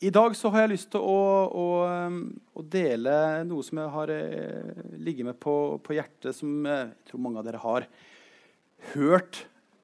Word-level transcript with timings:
I 0.00 0.08
dag 0.08 0.32
så 0.32 0.48
har 0.48 0.62
jeg 0.64 0.70
lyst 0.72 0.88
til 0.94 1.02
å, 1.04 1.16
å, 1.52 1.64
å 2.56 2.62
dele 2.72 3.14
noe 3.44 3.64
som 3.66 3.82
jeg 3.82 3.92
har 3.92 4.12
eh, 4.14 4.78
ligget 4.96 5.26
med 5.28 5.36
på, 5.36 5.76
på, 5.84 5.92
hjertet, 5.92 6.32
som 6.38 6.64
jeg 6.64 6.86
tror 7.10 7.20
mange 7.20 7.42
av 7.42 7.44
dere 7.44 7.60
har 7.60 7.84
hørt 8.94 9.42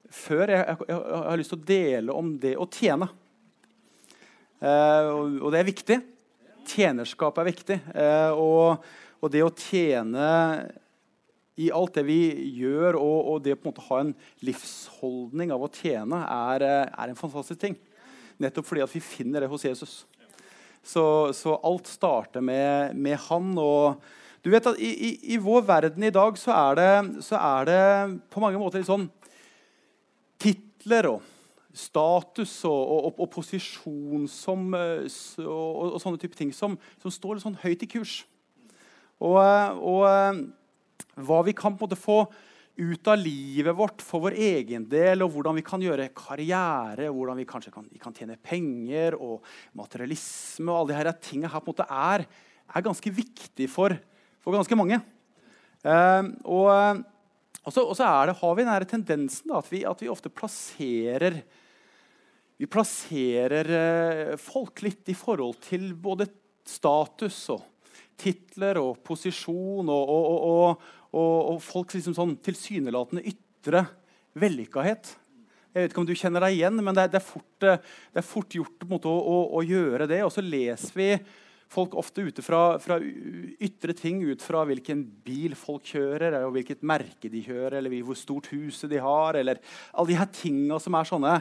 før. 0.09 0.55
Jeg, 0.55 0.63
jeg, 0.65 0.87
jeg 0.89 1.19
har 1.27 1.37
lyst 1.37 1.53
til 1.53 1.59
å 1.59 1.67
dele 1.69 2.15
om 2.17 2.31
det 2.41 2.55
å 2.57 2.65
tjene. 2.65 3.11
Eh, 4.57 5.11
og, 5.11 5.37
og, 5.37 5.51
det 5.53 5.59
er 5.59 5.69
viktig. 5.69 5.99
Tjenerskap 6.65 7.37
er 7.37 7.49
viktig. 7.51 7.77
Eh, 7.93 8.33
og, 8.33 8.87
og, 9.21 9.29
det 9.35 9.45
å 9.45 9.53
tjene 9.53 10.31
i 11.61 11.69
alt 11.69 11.93
det 11.99 12.07
vi 12.09 12.23
gjør, 12.57 12.97
og, 12.97 13.19
og 13.35 13.45
det 13.45 13.53
å 13.53 13.75
ha 13.91 14.01
en 14.01 14.17
livsholdning 14.49 15.53
av 15.53 15.61
å 15.61 15.69
tjene, 15.77 16.23
er, 16.25 16.65
er 16.89 17.05
en 17.05 17.21
fantastisk 17.21 17.61
ting. 17.67 17.77
Nettopp 18.41 18.67
fordi 18.69 18.83
at 18.85 18.93
vi 18.93 19.01
finner 19.01 19.43
det 19.43 19.49
hos 19.51 19.65
Jesus. 19.65 19.99
Så, 20.85 21.03
så 21.35 21.57
alt 21.65 21.89
starter 21.89 22.43
med, 22.43 22.95
med, 22.95 23.17
han. 23.27 23.49
Og 23.59 23.97
du 24.45 24.51
vet 24.53 24.69
at 24.69 24.79
i, 24.79 24.91
i, 24.93 25.09
i, 25.33 25.39
vår 25.41 25.65
verden 25.67 26.05
i 26.07 26.13
dag 26.13 26.37
så 26.39 26.53
er, 26.55 26.77
det, 26.79 27.23
så 27.25 27.39
er 27.39 27.67
det 27.67 27.81
på 28.31 28.43
mange 28.43 28.61
måter 28.61 28.79
litt 28.79 28.89
sånn 28.89 29.09
titler 30.39 31.09
og 31.11 31.25
status 31.77 32.53
og, 32.65 32.77
og, 32.77 33.19
og 33.19 33.29
posisjon 33.33 34.29
som, 34.31 34.69
og, 34.73 35.43
og, 35.47 35.97
sånne 36.01 36.21
type 36.21 36.37
ting 36.37 36.53
som, 36.55 36.77
som 37.01 37.13
står 37.13 37.37
litt 37.37 37.45
sånn 37.45 37.59
høyt 37.61 37.83
i 37.85 37.91
kurs. 37.97 38.21
Og, 39.17 39.37
hva 41.17 41.39
vi 41.45 41.53
kan 41.57 41.73
på 41.73 41.85
en 41.85 41.89
måte 41.89 41.99
få 41.99 42.19
ut 42.77 43.09
av 43.09 43.17
livet 43.17 43.75
vårt 43.75 44.03
for 44.05 44.21
vår 44.27 44.35
egen 44.37 44.85
del, 44.89 45.23
og 45.25 45.31
hvordan 45.33 45.57
vi 45.57 45.65
kan 45.65 45.81
gjøre 45.81 46.11
karriere, 46.17 47.09
hvordan 47.09 47.39
vi 47.39 47.47
kanskje 47.49 47.73
kan, 47.73 47.87
vi 47.89 48.01
kan 48.01 48.13
tjene 48.13 48.37
penger, 48.37 49.17
og 49.17 49.45
materialisme 49.77 50.69
og 50.69 50.83
alle 50.83 50.99
disse 50.99 51.31
tingene 51.31 51.51
her 51.53 51.63
på 51.63 51.73
en 51.73 51.73
måte 51.73 51.87
er, 51.89 52.25
er 52.67 52.85
ganske 52.85 53.13
viktig 53.13 53.69
for, 53.71 53.95
for 54.43 54.57
ganske 54.57 54.77
mange. 54.77 54.99
Uh, 55.81 56.29
og, 56.45 56.67
og, 57.63 57.71
så, 57.71 57.85
så 57.97 58.09
det, 58.29 58.37
har 58.41 58.57
vi 58.57 58.67
den 58.67 58.89
tendensen 58.89 59.53
da, 59.53 59.61
at, 59.61 59.71
vi, 59.71 59.81
at, 59.87 60.03
vi, 60.03 60.11
ofte 60.11 60.33
plasserer 60.33 61.41
vi 62.57 62.65
plasserer 62.69 63.69
uh, 63.69 64.35
folk 64.41 64.81
litt 64.85 65.13
i 65.13 65.17
forhold 65.17 65.57
til 65.65 65.91
både 65.93 66.29
status 66.67 67.39
og 67.53 67.65
titler 68.17 68.79
og 68.81 68.97
posisjon 69.05 69.89
og, 69.93 70.13
og, 70.13 70.85
og, 71.13 71.35
og 71.53 71.63
folks 71.63 71.97
liksom 71.97 72.15
sånn 72.17 72.35
tilsynelatende 72.43 73.25
ytre 73.29 73.85
vellykkahet. 74.37 75.15
Jeg 75.77 75.85
vet 75.85 75.91
ikke 75.91 76.01
om 76.01 76.07
du 76.09 76.15
kjenner 76.17 76.41
deg 76.41 76.55
igjen, 76.55 76.79
men 76.81 76.95
det 76.95 77.03
er, 77.05 77.11
det 77.13 77.19
er, 77.19 77.25
fort, 77.25 77.65
eh, 77.65 77.83
det 78.13 78.21
er 78.21 78.25
fort, 78.25 78.55
gjort 78.57 78.87
måte, 78.89 79.11
å, 79.11 79.17
å, 79.19 79.41
å, 79.59 79.65
gjøre 79.65 80.07
det. 80.09 80.23
Og 80.25 80.31
så 80.33 80.41
leser 80.41 80.97
vi 80.97 81.09
folk 81.69 81.97
ofte 81.99 82.23
ute 82.23 82.41
fra, 82.41 82.61
fra, 82.81 82.97
ytre 82.97 83.93
ting, 83.97 84.23
ut 84.25 84.41
fra 84.41 84.63
hvilken 84.65 85.03
bil 85.25 85.53
folk 85.59 85.85
kjører, 85.91 86.39
og 86.47 86.55
hvilket 86.55 86.85
merke 86.87 87.29
de 87.29 87.43
kjører, 87.45 87.77
eller 87.81 87.93
hvor 88.07 88.17
stort 88.17 88.49
huset 88.53 88.89
de 88.89 89.03
har, 89.03 89.37
eller 89.37 89.61
alle 89.93 90.13
de 90.13 90.17
her 90.17 90.31
tinga 90.33 90.79
som 90.81 90.97
er 90.97 91.11
sånne, 91.11 91.35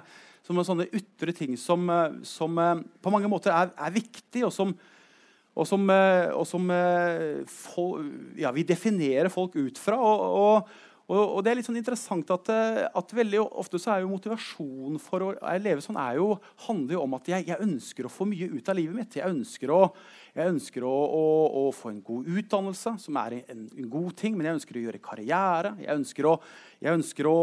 sånne 0.51 0.89
ytre 1.01 1.35
ting 1.37 1.57
som, 1.61 1.89
eh, 1.89 2.21
som 2.27 2.61
eh, 2.61 2.85
på 3.01 3.15
mange 3.15 3.31
måter 3.33 3.55
er, 3.55 3.73
er 3.73 3.97
viktige, 3.97 4.51
og 4.51 4.55
som, 4.55 4.77
og 5.57 5.65
som, 5.65 5.89
eh, 5.89 6.29
og 6.37 6.45
som 6.45 6.69
for, 7.49 8.05
ja, 8.37 8.53
vi 8.53 8.67
definerer 8.69 9.33
folk 9.33 9.57
ut 9.57 9.81
fra. 9.81 9.97
Og, 9.97 10.69
og, 11.07 11.21
og, 11.37 11.39
det 11.45 11.53
er 11.53 11.59
litt 11.61 11.69
sånn 11.69 11.79
interessant 11.79 12.31
at, 12.35 12.49
eh, 12.51 12.81
at, 12.99 13.13
veldig 13.15 13.39
ofte 13.45 13.79
så 13.79 13.93
er 13.95 14.03
jo 14.03 14.11
motivasjonen 14.11 14.99
for 14.99 15.23
å 15.23 15.29
leve 15.63 15.85
sånn 15.85 15.99
er 16.03 16.19
jo, 16.19 16.33
handler 16.67 16.97
jo 16.97 17.03
om 17.05 17.15
at 17.15 17.31
jeg, 17.31 17.47
jeg, 17.47 17.63
ønsker 17.63 18.09
å 18.09 18.11
få 18.11 18.27
mye 18.27 18.49
ut 18.51 18.71
av 18.73 18.79
livet 18.79 18.99
mitt. 18.99 19.19
Jeg 19.21 19.31
ønsker, 19.31 19.71
å, 19.71 19.93
jeg 20.35 20.51
ønsker 20.57 20.87
å, 20.89 20.91
å, 20.91 21.23
å, 21.61 21.65
få 21.77 21.93
en 21.93 22.03
god 22.09 22.27
utdannelse, 22.41 22.97
som 23.05 23.21
er 23.23 23.39
en, 23.45 23.69
en, 23.71 23.89
god 23.93 24.17
ting, 24.19 24.35
men 24.35 24.51
jeg 24.51 24.59
ønsker 24.59 24.81
å 24.81 24.85
gjøre 24.89 25.03
karriere. 25.05 25.77
Jeg 25.85 26.03
ønsker 26.03 26.31
å, 26.33 26.35
jeg 26.83 26.99
ønsker 26.99 27.31
å, 27.31 27.39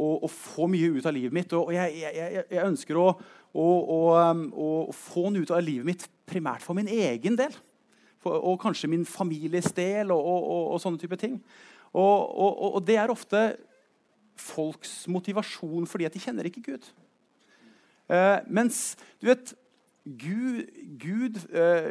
å 0.00 0.32
få 0.32 0.70
mye 0.72 0.94
ut 0.96 1.04
av 1.04 1.16
livet 1.18 1.36
mitt. 1.36 1.52
Og 1.60 1.74
jeg, 1.76 2.00
jeg 2.00 2.64
ønsker 2.64 2.96
å, 3.02 3.10
og, 3.54 3.78
og, 3.90 4.08
um, 4.16 4.42
og, 4.52 4.94
få 4.94 5.28
den 5.30 5.42
ut 5.42 5.52
av 5.54 5.64
livet 5.64 5.86
mitt 5.88 6.08
primært 6.28 6.64
for 6.64 6.76
min 6.76 6.90
egen 6.90 7.38
del. 7.38 7.54
For, 8.22 8.36
og 8.36 8.58
kanskje 8.62 8.90
min 8.90 9.06
families 9.08 9.70
del 9.76 10.10
og, 10.14 10.50
og 10.74 10.80
sånne 10.82 11.00
type 11.00 11.18
ting. 11.20 11.38
Og, 11.96 12.80
det 12.84 12.98
er 13.00 13.12
ofte 13.12 13.42
folks 14.36 15.06
motivasjon 15.08 15.86
fordi 15.88 16.08
at 16.08 16.16
de 16.16 16.20
kjenner 16.20 16.48
ikke 16.48 16.64
Gud. 16.66 16.90
Eh, 18.12 18.38
mens 18.52 18.94
du 19.18 19.30
vet 19.30 19.54
Gud, 20.06 20.68
Gud 21.02 21.40
eh, 21.50 21.88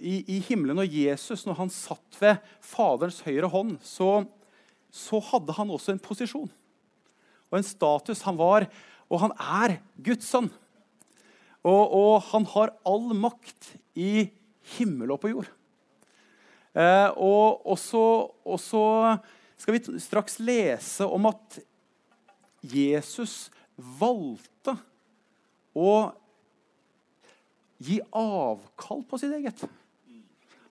i, 0.00 0.14
i, 0.24 0.38
himmelen 0.46 0.80
og 0.80 0.94
Jesus, 0.94 1.42
når 1.44 1.58
han 1.58 1.72
satt 1.72 2.20
ved 2.20 2.38
Faderens 2.64 3.20
høyre 3.26 3.50
hånd, 3.52 3.74
så, 3.84 4.22
så 4.88 5.20
hadde 5.32 5.56
han 5.58 5.74
også 5.74 5.92
en 5.92 6.00
posisjon 6.00 6.48
og 7.48 7.58
en 7.58 7.66
status. 7.66 8.24
Han 8.24 8.38
var, 8.40 8.68
og 9.10 9.20
han 9.26 9.34
er, 9.36 9.78
Guds 10.00 10.30
sønn. 10.30 10.48
Og, 11.66 11.84
og, 11.90 12.12
han 12.30 12.46
har 12.54 12.74
all 12.86 13.10
makt 13.18 13.72
i 13.98 14.28
himmel 14.76 15.14
og 15.14 15.22
på 15.22 15.32
jord. 15.32 15.48
Eh, 16.78 17.08
og, 17.16 17.64
og, 17.66 17.78
så, 17.80 18.04
og, 18.46 18.60
så, 18.62 18.84
skal 19.58 19.74
vi 19.74 19.98
straks 19.98 20.38
lese 20.38 21.06
om 21.06 21.26
at 21.30 21.58
Jesus 22.62 23.48
valgte 23.76 24.76
å 25.78 26.10
gi 27.82 27.98
avkall 28.14 29.04
på 29.06 29.18
sitt 29.18 29.34
eget. 29.34 29.66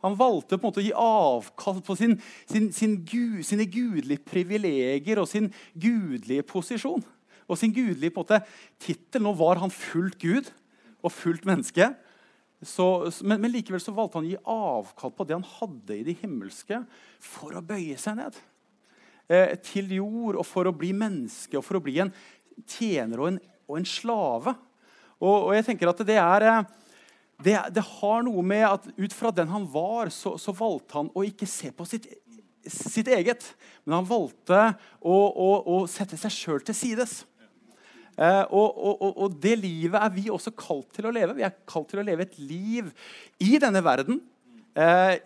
Han 0.06 0.16
valgte 0.16 0.56
på 0.56 0.62
en 0.62 0.70
måte 0.70 0.82
å 0.84 0.86
gi 0.86 0.94
avkall 0.94 1.82
på 1.84 1.96
sin, 2.00 2.16
sin, 2.48 2.70
sin 2.76 3.00
gud, 3.08 3.42
sine 3.48 3.66
gudelige 3.68 4.24
privilegier 4.28 5.20
og 5.20 5.28
sin 5.28 5.50
gudelige 5.74 6.46
posisjon. 6.48 7.04
Og 7.48 7.60
sin 7.60 7.74
gudelige 7.74 8.14
på 8.14 8.26
tittel. 8.28 9.24
Nå 9.24 9.34
var 9.40 9.60
han 9.64 9.74
fullt 9.74 10.20
Gud 10.22 10.52
og 11.08 11.16
fullt 11.16 11.48
menneske. 11.48 11.90
Så, 12.66 12.86
men, 13.22 13.40
men, 13.44 13.52
likevel 13.54 13.82
så 13.82 13.94
valgte 13.94 14.18
han 14.18 14.28
å 14.28 14.32
gi 14.32 14.38
avkall 14.50 15.14
på 15.14 15.26
det 15.28 15.36
han 15.38 15.50
hadde 15.60 15.98
i 15.98 16.06
det 16.08 16.18
himmelske, 16.24 16.82
for 17.22 17.54
å 17.58 17.66
bøye 17.66 17.98
seg 18.02 18.18
ned 18.18 18.40
eh, 19.30 19.54
til 19.62 19.92
jord 20.00 20.40
og 20.40 20.48
for 20.48 20.70
å 20.70 20.76
bli 20.76 20.90
menneske 20.98 21.60
og 21.60 21.66
for 21.68 21.80
å 21.80 21.84
bli 21.84 22.00
en 22.02 22.14
tjener 22.66 23.22
og 23.22 23.32
en, 23.34 23.40
og 23.70 23.80
en 23.80 23.88
slave. 23.88 24.56
Og, 25.20 25.36
og, 25.36 25.52
jeg 25.58 25.68
tenker 25.70 25.92
at 25.92 26.04
det 26.08 26.18
er 26.22 26.48
eh, 26.48 26.62
det, 27.46 27.56
det, 27.76 27.86
har 28.00 28.26
noe 28.26 28.42
med 28.42 28.66
at 28.66 28.88
ut 28.98 29.14
fra 29.14 29.30
den 29.36 29.52
han 29.52 29.68
var, 29.70 30.10
så, 30.14 30.34
så 30.42 30.56
valgte 30.58 30.98
han 30.98 31.12
å 31.14 31.26
ikke 31.28 31.46
se 31.50 31.70
på 31.70 31.86
sitt, 31.86 32.10
sitt 32.66 33.12
eget. 33.14 33.46
Men 33.86 34.00
han 34.00 34.10
valgte 34.10 34.62
å, 34.98 35.14
å, 35.14 35.50
å 35.62 35.82
sette 35.92 36.18
seg 36.18 36.34
sjøl 36.34 36.64
til 36.66 36.78
sides. 36.78 37.20
Eh, 38.18 38.44
og, 38.50 38.80
og, 38.82 39.12
og, 39.12 39.36
det 39.42 39.60
livet 39.62 40.00
er 40.02 40.10
vi 40.16 40.26
også 40.34 40.56
kalt 40.58 40.90
til 40.96 41.06
å 41.06 41.14
leve. 41.14 41.36
Vi 41.38 41.46
er 41.46 41.54
kalt 41.70 41.92
til 41.92 42.02
å 42.02 42.06
leve 42.06 42.26
et 42.26 42.40
liv 42.42 42.90
i 43.44 43.60
denne 43.62 43.84
verden. 43.86 44.24
Eh, 44.78 45.18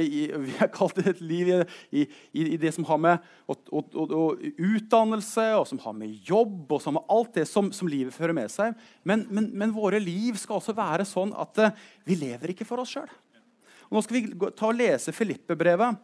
vi 0.00 0.52
er 0.60 0.70
kalt 0.72 0.98
til 0.98 1.08
et 1.08 1.22
liv 1.24 1.50
i, 1.50 2.04
i, 2.04 2.04
i, 2.44 2.58
det 2.60 2.74
som 2.76 2.86
har 2.88 3.00
med 3.00 3.24
og, 3.48 4.44
utdannelse, 4.52 5.46
og 5.56 5.66
som 5.68 5.80
har 5.86 5.96
med 5.96 6.14
jobb 6.28 6.76
og 6.76 6.84
som 6.84 7.00
har 7.00 7.08
alt 7.16 7.34
det 7.40 7.46
som, 7.48 7.72
som 7.72 7.88
livet 7.88 8.16
fører 8.16 8.36
med 8.36 8.52
seg. 8.52 8.76
Men, 9.08 9.26
men, 9.32 9.48
men, 9.56 9.74
våre 9.76 10.00
liv 10.02 10.36
skal 10.40 10.60
også 10.60 10.76
være 10.76 11.08
sånn 11.08 11.32
at 11.36 11.66
vi 12.04 12.20
lever 12.20 12.52
ikke 12.52 12.68
for 12.68 12.84
oss 12.84 12.92
sjøl. 12.96 13.08
Nå 13.92 14.00
skal 14.04 14.16
vi 14.20 14.52
ta 14.56 14.68
og 14.68 14.76
lese 14.76 15.12
Filippe-brevet, 15.16 16.00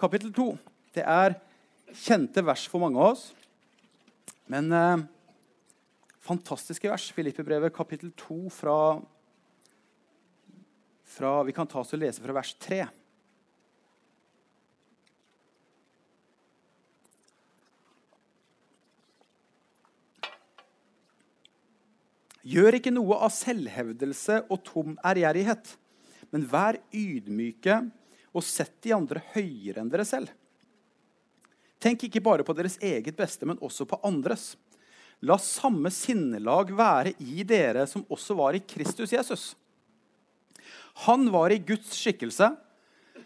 kapittel 0.00 0.30
2. 0.34 0.50
Det 0.94 1.02
er 1.06 1.38
kjente 2.04 2.42
vers 2.46 2.66
for 2.70 2.82
mange 2.82 2.98
av 2.98 3.14
oss. 3.14 3.28
Men 4.50 4.70
uh, 4.74 5.02
fantastiske 6.24 6.88
vers. 6.88 7.10
Filippebrevet 7.12 7.74
kapittel 7.74 8.12
2 8.16 8.50
fra, 8.52 8.76
fra 11.04 11.42
Vi 11.44 11.52
kan 11.52 11.68
ta 11.68 11.82
oss 11.82 11.92
og 11.96 12.00
lese 12.00 12.24
fra 12.24 12.36
vers 12.36 12.54
3. 12.64 12.84
Gjør 22.44 22.76
ikke 22.76 22.92
noe 22.92 23.16
av 23.24 23.32
selvhevdelse 23.32 24.42
og 24.52 24.60
tom 24.66 24.98
ærgjerrighet, 25.00 25.70
men 26.28 26.44
vær 26.44 26.76
ydmyke 26.92 27.78
og 28.34 28.44
sett 28.44 28.74
de 28.84 28.92
andre 28.92 29.22
høyere 29.32 29.80
enn 29.80 29.92
dere 29.92 30.04
selv. 30.04 30.28
Tenk 31.80 32.04
ikke 32.04 32.20
bare 32.24 32.44
på 32.44 32.52
deres 32.56 32.76
eget 32.84 33.16
beste, 33.16 33.48
men 33.48 33.60
også 33.64 33.86
på 33.88 33.96
andres. 34.04 34.54
La 35.24 35.38
samme 35.40 35.88
sinnelag 35.94 36.74
være 36.76 37.14
i 37.24 37.44
dere 37.48 37.86
som 37.88 38.04
også 38.12 38.36
var 38.36 38.56
i 38.56 38.60
Kristus 38.60 39.14
Jesus. 39.14 39.54
Han 41.06 41.30
var 41.32 41.50
i 41.50 41.62
Guds 41.64 41.94
skikkelse, 41.96 42.50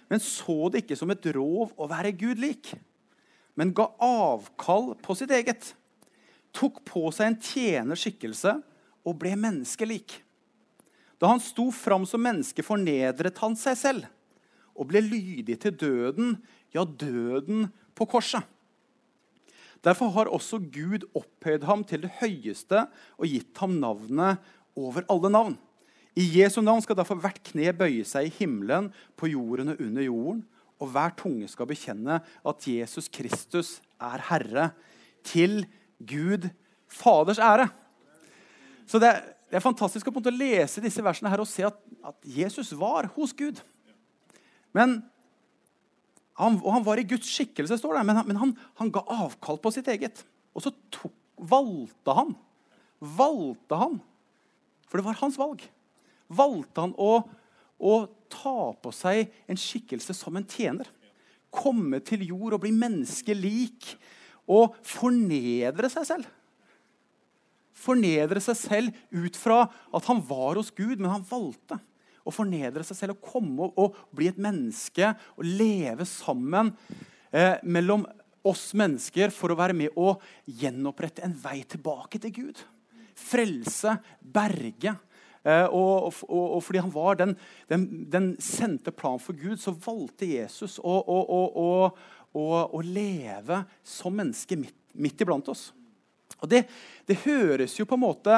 men 0.08 0.22
så 0.22 0.70
det 0.70 0.84
ikke 0.84 0.96
som 0.96 1.10
et 1.12 1.26
rov 1.34 1.74
å 1.76 1.88
være 1.90 2.14
Gud 2.16 2.38
lik, 2.40 2.70
men 3.58 3.74
ga 3.76 3.88
avkall 3.98 4.94
på 5.02 5.16
sitt 5.18 5.34
eget. 5.34 5.72
Tok 6.54 6.78
på 6.86 7.10
seg 7.12 7.32
en 7.32 7.40
tjenerskikkelse 7.42 8.54
og 9.04 9.18
ble 9.18 9.34
menneskelik. 9.36 10.20
Da 11.18 11.32
han 11.32 11.42
sto 11.42 11.66
fram 11.74 12.06
som 12.06 12.22
menneske, 12.22 12.62
fornedret 12.62 13.42
han 13.42 13.58
seg 13.58 13.76
selv 13.80 14.06
og 14.78 14.86
ble 14.92 15.02
lydig 15.02 15.56
til 15.64 15.74
døden, 15.74 16.36
ja, 16.70 16.84
døden 16.86 17.66
på 17.98 18.06
korset. 18.06 18.46
Derfor 19.84 20.10
har 20.14 20.30
også 20.32 20.58
Gud 20.58 21.06
opphøyd 21.16 21.64
ham 21.68 21.84
til 21.86 22.02
det 22.04 22.12
høyeste 22.18 22.84
og 23.16 23.30
gitt 23.30 23.58
ham 23.62 23.78
navnet 23.78 24.42
over 24.78 25.06
alle 25.10 25.30
navn. 25.32 25.56
I 26.18 26.24
Jesu 26.40 26.60
navn 26.64 26.82
skal 26.82 26.98
derfor 26.98 27.20
hvert 27.22 27.38
kne 27.46 27.70
bøye 27.76 28.06
seg 28.06 28.26
i 28.26 28.34
himmelen, 28.40 28.90
på 29.14 29.30
jorden 29.30 29.70
og 29.74 29.82
under 29.84 30.02
jorden, 30.02 30.40
og 30.78 30.90
hver 30.94 31.14
tunge 31.18 31.46
skal 31.50 31.68
bekjenne 31.70 32.20
at 32.22 32.66
Jesus 32.66 33.10
Kristus 33.10 33.76
er 34.02 34.22
Herre, 34.30 34.70
til 35.26 35.62
Gud 35.98 36.48
Faders 36.88 37.38
ære. 37.42 37.68
Så 38.88 39.00
det, 39.02 39.10
er 39.50 39.64
fantastisk 39.64 40.08
å 40.08 40.30
lese 40.32 40.82
disse 40.84 41.02
versene 41.04 41.30
her 41.32 41.42
og 41.42 41.48
se 41.50 41.66
at, 41.66 41.76
at 42.04 42.16
Jesus 42.24 42.72
var 42.78 43.10
hos 43.14 43.34
Gud. 43.36 43.60
Men 44.76 44.98
han, 46.38 46.58
og 46.62 46.74
han 46.76 46.84
var 46.86 47.00
i 47.00 47.06
Guds 47.08 47.28
skikkelse, 47.30 47.80
står 47.80 47.98
det, 47.98 48.04
men, 48.06 48.20
han, 48.20 48.28
men 48.28 48.38
han, 48.38 48.52
han 48.78 48.92
ga 48.94 49.02
avkall 49.24 49.58
på 49.62 49.72
sitt 49.74 49.88
eget. 49.90 50.22
Og 50.54 50.64
så 50.64 50.72
tok, 50.94 51.14
valgte 51.38 52.14
han 52.18 52.36
Valgte 52.98 53.76
han, 53.78 54.00
for 54.90 54.98
det 54.98 55.06
var 55.06 55.18
hans 55.20 55.36
valg, 55.38 55.60
valgte 56.26 56.82
han 56.82 56.94
å, 56.98 57.20
å 57.78 57.92
ta 58.26 58.72
på 58.74 58.90
seg 58.90 59.28
en 59.46 59.60
skikkelse 59.60 60.16
som 60.18 60.34
en 60.34 60.46
tjener. 60.50 60.88
Komme 61.54 62.00
til 62.02 62.24
jord 62.26 62.56
og 62.56 62.64
bli 62.64 62.72
menneskelik 62.74 63.92
og 64.50 64.74
fornedre 64.82 65.90
seg 65.92 66.08
selv. 66.08 66.26
Fornedre 67.78 68.42
seg 68.42 68.58
selv 68.58 68.98
ut 69.14 69.38
fra 69.38 69.60
at 69.94 70.10
han 70.10 70.24
var 70.26 70.58
hos 70.58 70.72
Gud, 70.74 70.98
men 70.98 71.12
han 71.12 71.26
valgte 71.28 71.78
å 72.28 72.34
fornedre 72.34 72.84
seg 72.86 72.98
selv 72.98 73.16
og 73.16 73.30
komme 73.32 73.68
og 73.80 73.96
bli 74.14 74.28
et 74.30 74.40
menneske 74.40 75.12
og 75.36 75.46
leve 75.46 76.06
sammen 76.08 76.72
eh, 77.32 77.56
mellom 77.64 78.06
oss 78.48 78.70
mennesker 78.78 79.32
for 79.34 79.52
å 79.52 79.58
være 79.58 79.76
med 79.76 79.96
å 79.98 80.14
gjenopprette 80.60 81.24
en 81.26 81.34
vei 81.42 81.62
tilbake 81.68 82.20
til 82.22 82.34
Gud. 82.36 82.62
Frelse, 83.18 83.96
berge. 84.20 84.94
Eh, 85.42 85.66
og, 85.66 86.12
og, 86.28 86.44
og, 86.58 86.60
fordi 86.64 86.82
han 86.84 86.92
var 86.94 87.18
den, 87.18 87.34
den, 87.70 87.88
den, 88.12 88.30
sendte 88.42 88.94
plan 88.94 89.20
for 89.22 89.36
Gud, 89.38 89.58
så 89.62 89.74
valgte 89.74 90.28
Jesus 90.28 90.78
å, 90.82 91.00
å, 91.02 91.82
å 92.38 92.84
leve 92.84 93.62
som 93.86 94.16
menneske 94.18 94.58
midt, 94.60 94.76
midt 94.98 95.24
iblant 95.24 95.50
oss. 95.50 95.68
Og 96.38 96.50
det, 96.50 96.64
det, 97.08 97.18
høres 97.24 97.74
jo 97.78 97.86
på 97.88 97.96
en 97.96 98.04
måte 98.04 98.34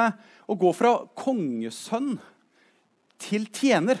Å 0.49 0.55
gå 0.57 0.69
fra 0.73 0.93
kongesønn 1.17 2.15
til 3.21 3.47
tjener 3.53 3.99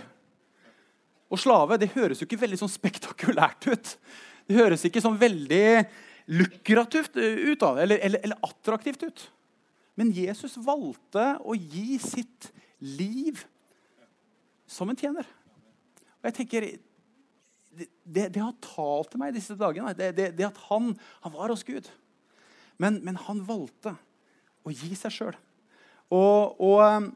og 1.31 1.39
slave, 1.39 1.77
det 1.79 1.93
høres 1.95 2.19
jo 2.19 2.27
ikke 2.27 2.41
veldig 2.41 2.59
sånn 2.59 2.71
spektakulært 2.71 3.69
ut. 3.71 3.93
Det 4.47 4.57
høres 4.57 4.83
ikke 4.87 5.03
sånn 5.03 5.19
veldig 5.19 5.67
lukrativt 6.31 7.15
ut, 7.15 7.63
av 7.63 7.79
eller, 7.79 8.01
eller, 8.03 8.23
eller 8.25 8.43
attraktivt 8.45 9.05
ut. 9.07 9.23
Men 9.99 10.11
Jesus 10.15 10.57
valgte 10.63 11.35
å 11.43 11.55
gi 11.55 11.97
sitt 12.01 12.49
liv 12.83 13.39
som 14.71 14.91
en 14.91 14.99
tjener. 14.99 15.27
Og 16.21 16.29
jeg 16.29 16.37
tenker, 16.41 16.71
Det, 17.71 17.87
det, 18.03 18.23
det 18.35 18.41
har 18.43 18.55
talt 18.59 19.13
til 19.13 19.19
meg 19.21 19.31
disse 19.31 19.55
dagene, 19.55 19.93
det, 19.95 20.33
det 20.35 20.43
at 20.43 20.57
han, 20.67 20.91
han, 21.23 21.31
var 21.31 21.53
hos 21.53 21.63
Gud. 21.63 21.87
Men, 22.75 22.99
men, 23.05 23.15
han 23.15 23.39
valgte 23.47 23.93
å 24.67 24.73
gi 24.75 24.91
seg 24.99 25.13
sjøl. 25.15 25.37
Og, 26.11 26.59
og 26.59 27.13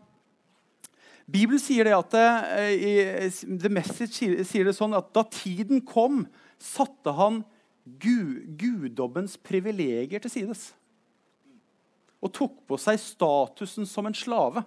Bibelen 1.25 1.61
sier 1.61 1.87
det 1.87 1.95
at 1.97 2.15
eh, 2.19 3.25
The 3.41 3.71
Message 3.73 4.43
sier 4.45 4.67
det 4.67 4.75
sånn 4.77 4.93
at 4.97 5.09
da 5.15 5.23
tiden 5.25 5.81
kom, 5.85 6.25
satte 6.61 7.13
han 7.17 7.41
guddommens 7.85 9.35
privilegier 9.41 10.21
til 10.21 10.33
sides. 10.33 10.69
Og 12.21 12.31
tok 12.33 12.61
på 12.69 12.77
seg 12.81 13.01
statusen 13.01 13.89
som 13.89 14.05
en 14.09 14.17
slave. 14.17 14.63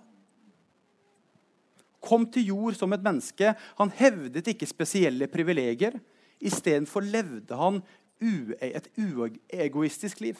Kom 2.03 2.27
til 2.31 2.51
jord 2.53 2.79
som 2.79 2.93
et 2.95 3.03
menneske. 3.03 3.55
Han 3.79 3.95
hevdet 3.99 4.51
ikke 4.53 4.69
spesielle 4.71 5.27
privilegier. 5.31 5.99
Istedenfor 6.39 7.07
levde 7.07 7.59
han 7.59 7.81
et 8.19 8.91
uegoistisk 8.99 10.23
liv 10.23 10.39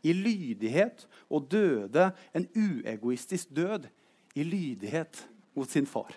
i 0.00 0.14
lydighet 0.16 1.04
og 1.28 1.50
døde 1.52 2.06
en 2.36 2.46
uegoistisk 2.56 3.52
død 3.52 3.88
i 4.40 4.44
lydighet 4.44 5.20
mot 5.56 5.70
sin 5.70 5.88
far. 5.88 6.12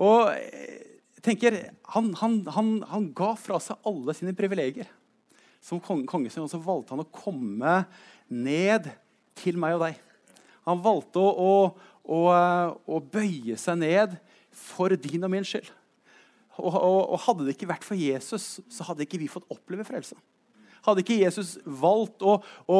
Og 0.00 0.30
jeg 0.32 1.24
tenker, 1.24 1.58
han, 1.92 2.14
han, 2.22 2.38
han, 2.56 2.70
han 2.88 3.10
ga 3.16 3.34
fra 3.36 3.58
seg 3.60 3.88
alle 3.88 4.14
sine 4.16 4.32
privilegier. 4.36 4.88
Som 5.60 5.82
kongesønn 5.84 6.48
så 6.48 6.60
valgte 6.64 6.94
han 6.94 7.04
å 7.04 7.10
komme 7.12 7.82
ned 8.32 8.88
til 9.36 9.58
meg 9.60 9.76
og 9.76 9.84
deg. 9.84 9.98
Han 10.68 10.80
valgte 10.84 11.20
å, 11.20 11.28
å, 11.28 11.52
å, 12.16 12.20
å 12.80 13.02
bøye 13.12 13.58
seg 13.60 13.80
ned 13.82 14.16
for 14.56 14.96
din 14.96 15.26
og 15.26 15.32
min 15.32 15.46
skyld. 15.46 15.68
Og, 16.60 16.74
og, 16.74 17.00
og, 17.12 17.18
Hadde 17.24 17.46
det 17.46 17.54
ikke 17.56 17.70
vært 17.70 17.86
for 17.86 17.96
Jesus, 17.96 18.58
så 18.68 18.86
hadde 18.88 19.06
ikke 19.06 19.20
vi 19.20 19.30
fått 19.30 19.48
oppleve 19.52 19.86
frelse. 19.88 20.16
Hadde 20.86 21.02
ikke 21.04 21.18
Jesus 21.20 21.56
valgt 21.64 22.22
å, 22.24 22.38
å, 22.64 22.78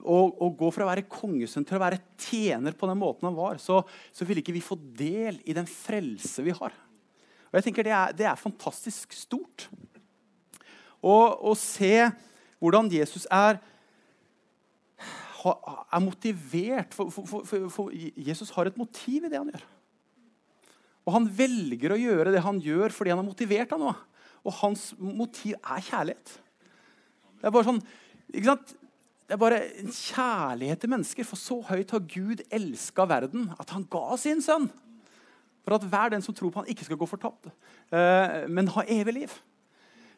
å, 0.00 0.18
å 0.46 0.48
gå 0.56 0.70
fra 0.72 0.86
å 0.86 0.90
være 0.90 1.04
kongesønn 1.10 1.66
til 1.68 1.76
å 1.76 1.82
være 1.82 2.00
tjener 2.20 2.76
på 2.78 2.88
den 2.88 3.00
måten 3.00 3.28
han 3.28 3.36
var, 3.36 3.60
så, 3.60 3.82
så 4.14 4.26
ville 4.28 4.40
ikke 4.40 4.54
vi 4.56 4.64
få 4.64 4.78
del 4.80 5.40
i 5.44 5.56
den 5.56 5.68
frelse 5.68 6.44
vi 6.44 6.54
har. 6.56 6.72
Og 7.52 7.58
jeg 7.58 7.68
tenker 7.68 7.84
Det 7.84 7.92
er, 7.92 8.14
det 8.16 8.28
er 8.30 8.40
fantastisk 8.40 9.12
stort. 9.16 9.68
å 11.02 11.52
se 11.58 12.08
hvordan 12.62 12.88
Jesus 12.92 13.26
er, 13.26 13.58
er 15.42 16.00
motivert. 16.00 16.94
For, 16.94 17.10
for, 17.10 17.44
for, 17.44 17.68
for, 17.74 17.92
Jesus 17.92 18.52
har 18.56 18.70
et 18.70 18.78
motiv 18.78 19.26
i 19.26 19.28
det 19.28 19.40
han 19.40 19.50
gjør. 19.52 19.66
Og 21.02 21.16
han 21.16 21.26
velger 21.26 21.92
å 21.92 21.98
gjøre 21.98 22.32
det 22.32 22.44
han 22.44 22.60
gjør 22.62 22.94
fordi 22.94 23.12
han 23.12 23.20
er 23.20 23.26
motivert 23.26 23.74
av 23.74 23.82
noe. 23.82 23.96
Og 24.46 24.54
hans 24.62 24.92
motiv 24.98 25.58
er 25.58 25.84
kjærlighet. 25.84 26.38
Det 27.42 27.50
er 27.50 27.54
bare 27.56 27.66
sånn, 27.66 27.82
ikke 28.30 28.52
sant? 28.52 28.72
Det 29.26 29.34
er 29.34 29.40
bare 29.40 29.58
en 29.80 29.90
kjærlighet 29.90 30.80
til 30.82 30.90
mennesker. 30.92 31.26
For 31.26 31.40
så 31.40 31.56
høyt 31.66 31.90
har 31.90 32.04
Gud 32.06 32.44
elska 32.52 33.06
verden 33.10 33.48
at 33.58 33.74
han 33.74 33.86
ga 33.90 34.14
sin 34.20 34.42
sønn. 34.44 34.68
For 35.66 35.74
at 35.74 35.86
hver 35.90 36.12
den 36.14 36.22
som 36.22 36.34
tror 36.36 36.52
på 36.52 36.62
han 36.62 36.70
ikke 36.70 36.86
skal 36.86 36.98
gå 37.00 37.08
fortapt, 37.10 37.50
eh, 37.90 38.44
men 38.46 38.70
ha 38.74 38.86
evig 38.86 39.16
liv. 39.16 39.34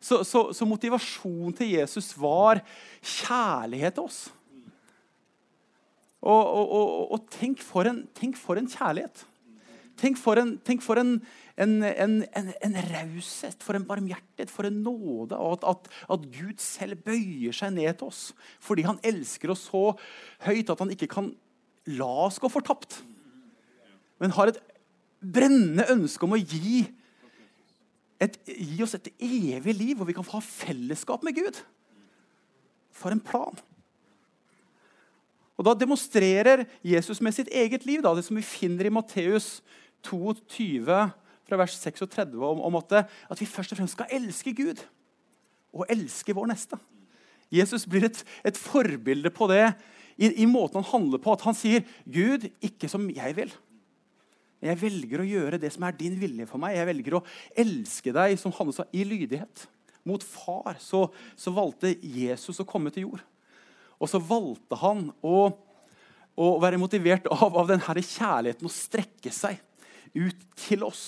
Så, 0.05 0.21
så, 0.29 0.51
så 0.53 0.69
motivasjonen 0.69 1.57
til 1.57 1.71
Jesus 1.79 2.11
var 2.21 2.61
kjærlighet 3.01 3.97
til 3.97 4.09
oss. 4.09 4.19
Og, 6.25 6.43
og, 6.43 6.75
og, 6.77 7.13
og 7.17 7.25
tenk, 7.33 7.65
for 7.65 7.89
en, 7.89 8.03
tenk, 8.17 8.37
for 8.41 8.61
en, 8.61 8.69
kjærlighet. 8.69 9.25
Tenk 10.01 10.21
for 10.21 10.41
en, 10.41 10.57
tenk 10.65 10.85
for 10.85 11.01
en, 11.01 11.19
en, 11.55 11.75
en, 11.87 12.15
en, 12.35 12.51
en 12.67 12.77
raushet, 12.91 13.63
for 13.63 13.79
en 13.79 13.87
barmhjertighet, 13.87 14.51
for 14.51 14.67
en 14.67 14.81
nåde. 14.83 15.37
Og 15.39 15.59
at, 15.59 15.67
at, 15.71 15.91
at, 16.17 16.27
Gud 16.35 16.59
selv 16.63 16.99
bøyer 17.07 17.55
seg 17.55 17.77
ned 17.77 18.01
til 18.01 18.11
oss 18.11 18.23
fordi 18.65 18.87
han 18.87 18.99
elsker 19.07 19.53
oss 19.55 19.69
så 19.71 19.93
høyt 20.49 20.73
at 20.73 20.83
han 20.83 20.91
ikke 20.95 21.11
kan 21.15 21.31
la 21.95 22.11
oss 22.27 22.41
gå 22.43 22.51
fortapt. 22.51 23.03
Men 24.23 24.35
har 24.35 24.51
et 24.51 24.61
brennende 25.25 25.87
ønske 25.95 26.27
om 26.27 26.35
å 26.35 26.41
gi, 26.41 26.83
et, 28.23 28.37
gi 28.49 28.83
oss 28.85 28.97
et 28.99 29.13
evig 29.15 29.77
liv 29.79 29.99
hvor 29.99 30.11
vi 30.11 30.17
kan 30.17 30.27
få 30.27 30.41
ha 30.41 30.45
fellesskap 30.45 31.23
med 31.27 31.39
Gud. 31.39 31.63
For 32.95 33.15
en 33.15 33.23
plan. 33.23 33.55
Og 35.55 35.67
Da 35.67 35.75
demonstrerer 35.79 36.65
Jesus 36.83 37.21
med 37.23 37.35
sitt 37.37 37.51
eget 37.55 37.87
liv, 37.87 38.03
da, 38.03 38.11
det 38.15 38.25
som 38.27 38.35
vi 38.35 38.43
finner 38.43 38.89
i 38.89 38.95
Matteus 38.95 39.61
22 40.03 40.83
fra 41.49 41.59
vers 41.61 41.77
36 41.77 42.41
om, 42.41 42.63
om 42.65 42.79
at, 42.81 43.05
at, 43.05 43.41
vi 43.41 43.49
først 43.49 43.75
og 43.75 43.81
fremst 43.81 43.97
skal 43.99 44.13
elske 44.17 44.55
Gud 44.57 44.81
og 45.75 45.89
elske 45.91 46.35
vår 46.37 46.49
neste. 46.53 46.79
Jesus 47.53 47.85
blir 47.91 48.09
et, 48.09 48.23
et 48.47 48.59
forbilde 48.59 49.31
på 49.35 49.49
det 49.51 49.67
i, 50.17 50.31
i, 50.31 50.47
måten 50.47 50.81
han 50.81 50.91
handler 50.91 51.21
på. 51.23 51.35
At 51.35 51.45
han 51.47 51.57
sier, 51.59 51.85
'Gud, 52.07 52.49
ikke 52.63 52.89
som 52.91 53.07
jeg 53.11 53.37
vil'. 53.37 53.55
Jeg 54.65 54.81
velger 54.81 55.21
å 55.21 55.29
gjøre 55.29 55.61
det 55.61 55.75
som 55.75 55.85
er 55.85 55.97
din 55.99 56.15
vilje 56.17 56.47
for 56.49 56.63
meg. 56.63 56.79
Jeg 56.79 56.89
velger 56.89 57.19
å 57.19 57.25
elske 57.61 58.15
deg 58.17 58.39
som 58.41 58.55
han 58.57 58.73
sa, 58.73 58.87
i 58.97 59.05
lydighet. 59.05 59.67
Mot 60.09 60.25
far 60.25 60.79
så, 60.81 61.07
så, 61.37 61.53
valgte 61.53 61.93
Jesus 62.01 62.61
å 62.61 62.69
komme 62.69 62.93
til 62.93 63.09
jord. 63.09 63.25
Og 64.01 64.09
så 64.09 64.21
valgte 64.21 64.79
han 64.81 65.11
å, 65.25 65.51
å 66.37 66.49
være 66.63 66.81
motivert 66.81 67.29
av, 67.33 67.53
av 67.53 67.69
denne 67.69 68.05
kjærligheten 68.09 68.69
å 68.69 68.73
strekke 68.73 69.33
seg 69.33 69.61
ut 70.15 70.49
til 70.65 70.85
oss 70.87 71.05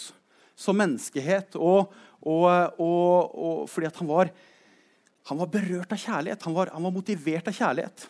som 0.57 0.79
menneskehet. 0.81 1.59
Og, 1.61 1.93
og, 2.27 2.51
og, 2.81 3.65
fordi 3.71 3.93
han 4.01 4.11
var, 4.11 4.33
han 5.31 5.41
var, 5.43 5.53
berørt 5.53 5.95
av 5.95 6.01
kjærlighet. 6.01 6.47
Han 6.49 6.57
var, 6.57 6.73
han 6.75 6.87
var, 6.89 6.95
motivert 6.95 7.51
av 7.53 7.57
kjærlighet. 7.57 8.09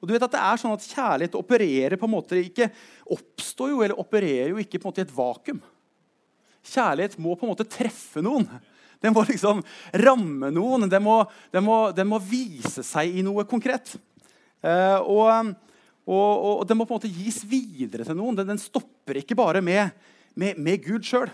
Og 0.00 0.08
du 0.08 0.14
vet 0.14 0.24
at 0.24 0.32
det 0.32 0.40
er 0.40 0.60
sånn 0.60 0.72
at 0.72 0.84
Kjærlighet 0.88 1.34
opererer 1.36 2.00
på 2.00 2.08
en 2.08 2.14
måte 2.14 2.38
ikke, 2.40 2.70
oppstår 3.12 3.72
jo 3.74 3.82
eller 3.84 4.00
opererer 4.00 4.48
jo 4.54 4.60
ikke 4.62 4.78
på 4.78 4.86
en 4.86 4.92
måte 4.94 5.02
i 5.02 5.04
et 5.04 5.12
vakuum. 5.12 5.58
Kjærlighet 6.70 7.18
må 7.20 7.34
på 7.36 7.44
en 7.44 7.52
måte 7.52 7.68
treffe 7.68 8.22
noen. 8.24 8.46
Den 9.00 9.12
må 9.16 9.24
liksom 9.28 9.60
ramme 10.04 10.50
noen. 10.52 10.88
Den 10.92 11.04
må, 11.04 11.18
den 11.52 11.64
må, 11.64 11.76
den 11.96 12.08
må 12.08 12.20
vise 12.24 12.84
seg 12.86 13.12
i 13.16 13.24
noe 13.24 13.44
konkret. 13.48 13.92
Eh, 14.60 14.98
og, 15.00 15.52
og, 16.04 16.32
og, 16.60 16.64
den 16.68 16.80
må 16.80 16.88
på 16.88 16.96
en 16.96 17.00
måte 17.00 17.12
gis 17.12 17.42
videre 17.48 18.04
til 18.08 18.16
noen. 18.16 18.36
Den, 18.40 18.52
den 18.52 18.60
stopper 18.60 19.20
ikke 19.20 19.38
bare 19.38 19.64
med, 19.64 19.92
med, 20.36 20.60
med 20.60 20.84
Gud 20.84 21.08
sjøl. 21.08 21.32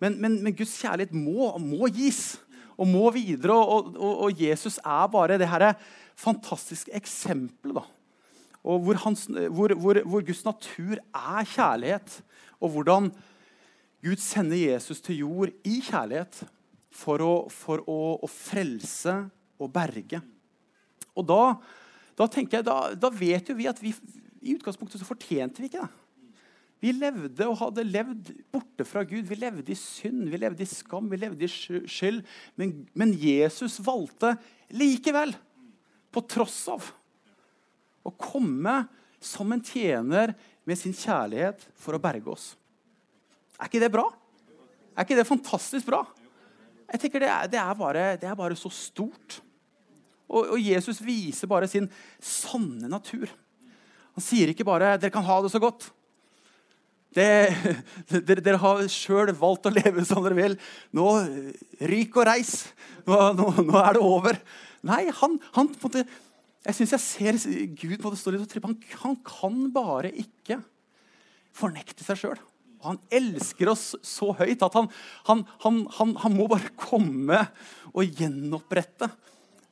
Men, 0.00 0.16
men, 0.20 0.38
men, 0.42 0.56
Guds 0.56 0.74
kjærlighet 0.80 1.12
må, 1.14 1.50
må, 1.60 1.88
gis 1.92 2.38
og 2.80 2.88
må 2.88 3.10
videre. 3.14 3.56
Og, 3.56 3.96
og 3.96 4.40
Jesus 4.40 4.78
er 4.80 5.10
bare 5.12 5.38
det 5.40 5.48
her 5.50 5.72
fantastiske 6.18 6.92
eksempelet. 6.96 7.96
Hvor, 8.60 8.96
hans, 9.04 9.26
hvor, 9.28 9.72
hvor, 9.76 10.00
hvor 10.04 10.24
Guds 10.24 10.44
natur 10.44 10.96
er 11.00 11.44
kjærlighet. 11.48 12.20
Og 12.60 12.74
hvordan 12.74 13.10
Gud 14.00 14.20
sender 14.20 14.56
Jesus 14.56 15.00
til 15.04 15.20
jord 15.20 15.52
i 15.64 15.80
kjærlighet 15.84 16.42
for 16.90 17.22
å, 17.24 17.34
for 17.52 17.84
å, 17.88 18.00
å 18.24 18.28
frelse 18.28 19.14
og 19.60 19.72
berge. 19.72 20.20
Og 21.16 21.26
da, 21.28 21.40
da 22.16 22.28
jeg, 22.32 22.64
da, 22.64 22.78
da, 22.96 23.10
vet 23.12 23.50
jo 23.50 23.56
vi 23.58 23.68
at 23.68 23.80
vi 23.82 23.92
i 24.40 24.56
utgangspunktet 24.56 25.00
så 25.00 25.08
fortjente 25.08 25.60
vi 25.60 25.68
ikke 25.68 25.84
det. 25.84 25.99
Vi 26.80 26.94
levde 26.96 27.44
og 27.48 27.58
hadde 27.60 27.84
levd 27.84 28.30
borte 28.52 28.86
fra 28.88 29.02
Gud. 29.04 29.26
Vi 29.28 29.36
levde 29.36 29.72
i 29.72 29.76
synd, 29.76 30.24
vi 30.32 30.40
levde 30.40 30.64
i 30.64 30.68
skam, 30.68 31.10
vi 31.12 31.18
levde 31.20 31.44
i 31.44 31.50
skyld. 31.84 32.22
Men, 32.56 32.72
men 32.96 33.12
Jesus 33.20 33.78
valgte 33.84 34.34
likevel, 34.72 35.34
på 36.10 36.22
tross 36.26 36.64
av, 36.72 36.86
å 38.02 38.10
komme 38.18 38.80
som 39.22 39.52
en 39.52 39.60
tjener 39.62 40.32
med 40.66 40.78
sin 40.78 40.94
kjærlighet 40.96 41.62
for 41.78 41.94
å 41.94 42.00
berge 42.02 42.32
oss. 42.32 42.46
Er 43.60 43.68
ikke 43.68 43.82
det 43.82 43.92
bra? 43.92 44.06
Er 44.96 45.04
ikke 45.04 45.18
det 45.20 45.28
fantastisk 45.28 45.86
bra? 45.86 46.00
Jeg 46.90 47.04
tenker 47.04 47.22
Det 47.22 47.30
er, 47.30 47.52
det 47.52 47.60
er, 47.60 47.74
bare, 47.78 48.04
det 48.18 48.26
er 48.26 48.34
bare, 48.38 48.56
så 48.58 48.72
stort. 48.74 49.38
Og, 50.26 50.56
og, 50.56 50.58
Jesus 50.58 50.98
viser 51.04 51.50
bare 51.50 51.68
sin 51.70 51.86
sanne 52.18 52.90
natur. 52.90 53.30
Han 54.16 54.24
sier 54.24 54.50
ikke 54.50 54.66
bare 54.66 54.96
'dere 54.98 55.14
kan 55.14 55.26
ha 55.26 55.38
det 55.42 55.52
så 55.52 55.62
godt'. 55.62 55.90
Dere, 57.16 58.58
har 58.62 58.82
sjøl 58.92 59.32
valgt 59.34 59.66
å 59.66 59.72
leve 59.74 60.04
som 60.06 60.22
dere 60.22 60.36
vil. 60.38 60.56
Nå 60.94 61.06
ryk 61.90 62.18
og 62.20 62.28
reis. 62.28 62.52
Nå, 63.08 63.18
nå, 63.38 63.48
nå 63.66 63.78
er 63.82 63.96
det 63.96 64.04
over. 64.04 64.38
Nei, 64.86 65.02
han, 65.18 65.38
han 65.56 65.72
måte, 65.82 66.04
Jeg 66.66 66.76
syns 66.76 66.94
jeg 66.94 67.02
ser 67.06 67.40
Gud 67.80 67.98
på 68.02 68.12
det 68.12 68.20
står 68.20 68.38
litt 68.38 68.54
han, 68.62 68.78
han 69.02 69.18
kan 69.26 69.58
bare 69.74 70.12
ikke 70.22 70.60
fornekte 71.56 72.06
seg 72.06 72.20
sjøl. 72.22 72.40
Han 72.86 73.00
elsker 73.12 73.68
oss 73.72 73.90
så 74.06 74.30
høyt 74.38 74.62
at 74.64 74.76
han, 74.78 74.86
han, 75.26 75.44
han, 75.66 76.14
han 76.22 76.36
må 76.36 76.46
bare 76.48 76.72
komme 76.80 77.42
og 77.90 78.20
gjenopprette 78.20 79.10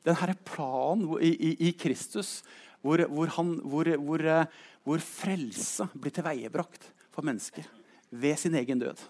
denne 0.05 0.35
planen 0.49 1.15
i, 1.23 1.31
i, 1.33 1.55
i 1.69 1.73
Kristus, 1.79 2.43
hvor, 2.85 3.01
hvor, 3.09 3.33
hvor, 3.65 3.91
hvor, 4.85 5.03
frelse 5.05 5.89
blir 5.97 6.15
tilveiebrakt 6.15 6.91
for 7.19 7.27
mennesker 7.27 7.67
ved 8.15 8.39
sin 8.39 8.55
egen 8.55 8.79
død. 8.79 9.01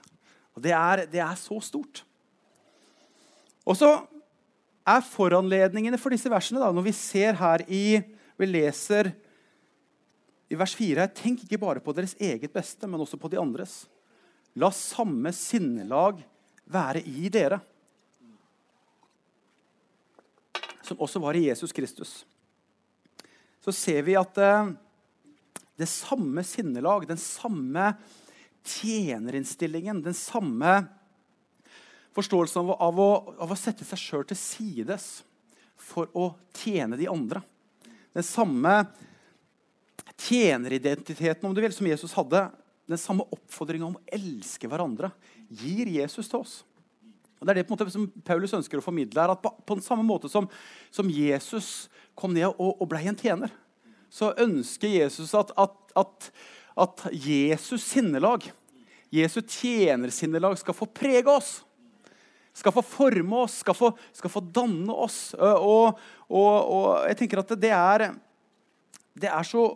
Og 0.56 0.62
Det 0.64 0.72
er, 0.72 1.04
det 1.06 1.20
er 1.20 1.34
så 1.36 1.60
stort. 1.60 2.00
Og 3.68 3.76
så 3.76 3.90
er 4.88 5.04
foranledningene 5.04 6.00
for 6.00 6.14
disse 6.14 6.30
versene, 6.32 6.62
da, 6.62 6.72
når 6.72 6.88
vi 6.88 6.94
ser 6.96 7.36
her 7.36 7.66
i 7.68 8.00
Vi 8.38 8.46
leser 8.46 9.10
i 10.48 10.56
vers 10.56 10.72
4 10.78 11.08
Tenk 11.12 11.42
ikke 11.44 11.58
bare 11.60 11.82
på 11.82 11.92
deres 11.92 12.14
eget 12.22 12.52
beste, 12.54 12.86
men 12.86 13.00
også 13.00 13.18
på 13.20 13.28
de 13.28 13.38
andres. 13.38 13.82
La 14.56 14.70
samme 14.70 15.32
sinnelag 15.34 16.22
være 16.64 17.02
i 17.02 17.28
dere, 17.28 17.58
som 20.82 21.00
også 21.02 21.20
var 21.20 21.36
i 21.36 21.48
Jesus 21.48 21.74
Kristus. 21.74 22.24
Så 23.60 23.74
ser 23.74 24.06
vi 24.06 24.14
at 24.16 24.38
eh, 24.38 24.70
det 25.78 25.87
samme 25.90 26.42
sinnelag, 26.44 27.06
den 27.08 27.20
samme 27.20 27.92
tjenerinnstillingen, 28.66 30.02
den 30.02 30.16
samme 30.16 30.80
forståelsen 32.18 32.73
av, 32.75 32.99
å, 32.99 33.11
av 33.38 33.52
å, 33.52 33.58
sette 33.58 33.87
seg 33.87 34.00
sjøl 34.00 34.25
til 34.28 34.38
sides 34.40 35.08
for 35.78 36.11
å 36.18 36.32
tjene 36.58 36.99
de 36.99 37.06
andre. 37.11 37.42
Den 38.16 38.26
samme 38.26 38.80
tjeneridentiteten 40.18 41.47
om 41.47 41.54
du 41.54 41.62
vil, 41.62 41.75
som 41.75 41.87
Jesus 41.87 42.16
hadde, 42.18 42.49
den 42.88 42.99
samme 42.99 43.26
oppfordringa 43.30 43.87
om 43.87 43.99
å 44.00 44.08
elske 44.11 44.70
hverandre, 44.70 45.12
gir 45.49 45.90
Jesus 45.92 46.30
til 46.30 46.42
oss. 46.42 46.56
Og 47.38 47.47
det 47.47 47.52
er 47.52 47.61
det 47.61 47.68
på 47.68 47.75
en 47.75 47.78
måte 47.78 47.94
som 47.94 48.08
Paulus 48.26 48.54
ønsker 48.56 48.80
å 48.80 48.85
formidle. 48.85 49.20
her, 49.20 49.30
at 49.30 49.42
På, 49.42 49.52
på 49.62 49.78
den 49.78 49.85
samme 49.85 50.02
måte 50.02 50.30
som, 50.32 50.49
som, 50.90 51.06
Jesus 51.06 51.88
kom 52.18 52.35
ned 52.35 52.49
og, 52.50 52.80
og 52.80 52.88
ble 52.90 53.04
en 53.06 53.18
tjener, 53.18 53.52
så 54.10 54.32
ønsker 54.40 54.90
Jesus 54.90 55.34
at, 55.36 55.52
at, 55.58 55.74
at, 55.98 56.28
at 56.84 57.06
Jesus 57.12 57.84
sinnelag, 57.84 58.48
Jesu 59.12 59.40
tjenersinnelag, 59.40 60.58
skal 60.60 60.76
få 60.76 60.88
prege 60.92 61.28
oss. 61.32 61.58
Skal 62.56 62.74
få 62.74 62.82
forme 62.82 63.44
oss, 63.44 63.60
skal 63.62 63.76
få, 63.76 63.92
skal 64.16 64.32
få 64.32 64.42
danne 64.42 64.94
oss. 64.94 65.32
Og, 65.38 65.98
og, 66.28 66.54
og, 66.58 66.88
jeg 67.06 67.20
tenker 67.20 67.42
at 67.44 67.52
det 67.60 67.74
er, 67.74 68.08
det 69.18 69.30
er 69.30 69.46
så 69.46 69.68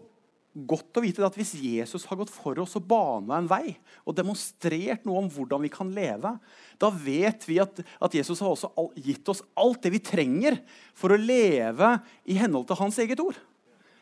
godt 0.53 0.99
å 0.99 1.03
vite 1.05 1.23
at 1.25 1.37
hvis 1.39 1.55
Jesus 1.57 2.05
har 2.11 2.19
gått 2.21 2.33
for 2.33 2.59
oss 2.61 2.75
og 2.77 2.85
bana 2.85 3.39
en 3.39 3.49
vei 3.49 3.73
og 4.05 4.17
demonstrert 4.19 5.07
noe 5.09 5.23
om 5.23 5.31
hvordan 5.33 5.63
vi 5.65 5.71
kan 5.73 5.93
leve, 5.95 6.35
da 6.77 6.91
vet 6.93 7.47
vi 7.49 7.57
at, 7.63 7.81
at 7.81 8.19
Jesus 8.19 8.43
har 8.45 8.53
også 8.53 8.69
gitt 9.01 9.31
oss 9.33 9.41
alt 9.57 9.81
det 9.87 9.95
vi 9.95 10.03
trenger 10.05 10.59
for 10.99 11.15
å 11.15 11.21
leve 11.21 11.95
i 12.29 12.37
henhold 12.41 12.69
til 12.69 12.83
hans 12.83 13.01
eget 13.01 13.23
ord. 13.25 13.39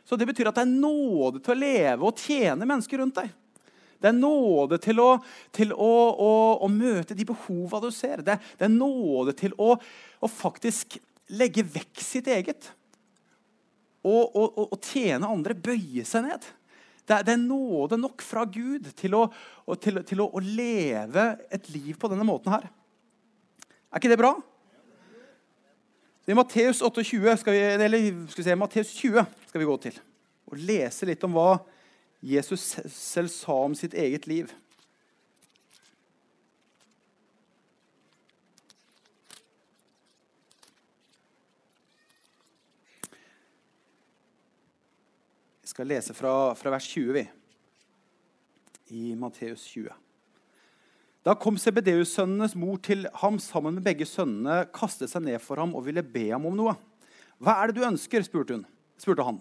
Så 0.04 0.16
Det 0.16 0.26
betyr 0.26 0.50
at 0.50 0.58
det 0.58 0.64
er 0.66 0.72
nåde 0.72 1.42
til 1.42 1.54
å 1.54 1.60
leve 1.60 2.08
og 2.08 2.18
tjene 2.18 2.66
mennesker 2.66 3.02
rundt 3.02 3.20
deg. 3.20 3.30
Det 4.00 4.08
er 4.08 4.16
nåde 4.16 4.78
til 4.80 5.00
å, 5.02 5.10
til 5.52 5.74
å, 5.76 5.94
å, 6.16 6.32
å 6.64 6.68
møte 6.72 7.16
de 7.16 7.26
behova 7.28 7.82
du 7.84 7.90
ser. 7.92 8.22
Det, 8.24 8.38
det, 8.56 8.66
er 8.66 8.72
nåde 8.72 9.34
til 9.36 9.52
å, 9.60 9.74
faktisk 10.24 10.96
legge 11.36 11.66
vekk 11.68 12.00
sitt 12.02 12.30
eget 12.32 12.72
og, 14.00 14.32
og, 14.32 14.56
og, 14.64 14.78
tjene 14.80 15.28
andre, 15.28 15.54
bøye 15.54 16.06
seg 16.08 16.24
ned. 16.24 16.48
Det 17.04 17.18
er, 17.18 17.26
det 17.26 17.34
er 17.34 17.42
nåde 17.42 17.98
nok 18.00 18.24
fra 18.24 18.46
Gud 18.48 18.88
til, 18.96 19.18
å, 19.18 19.26
til, 19.82 20.00
til 20.08 20.24
å, 20.24 20.30
leve 20.40 21.34
et 21.52 21.68
liv 21.74 21.92
på 22.00 22.08
denne 22.08 22.24
måten 22.24 22.54
her. 22.54 22.70
Er 23.90 24.00
ikke 24.00 24.12
det 24.12 24.20
bra? 24.20 24.32
I 26.28 26.34
Matteus 26.36 26.82
28 26.82 27.36
skal 27.40 27.56
vi, 27.56 27.60
eller 27.86 28.08
skal 28.30 28.42
vi 28.42 28.48
se, 28.48 28.56
Matteus 28.56 28.94
20 28.94 29.24
skal 29.48 29.62
vi 29.62 29.68
gå 29.68 29.76
til 29.88 30.00
og 30.50 30.58
lese 30.66 31.06
litt 31.06 31.22
om 31.24 31.36
hva 31.36 31.60
Jesus 32.26 32.74
selv 32.90 33.30
sa 33.32 33.54
om 33.64 33.76
sitt 33.78 33.94
eget 33.94 34.26
liv. 34.30 34.50
skal 45.70 45.86
lese 45.86 46.12
fra, 46.12 46.52
fra 46.58 46.70
vers 46.74 46.84
20 46.92 47.14
vi, 47.14 47.22
i 48.92 49.14
Matteus 49.16 49.62
20. 49.70 50.09
Da 51.20 51.34
kom 51.36 51.58
Sebedeus-sønnenes 51.60 52.54
mor 52.56 52.78
til 52.80 53.04
ham 53.20 53.36
sammen 53.42 53.76
med 53.76 53.84
begge 53.84 54.06
sønnene, 54.08 54.62
kastet 54.72 55.10
seg 55.12 55.26
ned 55.26 55.36
for 55.44 55.60
ham 55.60 55.74
og 55.76 55.84
ville 55.84 56.04
be 56.04 56.30
ham 56.30 56.46
om 56.48 56.56
noe. 56.56 56.72
'Hva 57.36 57.58
er 57.60 57.68
det 57.68 57.76
du 57.76 57.84
ønsker?' 57.84 58.24
spurte, 58.24 58.56
hun, 58.56 58.64
spurte 58.96 59.24
han. 59.24 59.40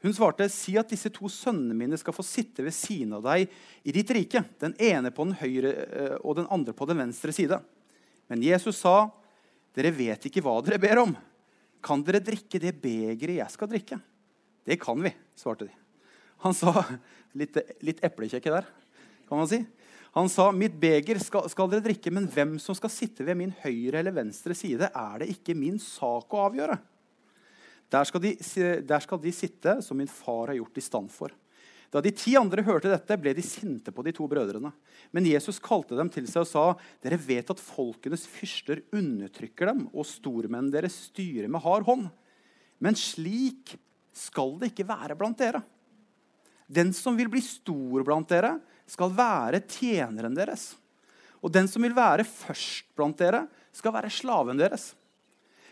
Hun 0.00 0.16
svarte, 0.16 0.48
'Si 0.48 0.78
at 0.80 0.88
disse 0.88 1.12
to 1.12 1.28
sønnene 1.28 1.76
mine 1.76 1.96
skal 2.00 2.16
få 2.16 2.24
sitte 2.24 2.64
ved 2.64 2.72
siden 2.72 3.12
av 3.12 3.22
deg 3.22 3.48
i 3.84 3.92
ditt 3.92 4.08
rike.' 4.08 4.44
'Den 4.60 4.76
ene 4.80 5.12
på 5.12 5.28
den 5.28 5.36
høyre 5.36 5.72
eh, 5.84 6.16
og 6.24 6.36
den 6.36 6.48
andre 6.48 6.72
på 6.72 6.88
den 6.88 6.96
venstre 6.96 7.32
side.' 7.32 7.60
Men 8.28 8.40
Jesus 8.40 8.80
sa, 8.80 9.12
'Dere 9.76 9.92
vet 9.92 10.24
ikke 10.24 10.40
hva 10.40 10.56
dere 10.64 10.80
ber 10.80 11.04
om.' 11.04 11.16
'Kan 11.82 12.02
dere 12.02 12.24
drikke 12.24 12.60
det 12.60 12.80
begeret 12.80 13.44
jeg 13.44 13.50
skal 13.52 13.68
drikke?' 13.68 14.00
Det 14.64 14.80
kan 14.80 14.96
vi, 14.96 15.12
svarte 15.36 15.68
de. 15.68 15.72
Han 16.40 16.54
sa 16.54 16.72
Litt, 17.34 17.56
litt 17.82 17.98
eplekjekke 17.98 18.46
der, 18.46 18.64
kan 19.26 19.36
man 19.36 19.48
si. 19.50 19.66
Han 20.14 20.28
sa, 20.30 20.52
'Mitt 20.52 20.76
beger 20.78 21.18
skal, 21.18 21.48
skal, 21.50 21.70
dere 21.70 21.82
drikke, 21.82 22.10
men 22.14 22.28
hvem 22.30 22.54
som 22.62 22.76
skal 22.78 22.92
sitte 22.92 23.24
ved 23.26 23.34
min 23.34 23.54
høyre 23.64 23.98
eller 23.98 24.14
venstre 24.14 24.54
side, 24.54 24.86
er 24.94 25.16
det 25.18 25.32
ikke 25.32 25.56
min 25.58 25.78
sak 25.82 26.30
å 26.30 26.44
avgjøre.' 26.48 26.78
Der 27.90 28.06
skal, 28.08 28.22
de, 28.22 28.32
der 28.82 29.02
skal 29.04 29.20
de 29.22 29.30
sitte 29.34 29.76
som 29.84 29.98
min 29.98 30.10
far 30.10 30.48
har 30.50 30.56
gjort 30.56 30.78
i 30.80 30.82
stand 30.82 31.10
for. 31.14 31.34
Da 31.92 32.00
de 32.02 32.10
ti 32.10 32.32
andre 32.34 32.64
hørte 32.66 32.90
dette, 32.90 33.18
ble 33.20 33.34
de 33.36 33.42
sinte 33.44 33.92
på 33.94 34.02
de 34.02 34.10
to 34.14 34.26
brødrene. 34.26 34.72
Men 35.14 35.28
Jesus 35.28 35.60
kalte 35.62 35.94
dem 35.94 36.08
til 36.10 36.26
seg 36.26 36.42
og 36.42 36.48
sa, 36.50 36.64
'Dere 37.02 37.18
vet 37.18 37.50
at 37.50 37.62
folkenes 37.62 38.26
fyrster 38.26 38.82
undertrykker 38.94 39.70
dem,' 39.70 39.88
'og 39.92 40.06
stormennene 40.06 40.74
deres 40.74 40.96
styrer 41.10 41.50
med 41.50 41.62
hard 41.62 41.86
hånd.' 41.86 42.10
Men 42.82 42.94
slik 42.98 43.76
skal 44.14 44.58
det 44.58 44.72
ikke 44.72 44.88
være 44.88 45.14
blant 45.18 45.38
dere. 45.38 45.62
Den 46.70 46.92
som 46.92 47.16
vil 47.16 47.28
bli 47.30 47.42
stor 47.44 48.02
blant 48.06 48.28
dere, 48.30 48.56
skal 48.90 49.12
være 49.16 49.62
tjeneren 49.68 50.36
deres. 50.36 50.72
Og 51.44 51.52
den 51.52 51.68
som 51.68 51.84
vil 51.84 51.96
være 51.96 52.26
først 52.26 52.90
blant 52.96 53.18
dere, 53.20 53.44
skal 53.74 53.94
være 53.96 54.12
slaven 54.12 54.60
deres. 54.60 54.92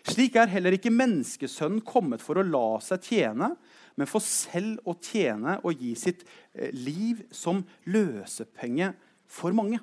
Slik 0.09 0.35
er 0.37 0.50
heller 0.50 0.75
ikke 0.75 0.90
menneskesønnen 0.90 1.83
kommet 1.87 2.23
for 2.25 2.40
å 2.40 2.47
la 2.47 2.81
seg 2.83 3.04
tjene, 3.07 3.52
men 3.95 4.09
for 4.11 4.25
selv 4.25 4.83
å 4.88 4.97
tjene 4.99 5.59
og 5.62 5.78
gi 5.78 5.92
sitt 5.99 6.25
eh, 6.25 6.73
liv 6.75 7.23
som 7.31 7.62
løsepenge 7.92 8.90
for 9.31 9.54
mange. 9.54 9.78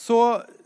Så, 0.00 0.16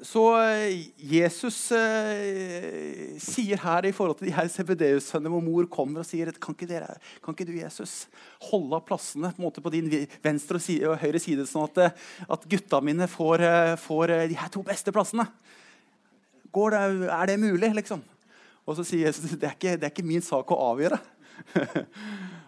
så 0.06 0.22
eh, 0.38 0.84
Jesus 1.10 1.56
eh, 1.74 3.16
sier 3.18 3.58
her 3.64 3.88
i 3.88 3.90
forhold 3.94 4.20
til 4.20 4.28
de 4.28 4.34
her 4.36 4.46
CBD-sønnene 4.46 5.32
hvor 5.32 5.42
mor 5.42 5.66
kommer 5.72 6.04
og 6.04 6.06
sier 6.06 6.30
kan 6.38 6.54
ikke, 6.54 6.68
dere, 6.70 6.94
kan 7.24 7.34
ikke 7.34 7.48
du, 7.48 7.56
Jesus, 7.58 8.04
holde 8.46 8.78
av 8.78 8.84
plassene 8.86 9.32
på, 9.34 9.50
på 9.58 9.74
din 9.74 9.90
venstre 10.22 10.60
og, 10.60 10.62
side, 10.62 10.86
og, 10.86 11.00
høyre 11.02 11.18
side, 11.18 11.48
sånn 11.50 11.66
at, 11.66 11.82
eh, 11.82 12.06
at 12.30 12.46
gutta 12.54 12.78
mine 12.84 13.10
får, 13.10 13.42
eh, 13.48 13.74
får, 13.82 14.14
de 14.30 14.38
her 14.38 14.54
to 14.54 14.62
beste 14.70 14.94
plassene? 14.94 15.26
Det, 16.54 16.86
er 17.10 17.26
det 17.32 17.40
mulig, 17.42 17.74
liksom? 17.74 18.06
Og 18.62 18.78
så 18.78 18.86
sier 18.86 19.08
Jesus 19.08 19.34
det 19.34 19.50
er 19.50 19.58
ikke, 19.58 19.74
det 19.74 19.88
er 19.88 19.96
ikke 19.96 20.10
min 20.14 20.22
sak 20.22 20.54
å 20.54 20.64
avgjøre. 20.70 21.02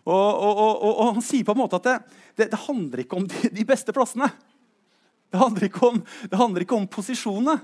og, 0.06 0.28
og, 0.38 0.60
og, 0.86 1.06
han 1.16 1.24
sier 1.34 1.42
på 1.42 1.56
en 1.56 1.64
måte 1.66 1.82
at 1.82 1.96
det, 2.38 2.52
det 2.54 2.66
handler 2.68 3.02
ikke 3.02 3.18
om 3.18 3.26
de, 3.26 3.50
de 3.50 3.66
beste 3.66 3.90
plassene. 3.96 4.30
Det 5.32 5.40
handler 5.40 5.66
ikke 5.68 5.88
om, 5.90 6.02
det 6.30 6.38
handler 6.38 6.64
ikke 6.64 6.78
om 6.78 6.88
posisjonene. 6.90 7.58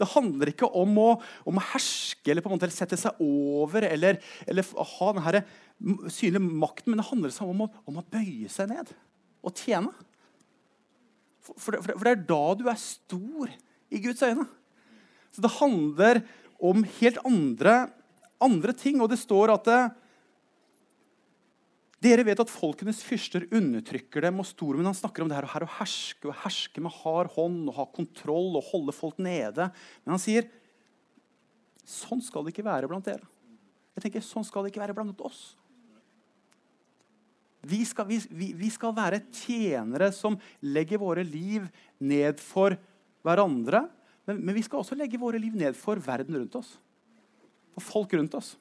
Det 0.00 0.08
handler 0.14 0.52
ikke 0.52 0.68
om 0.80 0.94
å, 1.00 1.08
om 1.48 1.58
å, 1.60 1.64
herske 1.74 2.32
eller 2.32 2.44
på 2.44 2.48
en 2.48 2.56
måte 2.56 2.70
sette 2.72 2.96
seg 2.96 3.18
over 3.20 3.84
eller, 3.84 4.20
eller 4.48 4.68
ha 4.94 5.08
denne 5.16 5.42
synlige 6.12 6.40
makten, 6.40 6.92
men 6.92 7.02
det 7.02 7.08
handler 7.10 7.34
om 7.44 7.66
å, 7.66 7.68
om 7.90 7.98
å, 8.00 8.06
bøye 8.08 8.48
seg 8.52 8.70
ned 8.72 8.94
og 9.44 9.60
tjene. 9.60 9.92
For, 11.44 11.56
for, 11.56 11.76
det, 11.76 11.96
for, 11.98 12.06
det, 12.06 12.14
er 12.14 12.24
da 12.28 12.42
du 12.56 12.64
er 12.70 12.80
stor 12.80 13.52
i 13.90 14.00
Guds 14.00 14.24
øyne. 14.24 14.46
Så 15.34 15.44
det 15.44 15.52
handler 15.58 16.22
om 16.60 16.84
helt 16.98 17.20
andre, 17.26 17.76
andre 18.42 18.74
ting. 18.76 19.00
Og 19.00 19.10
det 19.12 19.20
står 19.20 19.52
at 19.54 19.68
det, 19.68 19.80
dere 22.00 22.24
vet 22.24 22.40
at 22.40 22.52
folkenes 22.52 23.02
fyrster 23.04 23.44
undertrykker 23.52 24.24
dem 24.24 24.40
og 24.40 24.48
stormen 24.48 24.88
han 24.88 24.96
snakker 24.96 25.24
om 25.24 25.28
det 25.28 25.36
her, 25.36 25.48
her 25.52 25.66
å 25.66 25.74
herske 25.76 26.30
og 26.30 26.38
herske 26.46 26.80
med 26.80 26.94
hard 27.02 27.28
hånd 27.34 27.66
og 27.68 27.76
ha 27.76 27.84
kontroll 27.92 28.56
og 28.56 28.70
holde 28.70 28.94
folk 28.96 29.20
nede. 29.20 29.68
Men 30.04 30.16
han 30.16 30.22
sier 30.22 30.48
sånn 31.84 32.22
skal 32.24 32.46
det 32.46 32.54
ikke 32.54 32.64
være 32.64 32.88
blant 32.88 33.04
dere. 33.04 33.26
Jeg 33.96 34.06
tenker, 34.06 34.24
Sånn 34.24 34.46
skal 34.46 34.64
det 34.64 34.72
ikke 34.72 34.80
være 34.80 34.94
blant 34.96 35.20
oss. 35.26 35.40
Vi 37.60 37.82
skal, 37.84 38.06
vi, 38.08 38.52
vi 38.56 38.68
skal 38.72 38.94
være 38.96 39.20
tjenere 39.34 40.08
som 40.16 40.38
legger 40.64 41.02
våre 41.02 41.24
liv 41.26 41.66
ned 42.00 42.40
for 42.40 42.78
hverandre. 43.26 43.82
Men, 44.24 44.40
men 44.40 44.56
vi 44.56 44.62
skal 44.64 44.80
også 44.80 44.96
legge 44.96 45.20
våre 45.20 45.40
liv 45.42 45.56
ned 45.58 45.76
for 45.76 46.00
verden 46.00 46.38
rundt 46.38 46.56
oss. 46.56 46.72
For 47.76 47.84
folk 47.84 48.14
rundt 48.16 48.38
oss. 48.38 48.54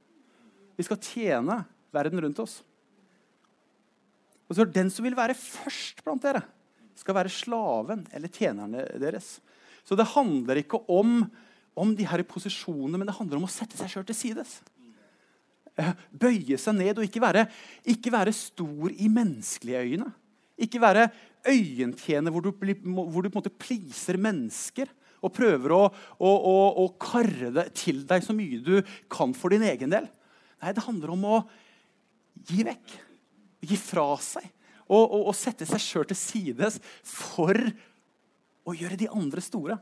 Vi 0.75 0.83
skal 0.87 0.99
tjene 0.99 1.61
verden 1.95 2.19
rundt 2.25 2.43
oss. 2.43 2.59
Og 4.49 4.57
så 4.57 4.65
Den 4.65 4.89
som 4.89 5.05
vil 5.05 5.17
være 5.17 5.37
først 5.37 6.01
blant 6.03 6.25
dere, 6.25 6.41
skal 6.97 7.15
være 7.15 7.31
slaven 7.31 8.03
eller 8.11 8.31
tjenerne 8.33 8.83
deres. 8.99 9.37
Så 9.87 9.95
det 9.95 10.09
handler 10.11 10.59
ikke 10.59 10.81
om, 10.91 11.21
om 11.77 11.93
de 11.95 12.07
her 12.09 12.23
posisjonene, 12.27 12.97
men 12.97 13.07
det 13.07 13.15
handler 13.15 13.39
om 13.39 13.47
å 13.47 13.51
sette 13.51 13.77
seg 13.79 13.93
sjøl 13.93 14.07
til 14.09 14.17
sides. 14.17 14.57
Eh, 15.79 15.93
bøye 16.11 16.57
seg 16.59 16.75
ned 16.75 16.99
og 16.99 17.07
ikke 17.07 17.23
være, 17.23 17.45
ikke 17.87 18.11
være 18.11 18.35
stor 18.35 18.91
i 18.91 19.07
menneskelige 19.11 19.85
øyne. 19.85 20.09
Ikke 20.59 20.81
være 20.83 21.07
øyentjener 21.47 22.33
hvor 22.33 22.43
du, 22.43 22.51
hvor 22.51 23.23
du 23.23 23.29
på 23.29 23.37
en 23.37 23.39
måte 23.39 23.53
pleaser 23.53 24.19
mennesker 24.19 24.89
og 25.23 25.31
prøver 25.35 25.71
å, 25.75 25.83
å, 26.19 26.29
å, 26.29 26.55
å 26.83 26.87
karre 26.99 27.51
det 27.55 27.69
til 27.79 28.03
deg 28.07 28.25
så 28.25 28.35
mye 28.35 28.59
du 28.63 28.79
kan 29.11 29.31
for 29.37 29.55
din 29.55 29.63
egen 29.67 29.93
del. 29.93 30.09
Nei, 30.59 30.75
det 30.75 30.83
handler 30.83 31.15
om 31.15 31.23
å 31.27 31.37
gi 32.49 32.65
vekk 32.67 32.97
gi 33.65 33.77
fra 33.79 34.11
seg 34.23 34.45
og, 34.89 35.03
og, 35.03 35.21
og 35.29 35.37
sette 35.37 35.67
seg 35.69 35.81
sjøl 35.83 36.07
til 36.09 36.17
sides 36.17 36.79
for 37.05 37.57
å 38.65 38.75
gjøre 38.75 38.97
de 38.99 39.09
andre 39.13 39.43
store. 39.43 39.77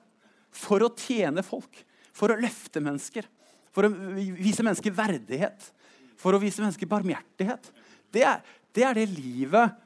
For 0.51 0.83
å 0.83 0.91
tjene 0.97 1.43
folk, 1.45 1.79
for 2.15 2.33
å 2.33 2.39
løfte 2.39 2.81
mennesker, 2.83 3.27
for 3.75 3.87
å 3.87 3.91
vise 3.91 4.65
mennesker 4.65 4.95
verdighet. 4.95 5.71
For 6.17 6.33
å 6.33 6.41
vise 6.41 6.63
mennesker 6.63 6.89
barmhjertighet. 6.89 7.69
Det 8.11 8.23
er, 8.25 8.41
det 8.73 8.87
er 8.87 8.97
det 8.97 9.09
livet 9.11 9.83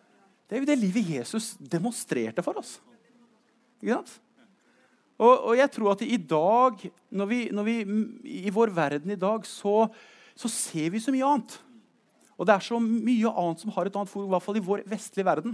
det 0.52 0.58
er 0.58 0.66
jo 0.66 0.68
det 0.68 0.82
livet 0.82 1.08
Jesus 1.08 1.54
demonstrerte 1.56 2.44
for 2.44 2.60
oss. 2.60 2.74
Ikke 3.80 4.02
sant? 4.02 4.18
Og, 5.16 5.32
og, 5.32 5.54
jeg 5.56 5.72
tror 5.72 5.94
at 5.94 6.02
i 6.04 6.18
dag, 6.18 6.82
når 7.08 7.30
vi, 7.30 7.38
når 7.56 7.68
vi, 7.70 7.76
i 8.42 8.52
vår 8.52 8.74
verden 8.76 9.14
i 9.14 9.20
dag, 9.22 9.46
så, 9.48 9.86
så 10.36 10.52
ser 10.52 10.90
vi 10.92 11.00
så 11.00 11.14
mye 11.16 11.30
annet. 11.30 11.56
Og 12.42 12.48
det 12.50 12.56
er 12.56 12.64
så 12.66 12.80
mye 12.82 13.30
annet 13.38 13.62
som 13.62 13.72
har 13.76 13.86
et 13.86 13.98
annet 14.00 14.10
forum, 14.10 14.32
i 14.32 14.34
hvert 14.34 14.46
fall 14.48 14.58
i 14.58 14.64
vår 14.66 14.82
vestlige 14.90 15.28
verden. 15.28 15.54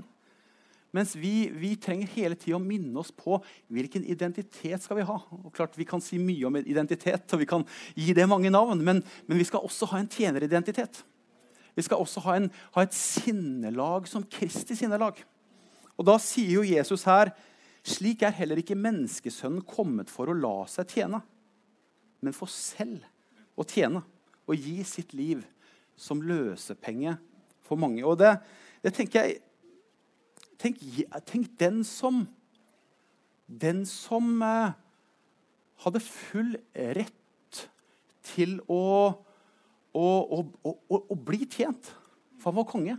Mens 0.96 1.12
vi, 1.20 1.50
vi 1.52 1.74
trenger 1.76 2.14
hele 2.14 2.38
tida 2.40 2.56
å 2.56 2.64
minne 2.64 2.96
oss 3.02 3.12
på 3.12 3.42
hvilken 3.76 4.06
identitet 4.08 4.86
skal 4.86 5.02
vi 5.02 5.08
ha. 5.10 5.18
Og 5.36 5.52
klart 5.56 5.76
Vi 5.76 5.86
kan 5.86 6.00
si 6.02 6.16
mye 6.22 6.48
om 6.48 6.56
identitet, 6.62 7.28
og 7.36 7.44
vi 7.44 7.50
kan 7.50 7.66
gi 7.92 8.16
det 8.16 8.28
mange 8.32 8.52
navn, 8.54 8.80
men, 8.88 9.04
men 9.28 9.42
vi 9.42 9.48
skal 9.50 9.68
også 9.68 9.90
ha 9.92 10.00
en 10.00 10.08
tjeneridentitet. 10.08 11.02
Vi 11.76 11.84
skal 11.86 12.00
også 12.02 12.24
ha, 12.24 12.38
en, 12.40 12.48
ha 12.74 12.86
et 12.88 12.96
sinnelag 12.96 14.08
som 14.10 14.24
Kristi 14.24 14.80
sinnelag. 14.80 15.20
Og 16.00 16.08
Da 16.08 16.16
sier 16.24 16.56
jo 16.56 16.66
Jesus 16.66 17.04
her 17.10 17.34
slik 17.88 18.24
er 18.26 18.36
heller 18.36 18.60
ikke 18.60 18.80
menneskesønnen 18.80 19.62
kommet 19.68 20.10
for 20.12 20.32
å 20.32 20.36
la 20.36 20.56
seg 20.72 20.90
tjene, 20.96 21.22
men 22.24 22.36
for 22.36 22.52
selv 22.52 23.04
å 23.60 23.68
tjene 23.68 24.02
og 24.48 24.56
gi 24.56 24.80
sitt 24.88 25.14
liv 25.16 25.44
som 25.98 26.22
løsepenge 26.22 27.18
for 27.66 27.80
mange. 27.80 28.04
Og 28.06 28.20
det, 28.22 28.36
det 28.86 28.94
tenker 28.96 29.26
jeg 29.26 29.40
tenk, 30.62 30.82
tenk, 31.28 31.52
den 31.60 31.84
som 31.88 32.26
Den 33.48 33.86
som 33.88 34.42
eh, 34.44 34.76
hadde 35.86 36.02
full 36.04 36.58
rett 36.76 37.62
til 38.28 38.58
å, 38.68 39.14
å, 39.96 40.08
å, 40.68 40.74
å, 40.98 41.16
bli 41.16 41.46
tjent. 41.48 41.94
For 42.42 42.52
han 42.52 42.58
var 42.58 42.68
konge. 42.68 42.98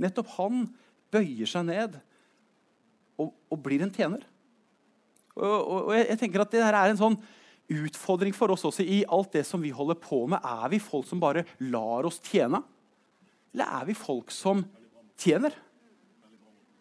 Nettopp 0.00 0.30
han 0.38 0.64
bøyer 1.12 1.50
seg 1.50 1.66
ned 1.68 1.98
og, 3.20 3.34
og 3.50 3.60
blir 3.60 3.84
en 3.84 3.92
tjener. 3.92 4.24
Og, 5.36 5.44
og, 5.44 5.92
jeg, 5.98 6.06
jeg, 6.14 6.20
tenker 6.22 6.46
at 6.46 6.54
det 6.54 6.64
her 6.64 6.78
er 6.80 6.94
en 6.94 7.02
sånn 7.02 7.18
utfordring 7.68 8.34
for 8.36 8.52
oss 8.54 8.64
også 8.68 8.84
i 8.84 9.02
alt 9.04 9.34
det 9.36 9.44
som 9.46 9.62
vi 9.62 9.72
holder 9.74 9.98
på 10.00 10.24
med. 10.30 10.40
Er 10.40 10.68
vi 10.72 10.80
folk 10.82 11.06
som 11.08 11.20
bare 11.20 11.44
lar 11.68 12.08
oss 12.08 12.20
tjene? 12.24 12.62
Eller 13.54 13.80
er 13.80 13.88
vi 13.88 13.96
folk 13.96 14.32
som 14.34 14.64
tjener? 15.20 15.54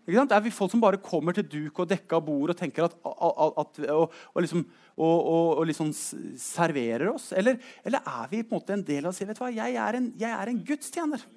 Er 0.07 0.43
vi 0.43 0.53
folk 0.55 0.71
som 0.71 0.79
bare 0.79 1.01
kommer 1.03 1.35
til 1.35 1.47
duk 1.51 1.81
og 1.83 1.89
dekka 1.91 2.21
bord 2.23 2.53
og 2.53 2.59
tenker 2.59 2.85
at, 2.85 2.93
at, 3.03 3.57
at 3.59 3.79
og, 3.91 4.13
og, 4.31 4.39
liksom, 4.39 4.63
og, 4.95 5.17
og, 5.59 5.63
liksom 5.67 5.91
serverer 5.91 7.09
oss? 7.11 7.33
Eller, 7.35 7.59
eller, 7.83 7.99
er 8.07 8.31
vi 8.31 8.39
på 8.43 8.55
en 8.55 8.61
måte 8.61 8.77
en 8.77 8.85
del 8.87 9.03
av 9.03 9.11
å 9.11 9.27
vet 9.27 9.35
du 9.35 9.43
hva, 9.43 9.51
jeg 9.51 9.75
er 9.83 9.99
en, 9.99 10.07
jeg 10.15 10.31
er 10.31 10.53
en 10.53 10.63
gudstjener? 10.69 11.27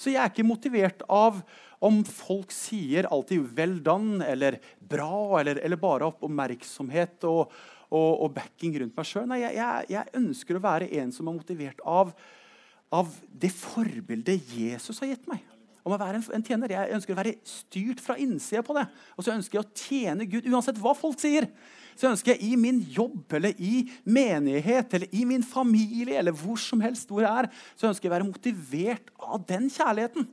Så 0.00 0.12
jeg 0.12 0.20
er 0.20 0.32
ikke 0.32 0.48
motivert 0.48 1.04
av 1.12 1.42
om 1.84 2.02
folk 2.08 2.52
sier 2.52 3.08
alltid 3.12 3.52
'vel 3.52 3.78
done' 3.84 4.24
eller 4.24 4.58
'bra' 4.80 5.40
eller, 5.40 5.60
eller 5.60 5.76
bare 5.76 6.08
oppmerksomhet 6.08 7.24
og, 7.28 7.52
og, 7.96 8.22
og 8.26 8.32
backing 8.36 8.76
rundt 8.82 8.96
meg 8.96 9.08
sjøl. 9.08 9.34
Jeg, 9.40 9.56
jeg, 9.56 9.90
jeg, 9.94 10.12
ønsker 10.20 10.58
å 10.58 10.64
være 10.64 10.88
en 11.00 11.12
som 11.14 11.28
er 11.28 11.36
motivert 11.38 11.82
av, 11.82 12.12
av 12.94 13.12
det 13.32 13.52
forbildet 13.54 14.56
Jesus 14.56 15.00
har 15.02 15.14
gitt 15.14 15.28
meg. 15.30 15.44
Om 15.86 15.94
å 15.94 16.00
være 16.00 16.18
en, 16.18 16.26
en, 16.34 16.44
tjener. 16.44 16.74
Jeg 16.74 16.96
ønsker 16.96 17.14
å 17.14 17.18
være 17.20 17.36
styrt 17.46 18.02
fra 18.02 18.18
innsida 18.18 18.64
på 18.66 18.74
det. 18.76 18.86
Og 19.14 19.26
så 19.26 19.36
ønsker 19.36 19.60
jeg 19.60 19.64
å 19.64 19.74
tjene 19.78 20.28
Gud 20.30 20.48
uansett 20.50 20.80
hva 20.82 20.96
folk 20.98 21.20
sier. 21.22 21.46
Så 21.96 22.10
ønsker 22.10 22.34
jeg 22.34 22.50
i 22.50 22.56
min 22.60 22.82
jobb 22.92 23.36
eller 23.38 23.54
i 23.56 23.86
menighet 24.04 24.98
eller 24.98 25.14
i 25.16 25.22
min 25.28 25.46
familie 25.46 26.18
eller 26.20 26.34
hvor 26.36 26.58
som 26.60 26.82
helst 26.84 27.08
hvor 27.08 27.24
jeg 27.24 27.44
er, 27.44 27.48
så 27.78 27.88
ønsker 27.88 28.08
jeg 28.08 28.12
å 28.12 28.16
være 28.18 28.28
motivert 28.28 29.14
av 29.16 29.46
den 29.48 29.70
kjærligheten 29.72 30.26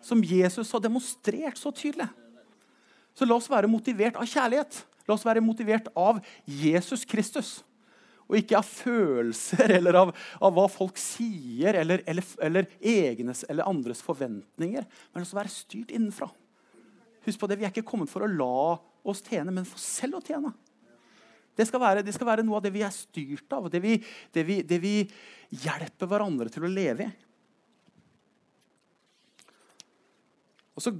som 0.00 0.22
Jesus 0.24 0.70
har 0.72 0.80
demonstrert 0.80 1.58
så 1.60 1.74
tydelig. 1.76 2.08
Så 3.12 3.26
la 3.26 3.36
oss 3.36 3.50
være 3.50 3.68
motivert 3.68 4.16
av 4.16 4.28
kjærlighet. 4.30 4.78
La 5.10 5.16
oss 5.18 5.26
være 5.26 5.42
motivert 5.42 5.90
av 5.98 6.22
Jesus 6.46 7.02
Kristus. 7.08 7.58
Og 8.30 8.38
ikke 8.38 8.60
av 8.60 8.66
følelser 8.68 9.74
eller 9.80 9.96
av, 9.98 10.12
av 10.38 10.54
hva 10.54 10.68
folk 10.70 10.98
sier, 11.02 11.74
eller, 11.80 12.04
eller, 12.06 12.26
eller, 12.46 12.68
egnes 12.78 13.42
eller 13.50 13.66
andres 13.66 14.04
forventninger. 14.06 14.86
Men 15.10 15.26
oss 15.26 15.34
være 15.34 15.50
styrt 15.50 15.90
innenfra. 15.90 16.30
Husk 17.26 17.40
på 17.40 17.48
det, 17.50 17.58
Vi 17.58 17.66
er 17.66 17.74
ikke 17.74 17.88
kommet 17.90 18.12
for 18.12 18.22
å 18.22 18.30
la 18.30 18.78
oss 19.10 19.24
tjene, 19.26 19.50
men 19.50 19.66
for 19.66 19.82
selv 19.82 20.20
å 20.20 20.22
tjene. 20.24 20.54
Det 21.58 21.66
skal, 21.66 21.82
være, 21.82 22.04
det 22.06 22.14
skal 22.14 22.28
være 22.30 22.44
noe 22.46 22.60
av 22.60 22.64
det 22.64 22.70
vi 22.72 22.84
er 22.86 22.94
styrt 22.94 23.52
av, 23.52 23.66
det 23.68 23.82
vi, 23.82 23.98
det 24.32 24.44
vi, 24.46 24.60
det 24.64 24.78
vi 24.80 24.94
hjelper 25.50 26.08
hverandre 26.08 26.48
til 26.54 26.64
å 26.64 26.70
leve 26.70 27.08
i. 27.10 27.10
Og, 30.78 30.84
så, 30.86 30.94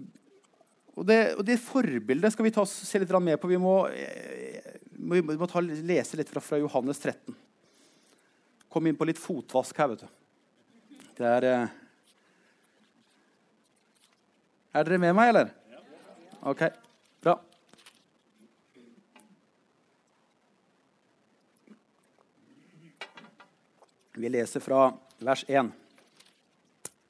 og, 1.00 1.06
det, 1.08 1.18
og 1.40 1.46
det 1.48 1.56
forbildet 1.64 2.34
skal 2.34 2.44
vi 2.44 2.52
ta, 2.52 2.66
se 2.68 2.98
litt 3.00 3.12
med 3.24 3.40
på. 3.40 3.48
Vi 3.48 3.56
må, 3.56 3.88
eh, 3.88 4.74
vi 4.92 5.22
må 5.24 5.46
ta, 5.48 5.62
lese 5.64 6.18
litt 6.20 6.28
fra, 6.28 6.42
fra, 6.44 6.58
Johannes 6.60 7.00
13. 7.00 7.32
Kom 8.68 8.86
inn 8.86 8.98
på 8.98 9.08
litt 9.08 9.18
fotvask 9.18 9.80
her, 9.80 9.94
vet 9.94 10.04
du. 10.04 10.98
Det 11.16 11.30
er 11.38 11.46
eh, 11.48 11.78
Er 14.70 14.86
dere 14.86 15.00
med 15.02 15.16
meg, 15.16 15.32
eller? 15.32 15.48
OK. 16.46 16.60
Bra. 17.24 17.32
Vi 24.14 24.30
leser 24.30 24.62
fra 24.62 24.84
vers 25.18 25.42
1. 25.48 25.72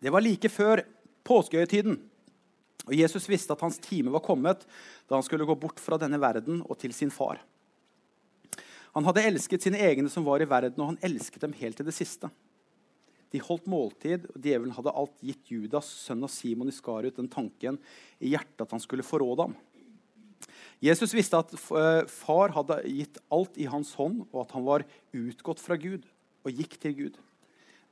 Det 0.01 0.15
var 0.15 0.25
like 0.25 0.49
før 0.49 0.87
påskehøytiden, 1.27 1.99
og 2.91 2.99
Jesus 2.99 3.29
visste 3.31 3.55
at 3.55 3.63
hans 3.63 3.79
time 3.79 4.11
var 4.11 4.25
kommet 4.27 4.67
da 5.07 5.15
han 5.15 5.25
skulle 5.27 5.47
gå 5.47 5.55
bort 5.63 5.79
fra 5.79 5.99
denne 6.01 6.19
verden 6.21 6.65
og 6.67 6.75
til 6.83 6.95
sin 6.97 7.13
far. 7.15 7.39
Han 8.97 9.07
hadde 9.07 9.23
elsket 9.29 9.63
sine 9.63 9.79
egne 9.79 10.11
som 10.11 10.27
var 10.27 10.43
i 10.43 10.49
verden, 10.51 10.81
og 10.83 10.93
han 10.93 11.03
elsket 11.07 11.45
dem 11.45 11.55
helt 11.61 11.79
til 11.79 11.87
det 11.87 11.95
siste. 11.95 12.27
De 13.31 13.39
holdt 13.39 13.69
måltid, 13.71 14.27
og 14.33 14.43
djevelen 14.43 14.75
hadde 14.75 14.95
alt 14.99 15.23
gitt 15.23 15.53
Judas, 15.53 15.87
sønn 15.87 16.27
av 16.27 16.33
Simon 16.35 16.73
Iskariot, 16.73 17.15
den 17.21 17.31
tanken 17.31 17.79
i 18.19 18.33
hjertet 18.33 18.65
at 18.65 18.75
han 18.75 18.83
skulle 18.83 19.07
forråde 19.07 19.47
ham. 19.47 19.55
Jesus 20.83 21.13
visste 21.15 21.39
at 21.39 21.53
eh, 21.55 22.03
far 22.11 22.57
hadde 22.57 22.81
gitt 22.89 23.21
alt 23.31 23.59
i 23.61 23.69
hans 23.71 23.93
hånd, 23.95 24.25
og 24.33 24.43
at 24.43 24.57
han 24.57 24.67
var 24.67 24.87
utgått 25.15 25.63
fra 25.63 25.79
Gud 25.79 26.09
og 26.43 26.57
gikk 26.57 26.75
til 26.83 26.97
Gud. 26.97 27.21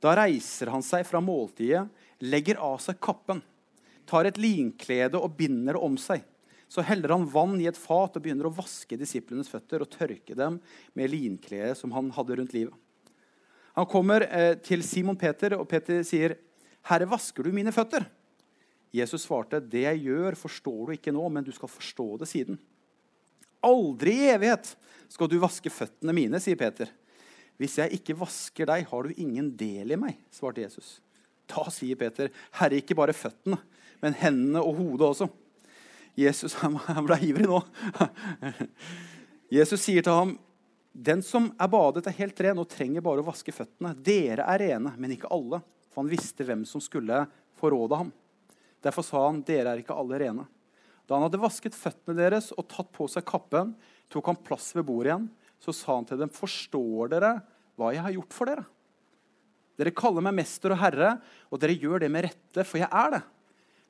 Da 0.03 0.17
reiser 0.19 0.73
han 0.73 0.83
seg 0.83 1.05
fra 1.07 1.21
måltidet, 1.23 1.85
legger 2.19 2.59
av 2.59 2.79
seg 2.83 2.99
kappen, 2.99 3.39
tar 4.09 4.27
et 4.29 4.41
linklede 4.41 5.19
og 5.21 5.37
binder 5.37 5.77
det 5.77 5.85
om 5.85 5.95
seg. 6.01 6.25
Så 6.69 6.83
heller 6.85 7.15
han 7.15 7.25
vann 7.29 7.55
i 7.61 7.65
et 7.69 7.77
fat 7.77 8.13
og 8.13 8.21
begynner 8.21 8.49
å 8.49 8.53
vaske 8.53 8.97
disiplenes 8.97 9.49
føtter 9.49 9.81
og 9.81 9.89
tørke 9.89 10.35
dem 10.37 10.59
med 10.97 11.09
linkledet 11.09 11.77
som 11.79 11.93
han 11.95 12.11
hadde 12.13 12.37
rundt 12.37 12.53
livet. 12.53 12.75
Han 13.77 13.87
kommer 13.89 14.25
eh, 14.27 14.53
til 14.61 14.83
Simon 14.85 15.17
Peter, 15.17 15.55
og 15.57 15.67
Peter 15.69 16.01
sier, 16.05 16.35
'Herre, 16.85 17.07
vasker 17.09 17.45
du 17.45 17.53
mine 17.55 17.73
føtter?' 17.73 18.05
Jesus 18.93 19.25
svarte, 19.25 19.61
'Det 19.61 19.85
jeg 19.85 20.03
gjør, 20.09 20.35
forstår 20.35 20.81
du 20.85 20.93
ikke 20.93 21.13
nå, 21.13 21.25
men 21.29 21.45
du 21.45 21.51
skal 21.55 21.71
forstå 21.71 22.07
det 22.19 22.27
siden.' 22.29 22.59
'Aldri 23.63 24.13
i 24.13 24.31
evighet 24.33 24.75
skal 25.09 25.29
du 25.29 25.39
vaske 25.39 25.71
føttene 25.73 26.13
mine', 26.13 26.41
sier 26.41 26.59
Peter. 26.59 26.89
'Hvis 27.57 27.77
jeg 27.81 27.97
ikke 27.97 28.17
vasker 28.19 28.65
deg, 28.69 28.85
har 28.87 29.03
du 29.03 29.13
ingen 29.17 29.55
del 29.57 29.91
i 29.91 29.99
meg', 29.99 30.21
svarte 30.31 30.61
Jesus. 30.61 30.99
Da 31.47 31.65
sier 31.73 31.95
Peter, 31.95 32.29
'Herre, 32.51 32.77
ikke 32.77 32.97
bare 32.97 33.13
føttene, 33.13 33.57
men 34.03 34.17
hendene 34.17 34.61
og 34.63 34.77
hodet 34.79 35.07
også'. 35.09 35.29
Jesus 36.19 36.53
han 36.61 37.05
ble 37.05 37.17
ivrig 37.29 37.47
nå. 37.47 37.61
Jesus 39.53 39.81
sier 39.81 40.05
til 40.05 40.13
ham, 40.13 40.37
'Den 40.93 41.21
som 41.23 41.51
er 41.59 41.69
badet, 41.71 42.07
er 42.07 42.17
helt 42.17 42.39
ren 42.41 42.59
og 42.59 42.69
trenger 42.69 43.01
bare 43.01 43.23
å 43.23 43.29
vaske 43.29 43.53
føttene.' 43.55 43.95
'Dere 43.95 44.45
er 44.45 44.59
rene, 44.59 44.93
men 44.97 45.15
ikke 45.15 45.31
alle.' 45.31 45.61
For 45.89 46.03
han 46.03 46.11
visste 46.11 46.45
hvem 46.45 46.65
som 46.69 46.81
skulle 46.81 47.23
forråde 47.57 47.97
ham. 47.97 48.11
Derfor 48.83 49.05
sa 49.05 49.25
han, 49.27 49.43
'Dere 49.43 49.73
er 49.73 49.83
ikke 49.83 49.95
alle 49.95 50.19
rene.' 50.19 50.47
Da 51.07 51.15
han 51.15 51.25
hadde 51.25 51.41
vasket 51.41 51.73
føttene 51.73 52.17
deres 52.19 52.51
og 52.53 52.67
tatt 52.69 52.91
på 52.93 53.07
seg 53.09 53.25
kappen, 53.25 53.73
tok 54.09 54.27
han 54.29 54.43
plass 54.45 54.75
ved 54.75 54.85
bordet 54.85 55.09
igjen 55.09 55.29
så 55.59 55.75
sa 55.75 55.95
han 55.95 56.07
til 56.07 56.19
dem, 56.19 56.31
'Forstår 56.31 57.11
dere 57.11 57.33
hva 57.75 57.91
jeg 57.93 58.03
har 58.03 58.15
gjort 58.15 58.35
for 58.35 58.49
dere?' 58.49 58.67
Dere 59.79 59.95
kaller 59.95 60.23
meg 60.23 60.35
mester 60.35 60.73
og 60.75 60.81
herre, 60.81 61.21
og 61.51 61.59
dere 61.59 61.77
gjør 61.77 62.03
det 62.03 62.11
med 62.11 62.25
rette, 62.27 62.65
for 62.67 62.81
jeg 62.81 62.89
er 62.91 63.11
det. 63.15 63.21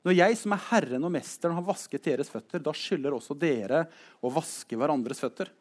Når 0.08 0.16
jeg 0.16 0.38
som 0.40 0.54
er 0.56 0.66
Herren 0.70 1.06
og 1.06 1.12
Mesteren 1.12 1.58
har 1.58 1.66
vasket 1.68 2.06
deres 2.08 2.30
føtter, 2.32 2.62
da 2.64 2.72
skylder 2.76 3.16
også 3.16 3.36
dere 3.36 3.84
å 4.24 4.32
vaske 4.32 4.78
hverandres 4.80 5.20
føtter. 5.20 5.52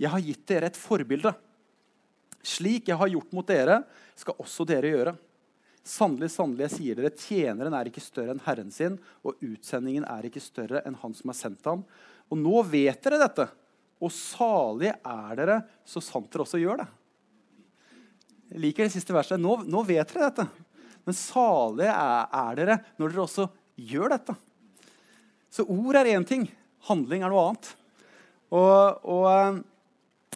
Jeg 0.00 0.12
har 0.12 0.24
gitt 0.24 0.46
dere 0.48 0.70
et 0.70 0.78
forbilde. 0.80 1.34
Slik 2.42 2.88
jeg 2.88 2.98
har 2.98 3.12
gjort 3.12 3.36
mot 3.36 3.46
dere, 3.46 3.82
skal 4.18 4.40
også 4.40 4.66
dere 4.68 4.94
gjøre. 4.94 5.14
Sannelig, 5.84 6.30
sannelig, 6.32 6.68
jeg 6.68 6.76
sier 6.76 6.98
dere, 6.98 7.12
tjeneren 7.18 7.76
er 7.76 7.90
ikke 7.90 8.02
større 8.02 8.32
enn 8.34 8.42
Herren 8.46 8.72
sin, 8.72 8.96
og 9.26 9.40
utsendingen 9.44 10.06
er 10.08 10.26
ikke 10.28 10.42
større 10.42 10.82
enn 10.86 10.96
Han 11.02 11.14
som 11.18 11.32
har 11.32 11.38
sendt 11.38 11.68
ham. 11.68 11.84
Og 12.32 12.40
nå 12.40 12.64
vet 12.72 13.02
dere 13.04 13.20
dette. 13.20 13.48
Og 14.02 14.10
salige 14.14 14.96
er 14.96 15.38
dere 15.38 15.62
så 15.86 16.00
sant 16.02 16.30
dere 16.32 16.46
også 16.46 16.60
gjør 16.62 16.80
det. 16.80 16.90
Jeg 18.52 18.62
liker 18.62 18.88
det 18.88 18.94
siste 18.94 19.14
verset. 19.14 19.40
Nå, 19.40 19.62
nå 19.68 19.82
vet 19.86 20.08
dere 20.14 20.30
dette. 20.30 20.46
Men 21.06 21.18
salige 21.18 21.92
er, 21.92 22.30
er, 22.30 22.56
dere 22.58 22.78
når 22.96 23.12
dere 23.12 23.26
også 23.26 23.46
gjør 23.46 23.58
dette. 23.76 24.36
Så 25.52 25.66
ord 25.68 25.96
er 25.96 26.12
én 26.14 26.24
ting, 26.26 26.46
handling 26.88 27.22
er 27.22 27.32
noe 27.32 27.48
annet. 27.50 27.72
Og, 28.52 29.04
og, 29.08 29.26
eh, 29.32 29.60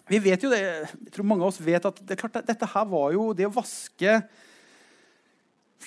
vi 0.07 0.19
vet 0.23 0.43
jo 0.43 0.49
det, 0.49 0.61
jeg 0.61 1.13
tror 1.13 1.27
mange 1.27 1.43
av 1.43 1.51
oss 1.51 1.61
vet 1.61 1.85
at 1.85 1.97
det, 2.07 2.17
klart, 2.19 2.37
dette 2.47 2.69
her 2.71 2.85
var 2.87 3.11
jo 3.13 3.33
det 3.35 3.47
å 3.47 3.53
vaske 3.53 4.21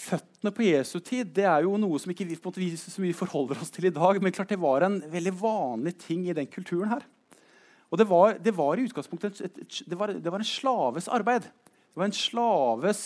føttene 0.00 0.52
på 0.54 0.66
Jesu 0.66 0.98
tid 1.02 1.32
det 1.34 1.46
er 1.48 1.64
jo 1.64 1.78
noe 1.80 1.98
som 2.00 2.12
ikke 2.12 2.26
vi, 2.28 2.36
vi, 2.36 2.68
så 2.78 3.02
mye 3.02 3.16
forholder 3.16 3.62
oss 3.62 3.72
til 3.74 3.88
i 3.88 3.94
dag. 3.94 4.20
Men 4.22 4.34
klart 4.34 4.52
det 4.52 4.60
var 4.60 4.86
en 4.86 5.00
veldig 5.10 5.34
vanlig 5.40 5.96
ting 6.04 6.28
i 6.28 6.36
den 6.36 6.50
kulturen 6.50 6.92
her. 6.92 7.06
Og 7.90 7.98
det 7.98 8.06
var, 8.06 8.36
det 8.38 8.54
var 8.54 8.78
i 8.78 8.86
utgangspunktet 8.86 9.40
et, 9.42 9.62
et, 9.64 9.80
det, 9.90 9.98
var, 9.98 10.12
det 10.14 10.30
var 10.30 10.42
en 10.42 10.46
slaves 10.46 11.10
arbeid. 11.10 11.48
Det 11.50 11.98
var 11.98 12.06
en 12.06 12.14
slaves 12.14 13.02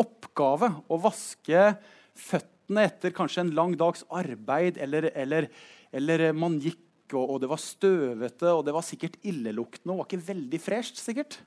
oppgave 0.00 0.74
å 0.88 0.98
vaske 1.00 1.70
føttene 2.18 2.59
etter 2.78 3.10
kanskje 3.16 3.42
en 3.42 3.54
lang 3.56 3.74
dags 3.78 4.04
arbeid, 4.06 4.78
eller, 4.78 5.10
eller, 5.18 5.48
eller 5.92 6.30
man 6.36 6.60
gikk, 6.62 6.78
og, 7.10 7.24
og, 7.24 7.36
det 7.42 7.50
var 7.50 7.58
støvete, 7.58 8.52
og 8.54 8.62
det 8.66 8.74
var 8.76 8.86
sikkert 8.86 9.16
illeluktende 9.26 9.96
og 9.96 10.04
var 10.04 10.06
ikke 10.06 10.28
veldig 10.28 10.60
fresht. 10.62 11.00
sikkert. 11.02 11.40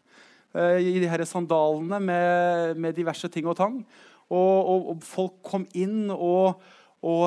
Uh, 0.54 0.76
I 0.76 1.00
de 1.00 1.08
her 1.08 1.24
sandalene 1.26 2.02
med, 2.04 2.78
med, 2.78 2.96
diverse 2.98 3.30
ting 3.32 3.48
og 3.48 3.56
tang. 3.58 3.80
Og, 4.28 4.38
og, 4.60 4.90
og 4.92 5.06
folk 5.08 5.40
kom 5.46 5.64
inn 5.72 6.12
og, 6.12 6.60
og, 7.00 7.24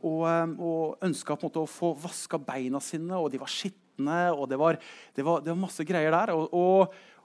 og, 0.00 0.24
og 0.56 1.04
ønska 1.04 1.36
å 1.36 1.66
få 1.68 1.92
vaska 2.00 2.40
beina 2.40 2.80
sine, 2.80 3.18
og 3.18 3.28
de 3.32 3.40
var 3.42 3.52
skitne 3.52 3.82
og 4.34 4.48
det 4.50 4.58
var, 4.58 4.78
det 5.14 5.24
var, 5.24 5.42
det 5.44 5.52
var 5.52 5.60
masse 5.60 5.84
greier 5.86 6.14
der. 6.14 6.34
Og, 6.34 6.48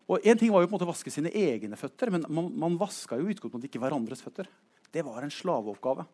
og, 0.10 0.20
en 0.26 0.38
ting 0.38 0.52
var 0.52 0.64
jo 0.64 0.70
på 0.70 0.74
en 0.74 0.78
måte 0.78 0.88
å 0.88 0.92
vaske 0.92 1.12
sine 1.14 1.30
egne 1.30 1.78
føtter, 1.78 2.10
men 2.10 2.26
man, 2.34 2.50
man 2.58 2.78
vaska 2.82 3.20
jo 3.20 3.30
utgangspunktet 3.30 3.70
ikke 3.70 3.82
hverandres 3.84 4.24
føtter. 4.26 4.50
Det 4.92 5.04
var 5.06 5.24
en 5.24 5.34
slaveoppgave. 5.34 6.06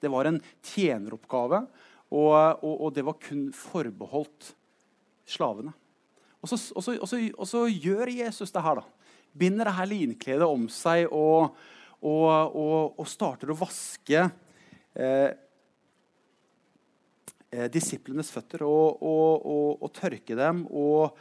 Det 0.00 0.10
var 0.12 0.28
en 0.28 0.38
tjeneroppgave, 0.64 1.62
og, 2.12 2.34
og, 2.64 2.74
og 2.86 2.92
det 2.94 3.04
var 3.06 3.18
kun 3.20 3.48
forbeholdt 3.56 4.52
slavene. 5.26 5.72
Og 6.44 6.50
så, 6.50 6.58
og, 6.76 6.84
så, 6.84 7.16
så, 7.48 7.64
gjør 7.66 8.12
Jesus 8.12 8.52
det 8.54 8.62
her. 8.62 8.82
da. 8.82 8.84
Binder 9.36 9.68
det 9.68 9.76
her 9.78 9.88
linkledet 9.90 10.46
om 10.46 10.68
seg 10.72 11.08
og, 11.10 11.56
starter 13.08 13.50
å 13.50 13.58
vaske 13.58 14.20
eh, 14.94 15.30
eh, 17.50 17.66
disiplenes 17.72 18.30
føtter 18.32 18.62
og, 18.68 19.02
og, 19.02 19.32
og, 19.42 19.82
og, 19.82 19.90
tørke 19.96 20.38
dem 20.38 20.62
og, 20.70 21.18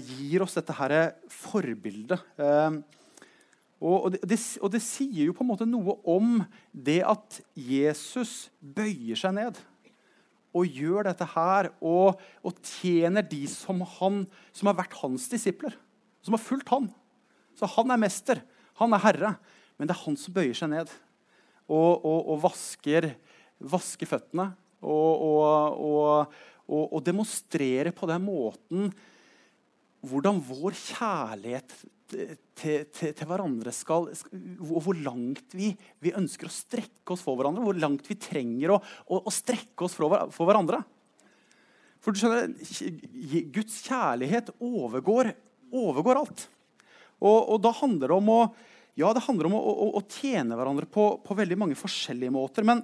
gir 0.00 0.46
oss 0.46 0.56
dette 0.56 0.72
her 0.78 0.94
forbildet. 1.28 2.24
Eh, 2.40 2.80
og 3.80 4.12
det, 4.12 4.36
og 4.60 4.72
det, 4.74 4.82
sier 4.84 5.30
jo 5.30 5.34
på 5.36 5.44
en 5.44 5.50
måte 5.50 5.66
noe 5.68 5.96
om 6.08 6.42
det 6.72 7.00
at 7.08 7.40
Jesus 7.56 8.50
bøyer 8.60 9.16
seg 9.16 9.36
ned 9.38 9.60
og 10.56 10.66
gjør 10.80 11.06
dette 11.06 11.26
her 11.32 11.70
og, 11.78 12.20
og 12.44 12.58
tjener 12.66 13.24
de 13.24 13.44
som, 13.48 13.80
han, 13.98 14.24
som 14.52 14.68
har 14.68 14.76
vært 14.82 14.98
hans 15.00 15.28
disipler, 15.30 15.76
som 16.26 16.36
har 16.36 16.42
fulgt 16.42 16.72
han. 16.74 16.90
Så 17.56 17.68
han 17.76 17.94
er 17.94 18.02
mester, 18.02 18.42
han 18.80 18.96
er 18.96 19.04
herre, 19.04 19.30
men 19.78 19.88
det 19.88 19.94
er 19.94 20.02
han 20.02 20.18
som 20.20 20.34
bøyer 20.36 20.56
seg 20.58 20.72
ned 20.72 20.90
og, 21.70 22.04
og, 22.04 22.18
og 22.34 22.42
vasker, 22.42 23.12
vasker 23.62 24.10
føttene 24.10 24.50
og, 24.80 25.24
og, 25.24 26.34
og, 26.66 26.84
og 26.90 27.00
demonstrere 27.06 27.94
på 27.94 28.08
den 28.10 28.26
måten 28.26 28.90
hvordan 30.06 30.38
vår 30.44 30.76
kjærlighet 30.78 31.74
til, 32.10 32.30
til, 32.56 33.12
til 33.14 33.28
hverandre 33.28 33.72
skal, 33.74 34.08
Og 34.66 34.80
hvor 34.84 34.96
langt 34.96 35.54
vi, 35.56 35.70
vi, 36.02 36.14
ønsker 36.16 36.48
å 36.48 36.54
strekke 36.54 37.14
oss 37.14 37.24
for 37.24 37.38
hverandre. 37.38 37.64
Hvor 37.66 37.78
langt 37.78 38.08
vi 38.08 38.16
trenger 38.20 38.74
å, 38.74 38.80
å, 39.06 39.20
å 39.28 39.34
strekke 39.34 39.86
oss 39.86 39.96
for, 39.98 40.46
hverandre. 40.48 40.80
For 42.00 42.16
du 42.16 42.22
skjønner, 42.22 42.48
Guds 43.52 43.82
kjærlighet 43.84 44.54
overgår, 44.56 45.34
overgår 45.68 46.22
alt. 46.22 46.46
Og, 47.20 47.38
og, 47.38 47.56
da 47.60 47.74
handler 47.82 48.08
det 48.08 48.16
om 48.16 48.34
å 48.34 48.42
ja, 48.98 49.12
det 49.14 49.22
handler 49.24 49.46
om 49.48 49.54
å, 49.56 49.60
å, 49.60 49.86
å 50.00 50.00
tjene 50.10 50.56
hverandre 50.58 50.88
på, 50.90 51.04
på, 51.24 51.36
veldig 51.36 51.56
mange 51.60 51.76
forskjellige 51.78 52.32
måter. 52.34 52.66
Men, 52.66 52.82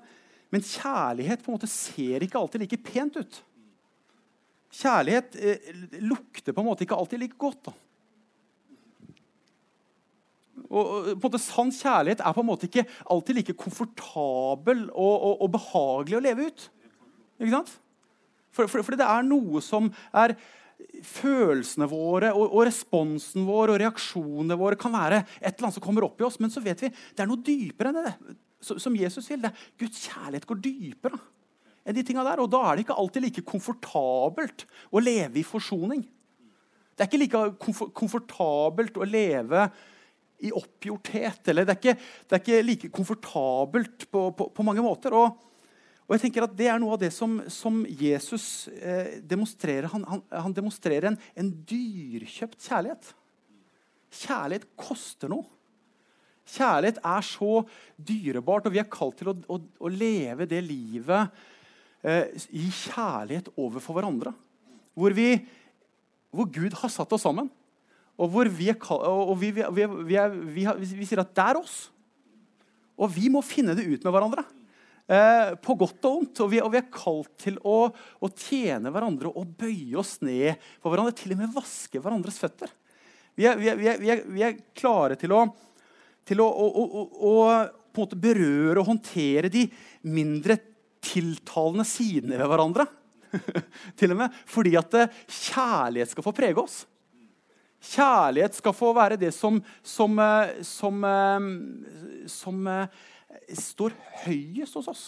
men 0.55 0.65
kjærlighet 0.65 1.43
på 1.43 1.51
en 1.51 1.57
måte 1.59 1.69
ser 1.69 2.25
ikke 2.25 2.39
alltid 2.41 2.63
like 2.63 2.79
pent 2.85 3.19
ut. 3.19 3.41
Kjærlighet 4.75 5.37
eh, 5.39 5.75
lukter 6.03 6.55
på 6.55 6.63
en 6.63 6.69
måte 6.69 6.87
ikke 6.87 6.99
alltid 6.99 7.23
like 7.23 7.39
godt. 7.41 7.69
Da. 7.69 7.75
Og, 10.67 10.87
på 11.15 11.15
en 11.15 11.23
måte 11.23 11.43
Sann 11.43 11.73
kjærlighet 11.75 12.23
er 12.25 12.35
på 12.35 12.43
en 12.43 12.49
måte 12.49 12.69
ikke 12.69 12.87
alltid 13.13 13.39
like 13.39 13.57
komfortabel 13.59 14.87
og, 14.91 15.15
og, 15.15 15.43
og 15.47 15.53
behagelig 15.55 16.19
å 16.19 16.25
leve 16.25 16.51
ut. 16.51 16.69
Ikke 17.39 17.55
sant? 17.55 17.75
For, 18.57 18.71
for, 18.73 18.83
for, 18.83 18.97
det 18.97 19.07
er 19.07 19.27
noe 19.27 19.65
som 19.65 19.91
er 20.17 20.37
Følelsene 21.07 21.87
våre 21.89 22.35
og, 22.37 22.51
og, 22.51 22.67
responsen 22.69 23.47
vår 23.49 23.71
og 23.73 23.79
reaksjonene 23.81 24.59
våre 24.61 24.77
kan 24.81 24.93
være 24.93 25.23
et 25.39 25.55
eller 25.55 25.69
annet 25.69 25.77
som 25.79 25.85
kommer 25.85 26.05
opp 26.05 26.21
i 26.21 26.27
oss, 26.27 26.37
men 26.41 26.53
så 26.53 26.61
vet 26.61 26.83
vi 26.85 26.91
det 26.93 27.23
er 27.25 27.31
noe 27.31 27.41
dypere 27.41 27.93
enn 27.93 28.05
det. 28.05 28.13
Som 28.61 28.97
Jesus 28.99 29.25
vil. 29.31 29.41
Det. 29.41 29.55
Guds 29.81 30.03
kjærlighet 30.05 30.45
går 30.49 30.61
dypere 30.65 31.21
enn 31.87 31.97
de 31.97 32.05
tinga 32.07 32.25
der. 32.27 32.43
Og 32.43 32.51
da 32.53 32.63
er 32.67 32.77
det 32.77 32.87
ikke 32.87 32.99
alltid 32.99 33.27
like 33.29 33.47
komfortabelt 33.47 34.67
å 34.91 35.03
leve 35.03 35.41
i 35.41 35.47
forsoning. 35.47 36.03
Det 36.97 37.05
er 37.05 37.11
ikke 37.11 37.21
like 37.21 37.91
komfortabelt 37.95 38.97
å 38.99 39.07
leve 39.07 39.67
i 40.45 40.53
oppgjorthet. 40.57 41.43
Eller 41.53 41.67
det 41.67 41.75
er 41.75 41.81
ikke, 41.83 41.99
det 42.27 42.37
er 42.37 42.43
ikke 42.43 42.63
like 42.65 42.93
komfortabelt 42.95 44.07
på, 44.13 44.31
på, 44.37 44.49
på 44.57 44.67
mange 44.67 44.85
måter. 44.85 45.17
Og, 45.17 45.43
og, 46.07 46.15
jeg 46.15 46.27
tenker 46.27 46.47
at 46.47 46.57
Det 46.57 46.71
er 46.73 46.81
noe 46.81 46.97
av 46.97 47.03
det 47.03 47.13
som, 47.15 47.39
som 47.53 47.83
Jesus 47.87 48.69
eh, 48.81 49.19
demonstrerer. 49.21 49.91
Han, 49.93 50.07
han, 50.09 50.25
han 50.47 50.57
demonstrerer 50.57 51.11
en, 51.13 51.21
en, 51.37 51.53
dyrkjøpt 51.69 52.65
kjærlighet. 52.65 53.13
Kjærlighet 54.23 54.67
koster 54.81 55.33
noe. 55.33 55.45
Kjærlighet 56.47 57.01
er 57.03 57.25
så 57.27 57.61
dyrebart, 57.99 58.69
og 58.69 58.75
vi 58.77 58.81
er 58.81 58.89
kalt 58.89 59.19
til 59.19 59.33
å, 59.33 59.37
å, 59.51 59.61
å 59.83 59.91
leve 59.91 60.47
det 60.49 60.61
livet 60.63 61.27
eh, 61.27 61.55
i 62.07 62.67
kjærlighet 62.71 63.51
overfor 63.59 63.97
hverandre. 63.99 64.33
Hvor, 64.97 65.15
vi, 65.17 65.41
hvor 66.31 66.49
Gud 66.53 66.77
har 66.79 66.93
satt 66.93 67.13
oss 67.17 67.27
sammen. 67.27 67.51
Og 68.17 68.31
hvor 68.33 68.49
vi, 68.49 68.71
er, 68.73 68.79
og 68.81 69.35
vi, 69.41 69.51
vi, 69.53 70.17
er, 70.17 70.33
vi, 70.33 71.05
sier 71.05 71.21
at 71.21 71.35
det 71.37 71.49
er 71.51 71.59
oss. 71.61 71.77
Og 72.97 73.11
vi 73.13 73.29
må 73.33 73.43
finne 73.45 73.75
det 73.77 73.85
ut 73.85 74.07
med 74.07 74.15
hverandre. 74.15 74.47
Eh, 75.07 75.53
på 75.63 75.77
godt 75.79 76.07
og 76.09 76.21
vondt. 76.21 76.41
Og 76.45 76.51
vi, 76.55 76.63
og 76.65 76.79
er 76.79 76.89
kalt 76.93 77.35
til 77.43 77.59
å, 77.61 77.91
å, 77.93 78.31
tjene 78.33 78.93
hverandre 78.95 79.35
og 79.35 79.53
bøye 79.61 79.99
oss 80.01 80.17
ned 80.25 80.57
for 80.81 80.93
hverandre. 80.93 81.17
Til 81.19 81.37
og 81.37 81.43
med 81.43 81.55
vaske 81.59 82.01
hverandres 82.01 82.41
føtter. 82.41 82.73
Vi 83.37 83.45
er, 83.45 83.61
vi 83.61 84.47
er 84.47 84.57
klare 84.73 85.19
til 85.21 85.35
å, 85.37 85.43
til 86.25 86.41
å, 86.41 86.47
å, 86.49 87.35
å 87.93 88.07
berøre 88.17 88.81
og 88.81 88.89
håndtere 88.89 89.51
de 89.53 89.67
mindre 90.09 90.57
tiltalende 91.07 91.87
sidene 91.89 92.39
ved 92.41 92.51
hverandre. 92.51 92.87
til 93.99 94.15
og 94.15 94.21
med 94.21 94.39
fordi 94.49 94.77
at 94.79 94.95
eh, 94.99 95.19
kjærlighet 95.27 96.13
skal 96.13 96.27
få 96.27 96.35
prege 96.37 96.59
oss. 96.61 96.85
Kjærlighet 97.87 98.57
skal 98.57 98.75
få 98.75 98.93
være 98.97 99.19
det 99.21 99.33
som, 99.35 99.61
som, 99.85 100.19
eh, 100.23 100.57
som, 100.67 101.05
eh, 101.11 101.51
som 102.31 102.73
står 103.53 103.95
høyest 104.25 104.81
hos 104.81 104.91
oss. 104.91 105.05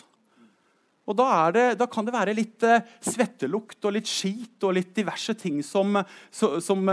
Og 1.08 1.16
da, 1.16 1.48
det, 1.54 1.62
da, 1.80 1.86
kan 1.88 2.04
det 2.04 2.12
være 2.12 2.34
litt 2.36 2.60
svettelukt 3.00 3.86
og 3.88 3.94
litt 3.96 4.10
skit 4.10 4.66
og 4.68 4.74
litt 4.76 4.90
diverse 4.92 5.32
ting 5.40 5.62
som, 5.64 5.96
som, 6.28 6.90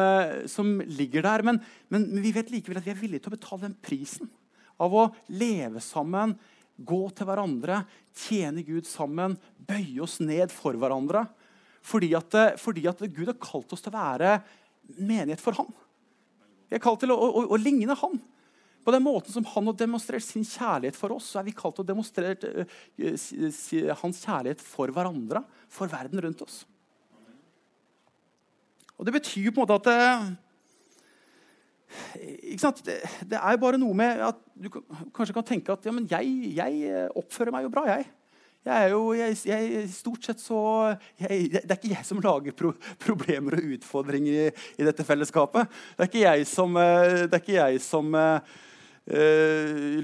som 0.47 0.69
ligger 0.87 1.25
der. 1.25 1.43
Men, 1.43 1.59
men, 1.91 2.05
vi 2.23 2.31
vet 2.31 2.53
likevel 2.53 2.79
at 2.79 2.87
vi 2.87 2.93
er 2.93 3.01
villige 3.01 3.25
til 3.25 3.33
å 3.33 3.35
betale 3.35 3.65
den 3.65 3.75
prisen 3.83 4.31
av 4.79 4.95
å 4.95 5.09
leve 5.35 5.83
sammen, 5.83 6.37
gå 6.75 7.01
til 7.15 7.27
hverandre, 7.29 7.83
tjene 8.15 8.63
Gud 8.67 8.87
sammen, 8.89 9.37
bøye 9.57 10.03
oss 10.03 10.19
ned 10.23 10.51
for 10.53 10.77
hverandre. 10.79 11.25
Fordi 11.85 12.11
at, 12.17 12.37
fordi 12.59 12.85
at 12.89 13.03
Gud 13.13 13.29
har 13.29 13.41
kalt 13.41 13.73
oss 13.75 13.83
til 13.85 13.93
å 13.93 13.97
være 13.97 14.37
menighet 14.97 15.41
for 15.41 15.57
han. 15.59 15.69
Vi 16.69 16.77
er 16.77 16.83
kalt 16.83 17.03
til 17.03 17.13
å, 17.13 17.17
å, 17.17 17.43
å, 17.53 17.59
ligne 17.61 17.95
han. 17.97 18.17
På 18.85 18.93
den 18.93 19.05
måten 19.05 19.33
som 19.33 19.45
han 19.49 19.69
har 19.69 19.77
demonstrert 19.77 20.25
sin 20.25 20.45
kjærlighet 20.45 20.97
for 20.97 21.15
oss, 21.15 21.31
så 21.31 21.41
er 21.41 21.47
vi 21.47 21.55
kalt 21.57 21.77
til 21.77 21.85
å 21.85 21.89
demonstrere 21.89 22.65
uh, 22.65 23.91
hans 24.01 24.21
kjærlighet 24.25 24.61
for 24.61 24.93
hverandre, 24.93 25.41
for 25.71 25.89
verden 25.89 26.21
rundt 26.25 26.43
oss. 26.45 26.63
Og 28.95 29.05
Det 29.07 29.13
betyr 29.15 29.51
på 29.51 29.61
en 29.61 29.65
måte 29.65 29.79
at 29.81 30.35
det, 32.85 32.99
det, 33.29 33.39
er 33.39 33.61
bare 33.61 33.79
noe 33.79 33.95
med 33.97 34.21
at 34.25 34.39
du 34.55 34.69
kanskje 35.15 35.35
kan 35.35 35.47
tenke 35.47 35.73
at 35.73 35.85
ja, 35.85 35.93
men 35.95 36.07
jeg, 36.09 36.53
jeg 36.57 37.09
oppfører 37.15 37.53
meg 37.55 37.67
jo 37.67 37.73
bra. 37.73 37.85
jeg. 37.93 38.07
Jeg 38.65 38.81
er 38.81 38.93
jo, 38.95 39.01
jeg, 39.13 39.35
jeg, 39.45 39.81
stort 39.93 40.25
sett 40.25 40.39
så 40.41 40.59
jeg, 41.19 41.51
Det 41.53 41.69
er 41.69 41.77
ikke 41.77 41.91
jeg 41.91 42.07
som 42.07 42.21
lager 42.23 42.55
pro, 42.57 42.71
problemer 43.03 43.59
og 43.59 43.75
utfordringer 43.75 44.47
i, 44.47 44.47
i, 44.79 44.85
dette 44.87 45.05
fellesskapet. 45.05 45.69
Det 45.93 46.01
er 46.01 46.09
ikke 46.09 46.23
jeg 46.23 46.47
som, 46.49 46.79
eh, 46.81 47.27
ikke 47.29 47.59
jeg 47.59 47.83
som 47.85 48.09
uh, 48.17 48.55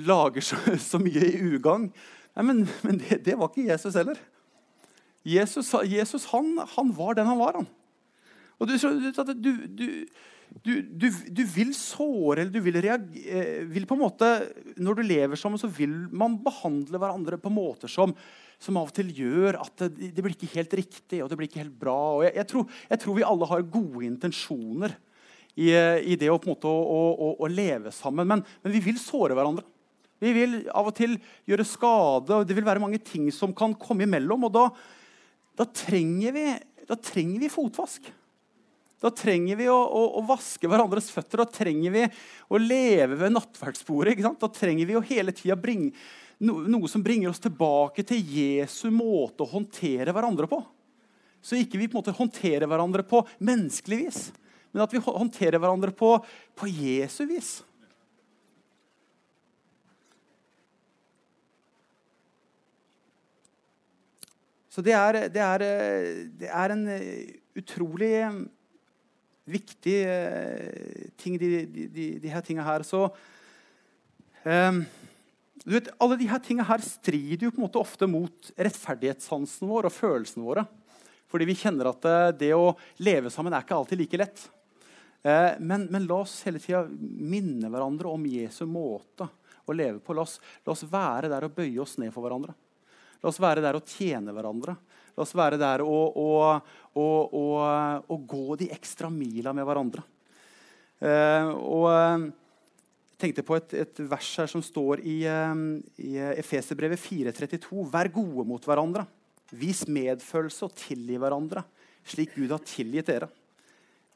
lager 0.06 0.46
så, 0.46 0.60
så, 0.92 1.02
mye 1.02 1.26
i 1.32 1.42
ugagn. 1.56 1.90
Men, 2.38 2.68
men 2.86 3.02
det, 3.02 3.24
det, 3.26 3.40
var 3.40 3.50
ikke 3.50 3.66
Jesus 3.72 3.98
heller. 3.98 4.22
Jesus, 5.26 5.74
Jesus 5.90 6.30
han, 6.30 6.54
han, 6.76 6.94
var 6.98 7.18
den 7.18 7.34
han 7.34 7.42
var. 7.42 7.58
han. 7.58 7.70
Og 8.62 8.70
du, 8.70 8.78
du, 8.78 9.52
du, 9.74 9.88
du, 10.52 11.08
du, 11.32 11.44
vil 11.48 11.72
såre 11.78 12.42
eller 12.42 12.52
du 12.52 12.60
vil 12.64 12.76
reagere 12.84 13.66
vil 13.72 13.86
på 13.88 13.96
en 13.96 14.02
måte, 14.04 14.28
Når 14.76 15.00
du 15.00 15.04
lever 15.06 15.40
sammen, 15.40 15.62
så 15.62 15.70
vil 15.72 15.94
man 16.12 16.36
behandle 16.44 17.00
hverandre 17.00 17.40
på 17.42 17.54
måter 17.54 17.92
som 17.92 18.16
som 18.62 18.78
av 18.78 18.92
og 18.92 18.96
til 18.96 19.10
gjør 19.16 19.58
at 19.58 19.88
det, 19.90 20.12
det 20.14 20.22
blir 20.24 20.36
ikke 20.36 20.52
helt 20.54 20.74
riktig 20.78 21.22
og 21.24 21.32
det 21.32 21.38
blir 21.40 21.50
ikke 21.50 21.64
helt 21.64 21.80
bra. 21.82 21.98
Jeg, 22.28 22.36
jeg, 22.38 22.48
tror, 22.52 22.76
jeg, 22.92 23.02
tror, 23.02 23.16
vi 23.18 23.26
alle 23.26 23.50
har 23.50 23.70
gode 23.74 24.04
intensjoner 24.06 24.94
i, 25.56 25.72
i 25.74 26.18
det 26.20 26.30
å, 26.32 26.40
måte, 26.46 26.70
å, 26.70 27.02
å, 27.12 27.30
å, 27.42 27.50
leve 27.50 27.94
sammen. 27.96 28.28
Men, 28.30 28.44
men, 28.62 28.74
vi 28.76 28.84
vil 28.86 29.00
såre 29.02 29.38
hverandre. 29.38 29.66
Vi 30.22 30.34
vil 30.36 30.58
av 30.70 30.92
og 30.92 30.94
til 30.94 31.18
gjøre 31.50 31.66
skade, 31.66 32.38
og 32.38 32.46
det 32.46 32.54
vil 32.58 32.68
være 32.68 32.84
mange 32.84 33.02
ting 33.02 33.32
som 33.34 33.56
kan 33.58 33.74
komme 33.82 34.06
imellom. 34.06 34.46
og 34.46 34.54
Da, 34.54 34.68
da, 35.58 35.66
trenger, 35.66 36.36
vi, 36.38 36.46
da 36.86 36.98
trenger, 37.02 37.42
vi, 37.42 37.50
fotvask. 37.50 38.12
Da 39.02 39.10
trenger 39.10 39.58
vi 39.58 39.66
å, 39.72 39.76
å, 39.76 40.02
å, 40.20 40.22
vaske 40.30 40.70
hverandres 40.70 41.10
føtter. 41.10 41.42
Da 41.42 41.50
trenger 41.50 41.94
vi 41.96 42.04
å 42.54 42.60
leve 42.62 43.18
ved 43.18 43.34
nattverdsbordet. 43.34 44.20
Da 44.22 44.50
trenger 44.54 44.90
vi 44.90 44.98
å 45.00 45.06
hele 45.06 45.34
tida 45.34 45.58
bringe 45.58 45.96
noe 46.42 46.90
som 46.90 47.04
bringer 47.06 47.30
oss 47.30 47.42
tilbake 47.42 48.02
til 48.08 48.22
Jesu 48.34 48.88
måte 48.94 49.46
å 49.46 49.52
håndtere 49.52 50.14
hverandre 50.14 50.48
på. 50.50 50.62
Så 51.42 51.58
ikke 51.58 51.78
vi 51.82 51.90
på 51.90 51.98
en 51.98 52.02
måte 52.02 52.16
håndterer 52.18 52.70
hverandre 52.70 53.06
på 53.06 53.24
menneskelig 53.42 54.00
vis, 54.04 54.22
men 54.72 54.84
at 54.86 54.94
vi 54.94 55.02
håndterer 55.02 55.62
hverandre 55.62 55.94
på, 55.94 56.16
på 56.58 56.70
Jesu 56.70 57.26
vis. 57.30 57.60
Så 64.72 64.82
det 64.86 64.94
er, 64.96 65.18
det, 65.34 65.42
er, 65.44 65.64
det 66.40 66.48
er, 66.48 66.72
en 66.72 66.86
utrolig 67.60 68.14
viktig 69.50 69.98
eh, 70.06 71.08
ting, 71.18 71.38
de, 71.42 71.66
de, 71.66 71.88
de, 71.88 72.08
de 72.22 72.34
her 72.34 72.44
tingene 72.46 72.66
her. 72.68 72.86
Så 72.88 73.08
um, 74.44 74.84
du 75.64 75.76
vet, 75.76 75.92
alle 76.02 76.18
de 76.18 76.30
her 76.30 76.42
tingene 76.42 76.68
her 76.68 76.84
strider 76.86 77.48
jo 77.48 77.54
på 77.54 77.62
en 77.62 77.68
måte 77.68 77.82
ofte 77.82 78.10
mot 78.10 78.54
rettferdighetssansen 78.58 79.70
vår 79.70 79.90
og 79.90 79.96
følelsene 79.96 80.46
våre. 80.46 80.66
Fordi 81.32 81.48
vi 81.48 81.58
kjenner 81.58 81.92
at 81.92 82.08
eh, 82.10 82.32
det 82.46 82.56
å 82.58 82.74
leve 83.06 83.32
sammen 83.32 83.54
er 83.54 83.64
ikke 83.64 83.78
alltid 83.78 84.02
like 84.02 84.20
lett. 84.20 84.48
Eh, 85.24 85.60
men, 85.60 85.86
men 85.94 86.08
la 86.10 86.24
oss 86.26 86.42
hele 86.48 86.60
tida 86.60 86.84
minne 86.90 87.70
hverandre 87.72 88.10
om 88.12 88.26
Jesu 88.28 88.66
måte 88.68 89.30
å 89.70 89.76
leve 89.76 90.02
på. 90.04 90.16
La 90.18 90.26
oss, 90.26 90.40
la 90.66 90.74
oss, 90.74 90.84
være 90.90 91.30
der 91.32 91.48
og 91.48 91.56
bøye 91.56 91.80
oss 91.84 91.98
ned 92.02 92.12
for 92.14 92.26
hverandre. 92.26 92.56
La 93.22 93.30
oss 93.30 93.40
være 93.42 93.64
der 93.64 93.78
og 93.78 93.88
tjene 93.88 94.34
hverandre. 94.34 94.76
La 95.16 95.26
oss 95.26 95.36
være 95.36 95.60
der 95.60 95.84
og, 95.84 96.18
og, 96.18 96.70
og, 96.98 97.56
og 98.12 98.28
gå 98.30 98.58
de 98.62 98.70
ekstra 98.74 99.10
mila 99.12 99.54
med 99.56 99.68
hverandre. 99.68 100.06
Eh, 101.02 101.50
og 101.50 102.32
tenkte 103.22 103.46
på 103.46 103.58
et, 103.58 103.74
et, 103.84 104.02
vers 104.10 104.30
her 104.42 104.50
som 104.50 104.64
står 104.66 105.02
i, 105.06 105.18
eh, 105.30 105.64
i 106.06 106.16
Efeserbrevet 106.42 107.02
4.32. 107.02 107.86
Vær 107.92 108.12
gode 108.14 108.46
mot 108.50 108.66
hverandre. 108.66 109.06
Vis 109.52 109.84
medfølelse 109.90 110.68
og 110.68 110.76
tilgi 110.80 111.18
hverandre, 111.20 111.64
slik 112.08 112.38
Gud 112.38 112.54
har 112.54 112.62
tilgitt 112.64 113.10
dere. 113.12 113.28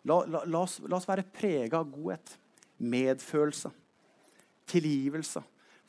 La, 0.05 0.21
la, 0.29 0.43
la, 0.45 0.61
oss, 0.61 0.77
la 0.85 0.95
oss, 0.99 1.07
være 1.09 1.25
prega 1.33 1.81
av 1.81 1.89
godhet, 1.91 2.35
medfølelse, 2.77 3.71
tilgivelse, 4.69 5.41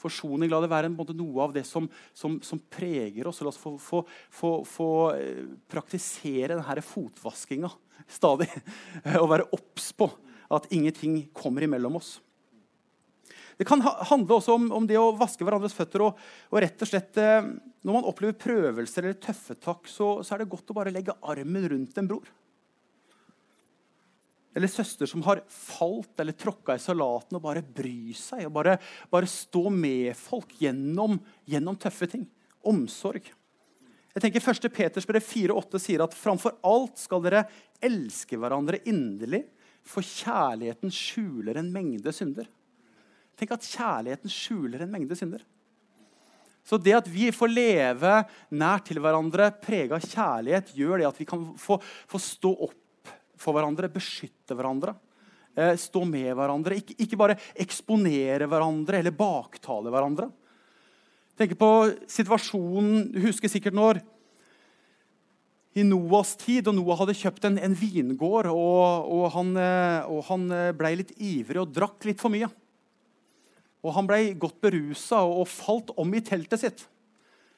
forsoning. 0.07 0.51
La 0.53 0.63
det 0.63 0.73
være 0.73 0.91
en, 0.91 0.99
noe 1.19 1.45
av 1.45 1.55
det 1.57 1.67
som, 1.69 1.89
som, 2.17 2.39
som, 2.45 2.61
preger 2.73 3.29
oss. 3.29 3.43
La 3.45 3.53
oss 3.53 3.61
få, 3.61 3.77
få, 3.83 4.05
få, 4.31 4.53
få 4.67 4.91
eh, 5.17 5.43
praktisere 5.71 6.55
denne 6.57 6.87
fotvaskinga 6.87 7.73
stadig. 8.09 8.49
Og 9.23 9.31
være 9.33 9.51
obs 9.57 9.91
på 9.97 10.11
at 10.57 10.71
ingenting 10.75 11.25
kommer 11.35 11.67
imellom 11.67 11.99
oss. 11.99 12.17
Det 13.57 13.65
kan 13.65 13.81
handle 13.81 14.37
også 14.37 14.57
om, 14.59 14.67
om 14.77 14.87
det 14.89 14.99
å 15.01 15.15
vaske 15.17 15.45
hverandres 15.47 15.75
føtter. 15.77 16.05
Og, 16.05 16.19
og, 16.51 16.59
rett 16.63 16.83
og 16.83 16.91
slett, 16.91 17.17
eh, 17.21 17.53
Når 17.87 17.95
man 17.95 18.09
opplever 18.09 18.37
prøvelser 18.41 19.07
eller 19.07 19.21
tøffe 19.23 19.57
takk, 19.57 19.89
så, 19.89 20.19
så, 20.23 20.35
er 20.35 20.43
det 20.43 20.51
godt 20.53 20.73
å 20.73 20.77
bare 20.77 20.93
legge 20.93 21.17
armen 21.23 21.69
rundt 21.73 21.99
en 21.99 22.11
bror. 22.11 22.29
Eller 24.57 24.71
søster 24.73 25.09
som 25.09 25.21
har 25.27 25.43
falt 25.53 26.21
eller 26.21 26.33
tråkka 26.33 26.79
i 26.79 26.81
salaten, 26.81 27.37
og 27.37 27.45
bare 27.45 27.61
bry 27.61 28.15
seg 28.17 28.47
og 28.47 28.55
bare, 28.57 28.79
bare 29.13 29.29
stå 29.29 29.67
med 29.69 30.17
folk 30.17 30.55
gjennom, 30.63 31.19
gjennom, 31.45 31.77
tøffe 31.77 32.09
ting. 32.09 32.25
Omsorg. 32.67 33.29
Jeg 34.17 34.25
tenker 34.25 34.41
1. 34.41 34.71
Peters 34.73 35.07
brev 35.07 35.21
4,8 35.21 35.81
sier 35.83 36.05
at 36.07 36.17
framfor 36.17 36.57
alt 36.65 36.97
skal 36.97 37.21
dere 37.27 37.45
elske 37.85 38.39
hverandre 38.41 38.81
inderlig, 38.89 39.43
for 39.87 40.03
kjærligheten 40.03 40.91
skjuler 40.91 41.61
en 41.61 41.69
mengde 41.75 42.15
synder. 42.17 42.49
Tenk 43.37 43.53
at 43.55 43.69
kjærligheten 43.69 44.33
skjuler 44.33 44.83
en 44.83 44.91
mengde 44.91 45.21
synder. 45.21 45.45
Så 46.67 46.81
det 46.81 46.97
at 46.97 47.13
vi 47.13 47.29
får 47.31 47.53
leve 47.53 48.17
nær 48.57 48.81
til 48.89 48.99
hverandre, 49.05 49.53
prega 49.63 50.01
av 50.01 50.09
kjærlighet, 50.09 50.73
gjør 50.75 50.99
det 50.99 51.09
at 51.13 51.21
vi 51.21 51.29
kan 51.29 51.45
få, 51.61 51.77
få 52.09 52.25
stå 52.25 52.57
opp 52.71 52.81
for 53.41 53.57
hverandre, 53.57 53.91
beskytte 53.93 54.57
hverandre. 54.57 54.97
Eh, 55.57 55.75
stå 55.81 56.03
med 56.09 56.33
hverandre. 56.37 56.77
Ikke, 56.81 56.97
ikke, 57.01 57.21
bare 57.21 57.39
eksponere 57.57 58.49
hverandre 58.51 59.01
eller 59.01 59.15
baktale 59.17 59.93
hverandre. 59.93 60.29
Tenk 61.37 61.53
på 61.61 61.71
situasjonen 62.09 63.11
Du 63.13 63.19
husker 63.27 63.51
sikkert 63.53 63.77
når 63.77 64.01
i 65.77 65.85
Noas 65.85 66.33
tid, 66.41 66.65
og 66.71 66.77
Noah 66.79 67.03
hadde 67.03 67.17
kjøpt 67.17 67.45
en, 67.45 67.59
en 67.61 67.75
vingård, 67.77 68.49
og, 68.49 69.09
og, 69.13 69.27
han, 69.35 69.51
eh, 69.61 70.15
han 70.31 70.47
eh, 70.57 70.71
ble 70.77 70.95
litt 71.03 71.13
ivrig 71.21 71.61
og 71.61 71.75
drakk 71.77 72.07
litt 72.09 72.23
for 72.23 72.33
mye. 72.33 72.49
Og 73.85 73.93
Han 73.95 74.09
ble 74.09 74.33
godt 74.41 74.57
berusa 74.65 75.21
og, 75.23 75.45
og 75.45 75.51
falt 75.53 75.93
om 76.01 76.15
i 76.17 76.23
teltet 76.25 76.63
sitt. 76.63 76.87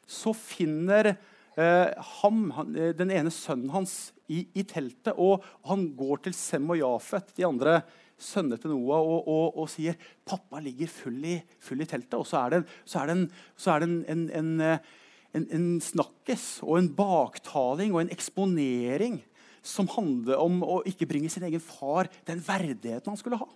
Så 0.05 0.35
finner 0.37 1.15
ham, 1.59 2.51
han, 2.55 2.75
eh, 2.77 2.93
den 2.97 3.11
ene 3.15 3.33
sønnen 3.35 3.73
hans 3.73 4.13
i, 4.31 4.45
i, 4.55 4.65
teltet. 4.69 5.17
Og 5.17 5.45
han 5.67 5.89
går 5.99 6.23
til 6.27 6.37
Sem 6.37 6.69
og 6.71 6.79
Jafet, 6.79 7.33
de 7.37 7.47
andre 7.49 7.81
sønnene 8.19 8.59
til 8.61 8.75
Noah, 8.75 9.03
og, 9.03 9.29
og, 9.31 9.59
og, 9.63 9.69
sier 9.71 9.99
pappa 10.27 10.61
ligger 10.63 10.91
full 10.91 11.19
i, 11.27 11.39
full 11.63 11.83
i, 11.83 11.89
teltet. 11.89 12.19
Og 12.19 12.27
så 12.29 12.45
er 12.45 12.57
det, 12.57 12.63
så 12.85 13.03
er 13.03 13.11
det, 13.11 13.17
en, 13.17 13.27
så 13.59 13.75
er 13.75 13.83
det 13.83 13.89
en, 13.91 13.99
en, 14.15 14.27
en, 14.41 14.53
eh, 14.69 14.93
en, 15.41 15.67
snakkes 15.83 16.47
og 16.67 16.79
en 16.81 16.93
baktaling 16.99 17.95
og 17.95 18.05
en 18.05 18.15
eksponering 18.15 19.21
som 19.67 19.91
handler 19.91 20.39
om 20.41 20.63
å 20.65 20.81
ikke 20.89 21.09
bringe 21.11 21.31
sin 21.33 21.45
egen 21.49 21.63
far 21.63 22.09
den 22.29 22.41
verdigheten 22.45 23.11
han 23.11 23.19
skulle 23.21 23.41
ha. 23.41 23.49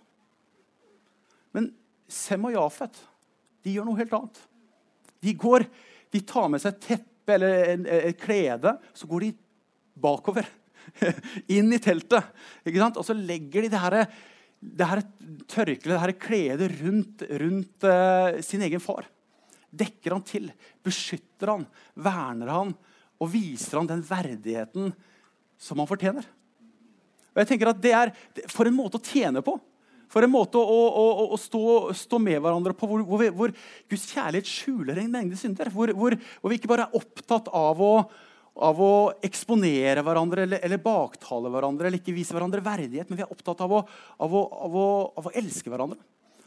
Men 1.55 1.71
Sem 2.11 2.43
og 2.45 2.53
Jafet 2.53 2.99
de 3.63 3.77
gjør 3.77 3.87
noe 3.87 3.99
helt 4.01 4.13
annet. 4.17 4.39
De, 5.23 5.31
går, 5.39 5.63
de 6.11 6.19
tar 6.27 6.49
med 6.51 6.61
seg 6.61 6.75
teppe 7.23 7.37
eller 7.37 7.87
et 8.09 8.19
klede, 8.19 8.77
så 8.93 9.07
går 9.07 9.19
de 9.21 9.33
bakover. 9.95 10.45
Inn 11.55 11.71
i 11.73 11.79
teltet. 11.79 12.23
Og 12.97 13.05
så 13.05 13.13
legger 13.15 13.63
de 13.63 13.69
det 13.71 13.79
her, 13.79 14.05
det 14.59 14.87
her 14.87 15.01
tørkleet, 15.47 15.87
det 15.87 16.01
her 16.01 16.13
kledet, 16.19 16.71
rundt, 16.81 17.23
rundt 17.41 17.83
uh, 17.87 18.41
sin 18.41 18.61
egen 18.61 18.83
far. 18.83 19.07
Dekker 19.73 20.13
han 20.13 20.23
til, 20.23 20.51
beskytter 20.83 21.55
han, 21.55 21.65
verner 21.95 22.51
han 22.51 22.73
og 23.23 23.29
viser 23.31 23.79
han 23.79 23.87
den 23.87 24.03
verdigheten 24.03 24.91
som 25.57 25.79
han 25.79 25.87
fortjener. 25.87 26.25
Og 27.33 27.41
jeg 27.41 27.49
tenker 27.49 27.71
at 27.71 27.79
det 27.81 27.93
er 27.97 28.11
For 28.51 28.67
en 28.67 28.75
måte 28.75 28.99
å 28.99 29.03
tjene 29.03 29.41
på. 29.41 29.55
For 30.13 30.25
en 30.25 30.33
måte 30.33 30.61
å, 30.61 30.63
å, 30.63 31.05
å, 31.09 31.25
å 31.33 31.37
stå, 31.41 31.61
stå, 31.97 32.19
med 32.21 32.37
hverandre 32.43 32.75
på 32.77 32.89
hvor, 32.89 33.01
hvor, 33.07 33.23
hvor, 33.33 33.53
Guds 33.89 34.05
kjærlighet 34.13 34.49
skjuler 34.49 35.01
en 35.01 35.13
mengde 35.13 35.39
synder. 35.39 35.71
Hvor, 35.73 35.93
hvor, 35.97 36.15
vi 36.51 36.59
ikke 36.59 36.69
bare 36.69 36.85
er 36.85 36.97
opptatt 36.99 37.49
av 37.49 37.81
å, 37.81 37.93
av 38.53 38.81
å 38.85 38.93
eksponere 39.25 40.03
hverandre 40.05 40.45
eller, 40.45 40.61
eller, 40.61 40.81
baktale 40.83 41.49
hverandre 41.49 41.89
eller 41.89 42.01
ikke 42.01 42.13
vise 42.13 42.35
hverandre 42.35 42.61
verdighet, 42.61 43.09
men 43.09 43.19
vi 43.19 43.25
er 43.25 43.33
opptatt 43.33 43.63
av 43.65 43.73
å, 43.79 43.81
av 44.21 44.35
av 44.37 45.31
å 45.31 45.33
elske 45.33 45.73
hverandre. 45.73 45.97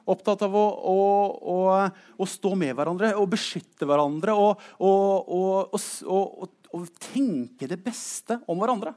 Opptatt 0.07 0.46
av 0.46 0.55
å, 0.55 2.31
stå 2.31 2.55
med 2.55 2.76
hverandre 2.79 3.11
og 3.18 3.26
beskytte 3.33 3.88
hverandre 3.90 4.37
og, 4.38 4.62
og 4.79 6.87
tenke 7.02 7.66
det 7.66 7.83
beste 7.83 8.38
om 8.46 8.62
hverandre. 8.62 8.94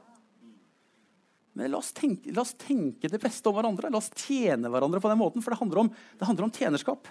Men 1.52 1.72
la 1.72 1.80
oss, 1.80 1.92
tenke, 1.96 2.32
la 2.34 2.44
oss, 2.44 2.54
tenke, 2.58 3.10
det 3.10 3.18
beste 3.22 3.50
om 3.50 3.56
hverandre. 3.56 3.90
La 3.90 3.98
oss 3.98 4.12
tjene 4.14 4.70
hverandre 4.70 5.02
på 5.02 5.10
den 5.10 5.18
måten, 5.18 5.42
for 5.42 5.54
det 5.54 5.60
handler 5.62 5.84
om, 5.84 5.90
det 5.90 6.28
handler 6.28 6.46
om 6.46 6.54
tjenerskap. 6.54 7.10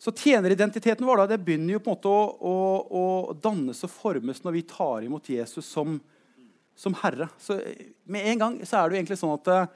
Så 0.00 0.12
Tjeneridentiteten 0.16 1.04
vår 1.06 1.16
da, 1.20 1.26
det 1.26 1.42
begynner 1.44 1.74
jo 1.74 1.80
på 1.84 1.90
en 1.90 1.96
måte 1.98 2.08
å, 2.08 2.20
å, 2.40 2.52
å 2.88 3.34
dannes 3.36 3.84
og 3.84 3.90
formes 3.92 4.38
når 4.40 4.54
vi 4.54 4.62
tar 4.64 5.04
imot 5.04 5.28
Jesus 5.28 5.66
som, 5.68 5.98
som, 6.72 6.96
Herre. 7.02 7.28
Så 7.36 7.58
Med 8.08 8.30
en 8.30 8.40
gang 8.40 8.56
så 8.64 8.78
er 8.78 8.88
det 8.88 8.96
jo 8.96 9.00
egentlig 9.02 9.18
sånn 9.20 9.34
at 9.34 9.50
eh, 9.52 9.74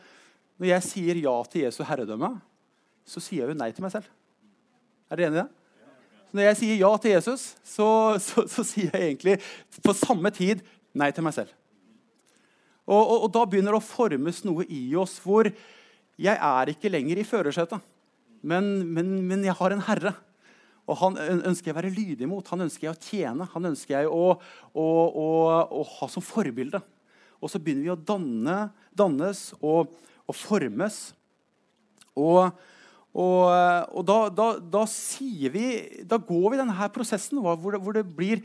når 0.57 0.71
jeg 0.71 0.87
sier 0.87 1.21
ja 1.27 1.35
til 1.45 1.67
Jesu 1.67 1.83
herredømme, 1.85 2.31
så 3.05 3.21
sier 3.21 3.43
jeg 3.43 3.53
jo 3.53 3.59
nei 3.61 3.69
til 3.77 3.85
meg 3.85 3.93
selv. 3.93 4.09
Er 5.11 5.21
dere 5.21 5.31
enig 5.31 5.39
i 5.39 5.43
det? 5.43 5.51
Så 6.29 6.39
når 6.39 6.49
jeg 6.49 6.59
sier 6.61 6.81
ja 6.81 6.91
til 6.99 7.15
Jesus, 7.15 7.43
så, 7.63 7.89
så, 8.23 8.47
så, 8.51 8.65
sier 8.67 8.91
jeg 8.95 9.13
egentlig 9.13 9.37
på 9.85 9.95
samme 9.97 10.33
tid 10.35 10.65
nei 10.97 11.11
til 11.15 11.27
meg 11.27 11.37
selv. 11.37 11.53
Og, 12.85 13.01
og, 13.01 13.17
og, 13.25 13.29
da 13.33 13.45
begynner 13.49 13.75
det 13.75 13.81
å 13.81 13.87
formes 13.87 14.43
noe 14.45 14.67
i 14.69 14.83
oss 15.01 15.17
hvor 15.25 15.49
jeg 16.21 16.37
er 16.37 16.71
ikke 16.71 16.93
lenger 16.93 17.19
i 17.21 17.27
førersetet, 17.27 17.83
men, 18.45 18.67
men, 18.93 19.17
men, 19.25 19.45
jeg 19.47 19.57
har 19.57 19.73
en 19.73 19.85
herre. 19.87 20.13
Og 20.85 20.99
Han 21.01 21.17
ønsker 21.17 21.71
jeg 21.71 21.75
å 21.75 21.79
være 21.79 21.95
lydig 21.95 22.27
mot, 22.29 22.49
han 22.53 22.67
ønsker 22.67 22.91
jeg 22.91 22.93
å 22.93 23.01
tjene, 23.01 23.47
han 23.55 23.71
ønsker 23.71 23.95
jeg 23.97 24.11
å, 24.13 24.35
å, 24.77 24.85
å, 24.85 25.29
å 25.81 25.85
ha 25.95 26.09
som 26.13 26.25
forbilde. 26.25 26.83
Og 27.41 27.49
så 27.49 27.61
begynner 27.61 27.87
vi 27.87 27.95
å 27.95 28.03
danne, 28.13 28.59
dannes 28.93 29.47
og, 29.63 29.95
og 30.29 30.37
formes. 30.37 30.99
Og 32.21 32.53
og, 33.15 33.95
og 33.95 34.07
da, 34.07 34.19
da, 34.35 34.47
da, 34.59 34.85
sier 34.91 35.53
vi, 35.55 35.67
da 36.03 36.19
går 36.19 36.49
vi 36.51 36.59
denne 36.59 36.89
prosessen 36.95 37.39
hvor 37.39 37.77
det, 37.77 37.81
hvor 37.85 37.95
det, 37.95 38.03
blir 38.11 38.43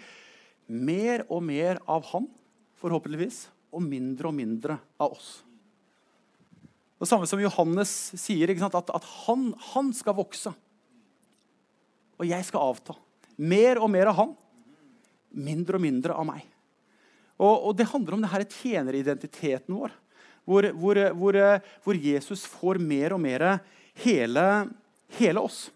mer 0.69 1.23
og 1.25 1.41
mer 1.41 1.79
av 1.89 2.05
han, 2.11 2.27
forhåpentligvis, 2.77 3.47
og 3.73 3.81
mindre 3.81 4.29
og 4.29 4.35
mindre 4.37 4.77
av 5.01 5.15
oss. 5.15 5.31
Det 6.99 7.07
samme 7.09 7.25
som 7.31 7.41
Johannes 7.41 7.93
sier, 8.19 8.51
at, 8.53 8.75
at 8.93 9.09
han, 9.23 9.49
han, 9.71 9.89
skal 9.95 10.17
vokse. 10.17 10.51
Og 12.19 12.27
jeg 12.27 12.45
skal 12.45 12.73
avta. 12.73 12.95
Mer 13.39 13.79
og 13.79 13.89
mer 13.89 14.11
av 14.11 14.17
han, 14.19 14.33
mindre 15.31 15.79
og 15.79 15.85
mindre 15.85 16.17
av 16.19 16.27
meg. 16.27 16.45
Og, 17.39 17.69
og 17.71 17.73
Det 17.79 17.87
handler 17.89 18.17
om 18.17 18.23
det 18.25 18.31
her 18.35 18.45
tjeneridentiteten 18.45 19.79
vår, 19.79 19.95
hvor, 20.43 20.67
hvor, 20.75 21.01
hvor, 21.15 21.37
hvor 21.85 21.99
Jesus 22.03 22.43
får 22.49 22.81
mer 22.83 23.15
og 23.15 23.23
mer 23.23 23.47
hele, 24.03 24.45
hele 25.19 25.43
oss. 25.43 25.67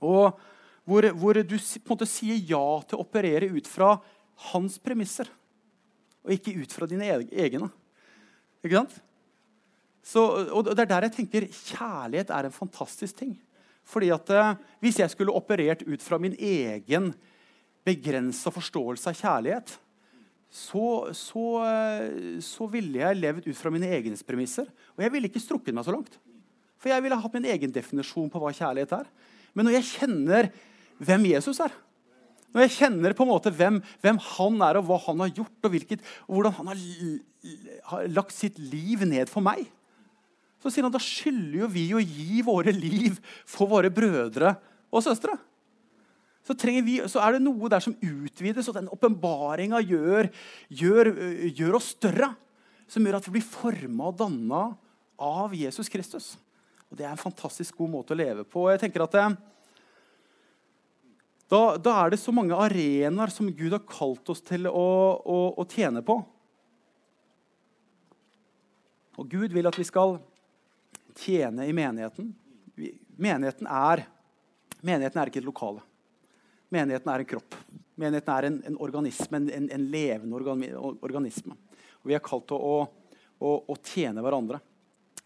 Og 0.00 0.36
hvor, 0.86 1.08
hvor, 1.18 1.40
du 1.42 1.56
på 1.56 1.80
en 1.80 1.90
måte 1.90 2.08
sier 2.08 2.38
ja 2.38 2.66
til 2.86 2.98
å 2.98 3.02
operere 3.02 3.48
ut 3.50 3.66
fra 3.66 3.96
hans 4.52 4.76
premisser, 4.78 5.28
og 6.26 6.34
ikke 6.34 6.54
ut 6.60 6.74
fra 6.74 6.86
dine 6.90 7.08
egne. 7.30 7.70
Ikke 8.62 8.78
sant? 8.78 9.00
Så, 10.06 10.22
og 10.54 10.68
Det 10.68 10.84
er 10.84 10.90
der 10.90 11.08
jeg 11.08 11.16
tenker 11.16 11.48
kjærlighet 11.50 12.30
er 12.30 12.46
en 12.46 12.54
fantastisk 12.54 13.18
ting. 13.18 13.34
Fordi 13.86 14.10
at 14.14 14.30
eh, 14.30 14.52
Hvis 14.82 15.00
jeg 15.00 15.10
skulle 15.10 15.34
operert 15.34 15.82
ut 15.86 16.02
fra 16.02 16.18
min 16.18 16.36
egen 16.38 17.12
begrensa 17.86 18.50
forståelse 18.50 19.10
av 19.10 19.18
kjærlighet, 19.18 19.74
så, 20.50 20.86
så, 21.14 21.44
eh, 21.66 22.38
så, 22.42 22.66
ville 22.70 23.02
jeg 23.02 23.18
levd 23.18 23.50
ut 23.50 23.58
fra 23.58 23.70
mine 23.74 23.90
egne 23.98 24.18
premisser. 24.26 24.70
Og 24.94 25.04
jeg 25.04 25.14
ville 25.14 25.30
ikke 25.30 25.42
strukket 25.42 25.74
meg 25.74 25.86
så 25.86 25.94
langt. 25.94 26.18
For 26.80 26.92
jeg 26.92 27.04
ville 27.04 27.18
hatt 27.18 27.36
min 27.36 27.48
egen 27.52 27.72
definisjon 27.72 28.30
på 28.32 28.40
hva 28.42 28.52
kjærlighet 28.54 28.94
er. 28.98 29.10
Men 29.56 29.68
når 29.68 29.78
jeg 29.78 29.90
kjenner 29.94 30.50
hvem 31.00 31.28
Jesus 31.32 31.60
er, 31.64 31.72
når 32.56 32.64
jeg 32.64 32.76
kjenner 32.78 33.12
på 33.12 33.24
en 33.26 33.28
måte 33.28 33.52
hvem, 33.52 33.82
hvem 34.00 34.18
han 34.30 34.62
er, 34.64 34.78
og 34.78 34.86
hva 34.88 34.96
han 35.08 35.20
har 35.24 35.32
gjort, 35.34 35.56
og, 35.60 35.72
hvilket, 35.74 36.04
og 36.24 36.38
hvordan 36.38 36.54
han 36.56 36.70
har, 36.70 36.84
har, 37.90 38.06
lagt 38.16 38.32
sitt 38.32 38.56
liv 38.72 39.02
ned 39.08 39.28
for 39.28 39.44
meg, 39.44 39.66
så 40.62 40.72
sier 40.72 40.86
han 40.86 40.94
da 40.94 41.02
skylder 41.02 41.58
jo 41.60 41.68
vi 41.74 41.90
å 41.92 42.00
gi 42.00 42.40
våre 42.46 42.72
liv 42.72 43.18
for 43.44 43.68
våre 43.68 43.90
brødre 43.92 44.54
og 44.88 45.04
søstre. 45.04 45.36
Så, 46.46 46.54
vi, 46.86 47.00
så 47.10 47.20
er 47.26 47.36
det 47.36 47.42
noe 47.42 47.68
der 47.68 47.82
som 47.82 47.96
utvides, 47.98 48.70
og 48.70 48.78
den 48.78 48.88
åpenbaringa 48.94 49.82
gjør, 49.82 50.30
gjør, 50.70 51.10
gjør, 51.50 51.76
oss 51.80 51.90
større. 51.96 52.30
Som 52.86 53.04
gjør 53.04 53.18
at 53.18 53.26
vi 53.26 53.34
blir 53.36 53.46
forma 53.46 54.12
og 54.12 54.20
danna 54.20 54.60
av 55.18 55.54
Jesus 55.58 55.90
Kristus. 55.90 56.36
Og 56.90 56.98
Det 56.98 57.06
er 57.06 57.12
en 57.12 57.20
fantastisk 57.20 57.76
god 57.80 57.92
måte 57.92 58.14
å 58.14 58.18
leve 58.18 58.44
på. 58.46 58.64
Og 58.64 58.72
jeg 58.74 58.84
tenker 58.84 59.04
at 59.06 59.16
eh, 59.18 59.36
da, 61.50 61.60
da, 61.78 61.92
er 62.02 62.10
det 62.10 62.18
så 62.18 62.34
mange 62.34 62.58
arenaer 62.58 63.30
som 63.30 63.50
Gud 63.54 63.74
har 63.74 63.84
kalt 63.86 64.32
oss 64.32 64.42
til 64.42 64.66
å, 64.66 64.86
å, 65.22 65.38
å, 65.54 65.66
tjene 65.70 66.02
på. 66.06 66.18
Og 69.16 69.30
Gud 69.30 69.54
vil 69.54 69.70
at 69.70 69.78
vi 69.78 69.86
skal 69.86 70.18
tjene 71.16 71.68
i 71.68 71.74
menigheten. 71.74 72.32
Menigheten 73.16 73.70
er, 73.70 74.04
menigheten 74.82 75.22
er 75.22 75.30
ikke 75.30 75.40
et 75.40 75.48
lokale. 75.48 75.84
Menigheten 76.74 77.12
er 77.12 77.22
en 77.22 77.30
kropp. 77.30 77.54
Menigheten 77.96 78.34
er 78.34 78.48
en, 78.50 78.58
en 78.72 78.80
organisme, 78.82 79.38
en, 79.38 79.46
en, 79.54 79.68
en 79.72 79.86
levende 79.92 80.36
organi 80.36 80.74
organisme. 80.76 81.54
Og 82.02 82.10
vi 82.10 82.18
er 82.18 82.26
kalt 82.26 82.50
til 82.50 82.58
å, 82.58 82.80
å, 83.38 83.54
å 83.70 83.78
tjene 83.86 84.22
hverandre. 84.24 84.60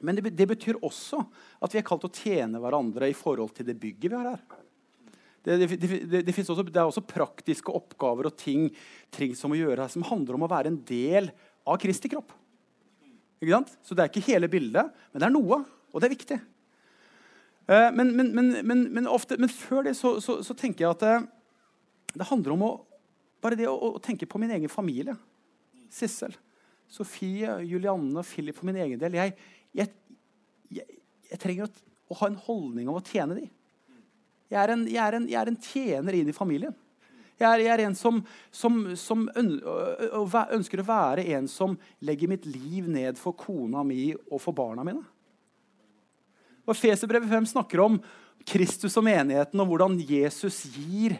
Men 0.00 0.16
det, 0.16 0.32
det, 0.36 0.46
betyr 0.48 0.80
også 0.80 1.20
at 1.60 1.74
vi 1.74 1.80
er 1.80 1.86
kalt 1.86 2.06
å 2.08 2.12
tjene 2.12 2.60
hverandre 2.62 3.08
i 3.10 3.16
forhold 3.16 3.52
til 3.56 3.68
det 3.68 3.76
bygget 3.80 4.10
vi 4.10 4.16
har 4.16 4.32
her. 4.32 4.60
Det, 5.40 5.56
det, 5.80 6.20
det 6.26 6.34
også, 6.36 6.66
er 6.68 6.82
også 6.84 7.06
praktiske 7.08 7.72
oppgaver 7.72 8.28
og 8.28 8.36
ting, 8.36 8.68
ting 9.14 9.32
som, 9.36 9.54
gjøre, 9.56 9.80
her, 9.80 9.92
som 9.92 10.04
handler 10.04 10.36
om 10.36 10.44
å 10.44 10.50
være 10.52 10.72
en 10.72 10.80
del 10.88 11.30
av 11.64 11.78
Kristi 11.80 12.10
kropp. 12.12 12.34
Så 13.40 13.96
det 13.96 14.04
er 14.04 14.10
ikke 14.10 14.26
hele 14.26 14.50
bildet, 14.52 14.90
men 15.12 15.22
det 15.22 15.28
er 15.30 15.32
noe, 15.32 15.62
og 15.64 16.02
det 16.02 16.10
er 16.10 16.12
viktig. 16.12 16.40
Eh, 17.70 17.88
men, 17.96 18.12
men, 18.16 18.84
men, 18.92 19.06
ofte, 19.08 19.38
men 19.40 19.48
før 19.52 19.86
det 19.86 19.94
så, 19.96 20.18
så, 20.20 20.40
så, 20.44 20.56
tenker 20.58 20.84
jeg 20.84 20.92
at 20.92 21.04
det, 21.04 21.16
det 22.18 22.28
handler 22.28 22.56
om 22.56 22.66
å, 22.66 22.70
bare 23.40 23.56
det 23.56 23.68
å, 23.70 23.76
å, 23.94 24.02
tenke 24.02 24.28
på 24.28 24.40
min 24.42 24.52
egen 24.56 24.72
familie. 24.72 25.16
Sissel, 25.90 26.34
Sofie, 26.90 27.60
Julianne, 27.64 28.12
og 28.18 28.26
Philip 28.26 28.58
for 28.58 28.68
min 28.68 28.80
egen 28.82 29.00
del. 29.00 29.16
Jeg, 29.16 29.36
jeg, 29.76 29.90
jeg, 30.74 31.00
jeg 31.30 31.40
trenger 31.42 31.66
å, 31.66 31.72
å, 32.10 32.18
ha 32.20 32.30
en 32.30 32.38
holdning 32.46 32.90
om 32.90 32.98
å 32.98 33.04
tjene 33.06 33.38
dem. 33.38 33.50
Jeg 34.50 34.58
er 34.58 34.72
en, 34.74 34.86
jeg 34.90 35.02
er 35.04 35.16
en, 35.18 35.28
er 35.30 35.50
en 35.52 35.60
tjener 35.62 36.16
inn 36.18 36.30
i 36.30 36.36
familien. 36.36 36.74
Jeg 37.40 37.48
er, 37.48 37.62
er 37.72 37.84
en 37.86 37.94
som, 37.96 38.18
som, 38.52 38.82
som, 39.00 39.22
ønsker 39.32 40.82
å 40.82 40.88
være 40.88 41.24
en 41.36 41.46
som 41.48 41.78
legger 42.04 42.28
mitt 42.28 42.44
liv 42.44 42.90
ned 42.90 43.16
for 43.20 43.32
kona 43.38 43.84
mi 43.86 44.10
og 44.12 44.42
for 44.42 44.56
barna 44.56 44.84
mine. 44.84 45.00
Og 46.68 46.76
Feserbrevet 46.76 47.30
5 47.30 47.48
snakker 47.54 47.80
om 47.86 47.96
Kristus 48.46 48.96
og 49.00 49.06
menigheten, 49.06 49.60
og 49.62 49.70
hvordan 49.72 49.96
Jesus 50.04 50.62
gir 50.74 51.16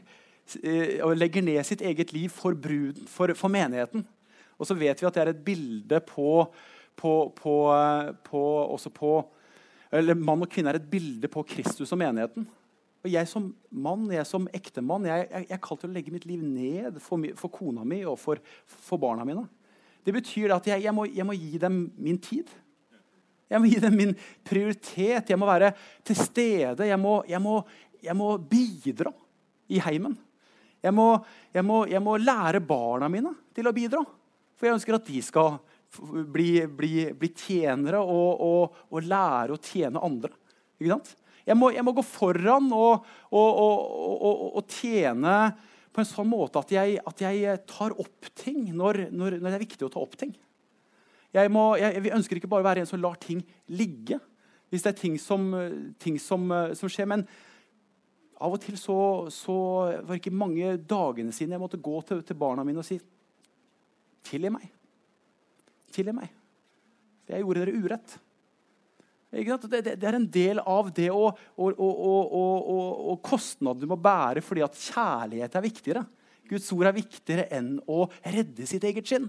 eh, 0.61 1.01
og 1.05 1.16
legger 1.16 1.44
ned 1.44 1.64
sitt 1.66 1.82
eget 1.84 2.12
liv 2.12 2.28
for, 2.32 2.53
bruden, 2.53 3.09
for, 3.09 3.32
for 3.38 3.53
menigheten. 3.53 4.05
Og 4.61 4.68
så 4.68 4.76
vet 4.76 5.01
vi 5.01 5.09
at 5.09 5.16
det 5.16 5.24
er 5.24 5.32
et 5.32 5.42
bilde 5.44 6.03
på, 6.05 6.44
på, 7.01 7.12
på, 7.36 7.55
på 8.28 8.46
også 8.76 8.92
på 8.94 9.14
eller 9.90 10.14
Mann 10.14 10.44
og 10.44 10.51
kvinne 10.51 10.70
er 10.70 10.78
et 10.78 10.90
bilde 10.90 11.26
på 11.30 11.42
Kristus 11.51 11.90
og 11.90 11.98
menigheten. 11.98 12.44
Og 13.01 13.09
jeg 13.09 13.28
som 13.30 13.48
mann, 13.72 14.05
jeg 14.12 14.26
som 14.28 14.46
ektemann, 14.55 15.07
jeg, 15.09 15.24
jeg, 15.30 15.46
jeg 15.48 15.57
er 15.57 15.62
kalt 15.64 15.80
til 15.82 15.90
å 15.90 15.94
legge 15.94 16.12
mitt 16.12 16.26
liv 16.28 16.42
ned 16.44 16.98
for, 17.03 17.22
for 17.38 17.53
kona 17.53 17.84
mi 17.88 18.03
og 18.05 18.18
for, 18.20 18.42
for, 18.68 19.01
barna 19.01 19.24
mine. 19.26 19.46
Det 20.05 20.12
betyr 20.14 20.53
at 20.55 20.68
jeg, 20.68 20.84
jeg, 20.84 20.94
må, 20.96 21.07
jeg 21.09 21.26
må 21.26 21.36
gi 21.36 21.61
dem 21.61 21.80
min 22.01 22.20
tid. 22.22 22.53
Jeg 23.51 23.59
må 23.59 23.70
gi 23.72 23.80
dem 23.82 23.96
min 23.98 24.12
prioritet. 24.46 25.32
Jeg 25.32 25.40
må 25.40 25.48
være 25.48 25.72
til 26.07 26.20
stede. 26.20 26.86
Jeg 26.86 27.01
må, 27.01 27.16
må, 27.42 27.57
må 28.20 28.28
bidra 28.53 29.14
i 29.72 29.80
heimen. 29.82 30.14
Jeg 30.84 30.94
må, 30.96 31.09
jeg 31.53 31.64
må, 32.05 32.14
lære 32.20 32.62
barna 32.64 33.09
mine 33.12 33.32
til 33.57 33.68
å 33.68 33.74
bidra. 33.76 34.05
For 34.57 34.68
jeg 34.68 34.76
ønsker 34.76 35.01
at 35.01 35.09
de 35.09 35.24
skal 35.24 35.57
bli, 35.99 36.66
bli, 36.66 36.95
bli 37.18 37.30
tjenere 37.34 38.01
og, 38.03 38.45
og, 38.45 38.78
og, 38.91 39.03
lære 39.03 39.57
å 39.57 39.62
tjene 39.62 40.03
andre. 40.07 40.32
Ikke 40.78 40.93
sant? 40.95 41.16
Jeg 41.47 41.57
må, 41.59 41.70
jeg 41.74 41.84
må 41.86 41.95
gå 41.97 42.05
foran 42.07 42.68
og, 42.76 43.07
og, 43.34 44.61
tjene 44.70 45.34
på 45.91 46.03
en 46.03 46.07
sånn 46.07 46.28
måte 46.30 46.61
at 46.61 46.70
jeg, 46.74 47.01
at 47.03 47.22
jeg 47.24 47.62
tar 47.66 47.97
opp 47.99 48.28
ting 48.38 48.68
når, 48.68 49.09
når, 49.11 49.41
når, 49.41 49.49
det 49.49 49.57
er 49.57 49.64
viktig 49.64 49.88
å 49.88 49.93
ta 49.93 50.03
opp 50.03 50.14
ting. 50.20 50.36
Jeg, 51.34 51.51
må, 51.51 51.72
jeg, 51.80 52.03
vi 52.05 52.14
ønsker 52.14 52.38
ikke 52.38 52.51
bare 52.51 52.62
å 52.62 52.68
være 52.68 52.84
en 52.84 52.91
som 52.91 53.01
lar 53.03 53.18
ting 53.22 53.43
ligge 53.70 54.20
hvis 54.70 54.84
det 54.84 54.93
er 54.93 54.99
ting 55.01 55.16
som, 55.18 55.49
ting 55.99 56.18
som, 56.22 56.45
som 56.78 56.91
skjer. 56.91 57.09
Men 57.11 57.24
av 58.38 58.55
og 58.55 58.62
til 58.62 58.76
så, 58.78 58.99
så, 59.34 59.57
var 59.99 60.12
det 60.12 60.20
ikke 60.20 60.34
mange 60.34 60.76
dagene 60.78 61.34
siden 61.34 61.57
jeg 61.57 61.62
måtte 61.62 61.80
gå 61.82 61.97
til, 62.07 62.22
til 62.26 62.38
barna 62.38 62.62
mine 62.66 62.82
og 62.82 62.86
si 62.86 63.01
Tilgi 64.30 64.51
meg. 64.53 64.66
Tilgi 65.95 66.14
meg. 66.16 66.32
Jeg 67.30 67.45
gjorde 67.45 67.64
dere 67.64 67.78
urett. 67.78 68.16
Det, 69.30 69.45
det, 69.70 69.93
det, 69.95 70.07
er 70.09 70.16
en 70.18 70.26
del 70.26 70.59
av 70.59 70.88
det 70.91 71.07
og, 71.14 71.38
og, 71.55 71.76
og, 71.78 72.32
og, 72.34 73.20
kostnaden 73.22 73.84
du 73.84 73.86
må 73.86 73.95
bære 73.95 74.43
fordi 74.43 74.64
at 74.66 74.74
kjærlighet 74.74 75.55
er 75.55 75.64
viktigere. 75.68 76.03
Guds 76.51 76.66
ord 76.74 76.88
er 76.91 76.97
viktigere 76.97 77.47
enn 77.55 77.76
å 77.86 78.09
redde 78.24 78.66
sitt 78.66 78.82
eget 78.88 79.07
skinn. 79.07 79.28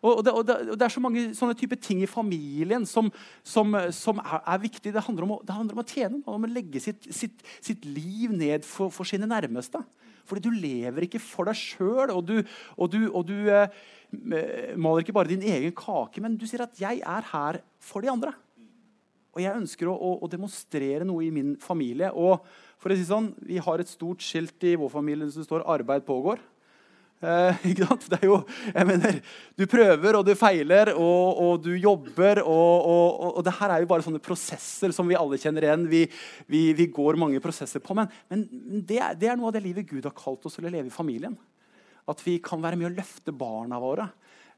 Og 0.00 0.22
det, 0.24 0.32
det, 0.48 0.56
det, 0.70 0.84
er 0.86 0.92
så 0.94 1.02
mange 1.02 1.26
sånne 1.36 1.56
type 1.58 1.76
ting 1.82 2.04
i 2.04 2.08
familien 2.08 2.86
som, 2.88 3.10
som, 3.44 3.74
som 3.92 4.20
er, 4.22 4.38
er 4.54 4.62
viktig. 4.62 4.94
Det 4.94 5.02
handler, 5.04 5.26
om 5.26 5.34
å, 5.34 5.40
handler, 5.50 5.76
om 5.76 5.82
å, 5.82 5.88
tjene, 5.88 6.22
om 6.24 6.46
å 6.46 6.50
legge 6.50 6.80
sitt, 6.80 7.10
sitt, 7.12 7.42
sitt 7.60 7.84
liv 7.84 8.32
ned 8.32 8.64
for, 8.64 8.92
for, 8.94 9.08
sine 9.08 9.28
nærmeste. 9.28 9.82
Fordi 10.28 10.44
du 10.44 10.50
lever 10.54 11.06
ikke 11.06 11.22
for 11.22 11.48
deg 11.48 11.58
sjøl, 11.58 12.12
og 12.14 12.22
du, 12.28 12.36
og 12.76 12.92
du, 12.92 13.00
og 13.08 13.26
du 13.28 13.36
eh, 13.48 13.80
maler 14.76 15.04
ikke 15.04 15.16
bare 15.16 15.32
din 15.32 15.44
egen 15.46 15.74
kake, 15.76 16.22
men 16.22 16.36
du 16.36 16.46
sier 16.46 16.64
at 16.66 16.76
'jeg 16.78 17.00
er 17.00 17.28
her 17.32 17.60
for 17.78 18.00
de 18.00 18.10
andre'. 18.12 18.34
Og 19.30 19.42
jeg 19.42 19.54
ønsker 19.54 19.86
å, 19.86 19.94
å, 19.94 20.10
å, 20.24 20.28
demonstrere 20.30 21.06
noe 21.06 21.22
i 21.22 21.30
min 21.30 21.54
familie. 21.62 22.10
Og 22.10 22.42
for 22.82 22.90
å 22.90 22.96
si 22.98 23.06
sånn, 23.06 23.30
Vi 23.46 23.58
har 23.62 23.78
et 23.78 23.88
stort 23.88 24.18
skilt 24.18 24.58
i 24.66 24.74
vår 24.74 24.90
familie 24.90 25.30
som 25.30 25.44
står 25.44 25.62
'Arbeid 25.62 26.02
pågår'. 26.02 26.42
Eh, 27.20 27.58
ikke 27.70 27.84
sant? 27.84 28.06
Det 28.08 28.18
er 28.22 28.28
jo, 28.30 28.38
jeg 28.72 28.88
mener, 28.88 29.18
Du 29.58 29.66
prøver 29.68 30.16
og 30.16 30.24
du 30.24 30.32
feiler 30.38 30.92
og, 30.94 31.40
og 31.44 31.64
du 31.64 31.72
jobber. 31.76 32.42
Og, 32.46 32.88
og, 32.88 33.26
og, 33.34 33.42
det 33.44 33.56
her 33.58 33.74
er 33.74 33.84
jo 33.84 33.90
bare 33.90 34.06
sånne 34.06 34.22
prosesser 34.24 34.94
som 34.96 35.08
vi 35.08 35.18
alle 35.18 35.40
kjenner 35.40 35.68
igjen. 35.68 35.86
Vi, 35.90 36.04
vi, 36.50 36.62
vi 36.76 36.88
går 36.92 37.20
mange 37.20 37.42
prosesser 37.44 37.84
på. 37.84 37.96
Men, 37.98 38.10
men 38.32 38.46
det, 38.86 38.98
er, 38.98 39.18
det, 39.20 39.28
er, 39.28 39.38
noe 39.40 39.50
av 39.52 39.56
det 39.58 39.64
livet 39.66 39.88
Gud 39.90 40.08
har 40.08 40.16
kalt 40.16 40.48
oss 40.48 40.56
til 40.58 40.68
å 40.68 40.72
leve 40.72 40.88
i 40.88 40.94
familien. 40.94 41.36
At 42.10 42.24
vi 42.24 42.38
kan 42.42 42.62
være 42.62 42.80
med 42.80 42.90
å 42.90 42.94
løfte 42.96 43.34
barna 43.36 43.78
våre 43.78 44.08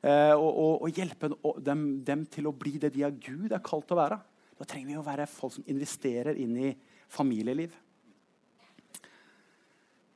eh, 0.01 0.33
og, 0.39 0.87
hjelpe 0.95 1.33
dem, 1.61 1.89
dem, 2.07 2.23
til 2.31 2.47
å 2.49 2.55
bli 2.57 2.79
det 2.81 2.93
de 2.95 3.03
av 3.09 3.19
Gud 3.19 3.51
er 3.51 3.65
kalt 3.67 3.91
å 3.93 3.99
være. 3.99 4.21
Da 4.57 4.69
trenger 4.69 4.93
vi 4.93 5.01
å 5.01 5.05
være 5.05 5.27
folk 5.27 5.57
som 5.57 5.67
investerer 5.69 6.39
inn 6.39 6.55
i 6.71 6.71
familieliv. 7.13 7.75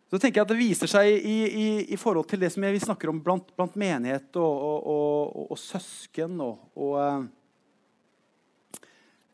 Så 0.07 0.21
tenker 0.21 0.41
jeg 0.41 0.47
at 0.47 0.53
Det 0.53 0.61
viser 0.61 0.91
seg 0.91 1.11
i, 1.19 1.37
i, 1.47 1.67
i 1.91 1.99
forhold 1.99 2.29
til 2.31 2.43
det 2.43 2.53
som 2.55 2.63
vi 2.63 2.83
snakker 2.83 3.11
om 3.11 3.21
blant, 3.23 3.51
blant 3.59 3.75
menighet 3.79 4.39
og, 4.39 4.87
og, 5.51 5.55
søsken 5.59 6.39
og, 6.45 6.61
uh, 6.79 7.25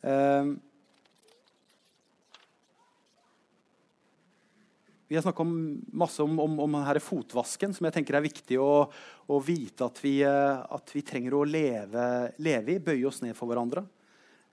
uh, 0.09 0.53
Vi 5.12 5.18
har 5.18 5.27
snakka 5.27 5.45
masse 5.45 6.25
om, 6.25 6.39
om, 6.41 6.55
om, 6.64 6.79
denne 6.79 7.01
fotvasken, 7.05 7.75
som 7.77 7.85
jeg 7.85 7.99
tenker 7.99 8.16
er 8.16 8.25
viktig 8.25 8.57
å, 8.57 8.87
å 9.29 9.41
vite 9.45 9.85
at 9.85 10.01
vi, 10.01 10.14
eh, 10.25 10.62
at 10.73 10.89
vi, 10.95 11.03
trenger 11.05 11.37
å 11.37 11.43
leve, 11.45 12.05
leve, 12.41 12.73
i. 12.73 12.81
Bøye 12.81 13.05
oss 13.11 13.20
ned 13.20 13.37
for 13.37 13.53
hverandre. 13.53 13.83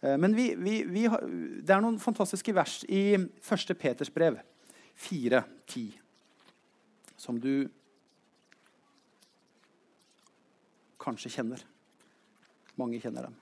Men 0.03 0.35
vi, 0.35 0.49
vi, 0.59 1.05
har, 1.07 1.23
det 1.63 1.77
er 1.77 1.79
noen 1.79 1.95
fantastiske 2.03 2.51
vers 2.59 2.81
i 2.91 3.05
1. 3.15 3.73
Peters 3.79 4.11
brev 4.11 4.41
4.10 5.07 6.08
som 7.19 7.35
du 7.39 7.67
kanskje 10.99 11.31
kjenner. 11.33 11.61
Mange 12.79 12.99
kjenner 13.03 13.27
dem. 13.27 13.35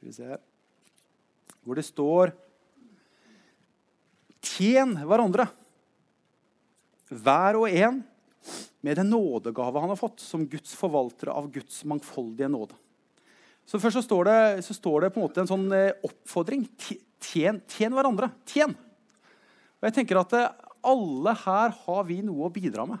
Skal 0.00 0.08
vi 0.08 0.14
se 0.16 0.38
Hvor 1.64 1.76
det 1.76 1.84
står 1.88 2.32
Tjen 4.40 4.92
hverandre, 5.06 5.46
hver 7.08 7.56
og 7.60 7.68
en 7.70 8.00
med 8.80 8.96
den 8.96 9.10
nådegave 9.12 9.82
han 9.82 9.92
har 9.92 9.98
fått, 9.98 10.22
som 10.24 10.46
Guds 10.48 10.72
forvaltere 10.78 11.34
av 11.36 11.50
Guds 11.52 11.82
mangfoldige 11.84 12.48
nåde. 12.48 12.78
Så 13.68 13.78
Først 13.78 14.00
så 14.00 14.02
står, 14.02 14.24
det, 14.26 14.64
så 14.66 14.74
står 14.74 15.04
det 15.04 15.12
på 15.14 15.20
en 15.20 15.26
måte 15.28 15.42
en 15.44 15.50
sånn 15.50 15.68
eh, 15.76 15.92
oppfordring. 16.06 16.64
Tjen, 17.20 17.60
tjen 17.70 17.94
hverandre. 17.94 18.30
Tjen. 18.48 18.72
Og 19.78 19.86
jeg 19.86 20.00
tenker 20.00 20.18
at 20.18 20.34
eh, 20.34 20.48
alle 20.90 21.34
her 21.44 21.76
har 21.84 22.06
vi 22.08 22.18
noe 22.24 22.48
å 22.48 22.52
bidra 22.52 22.88
med. 22.88 22.98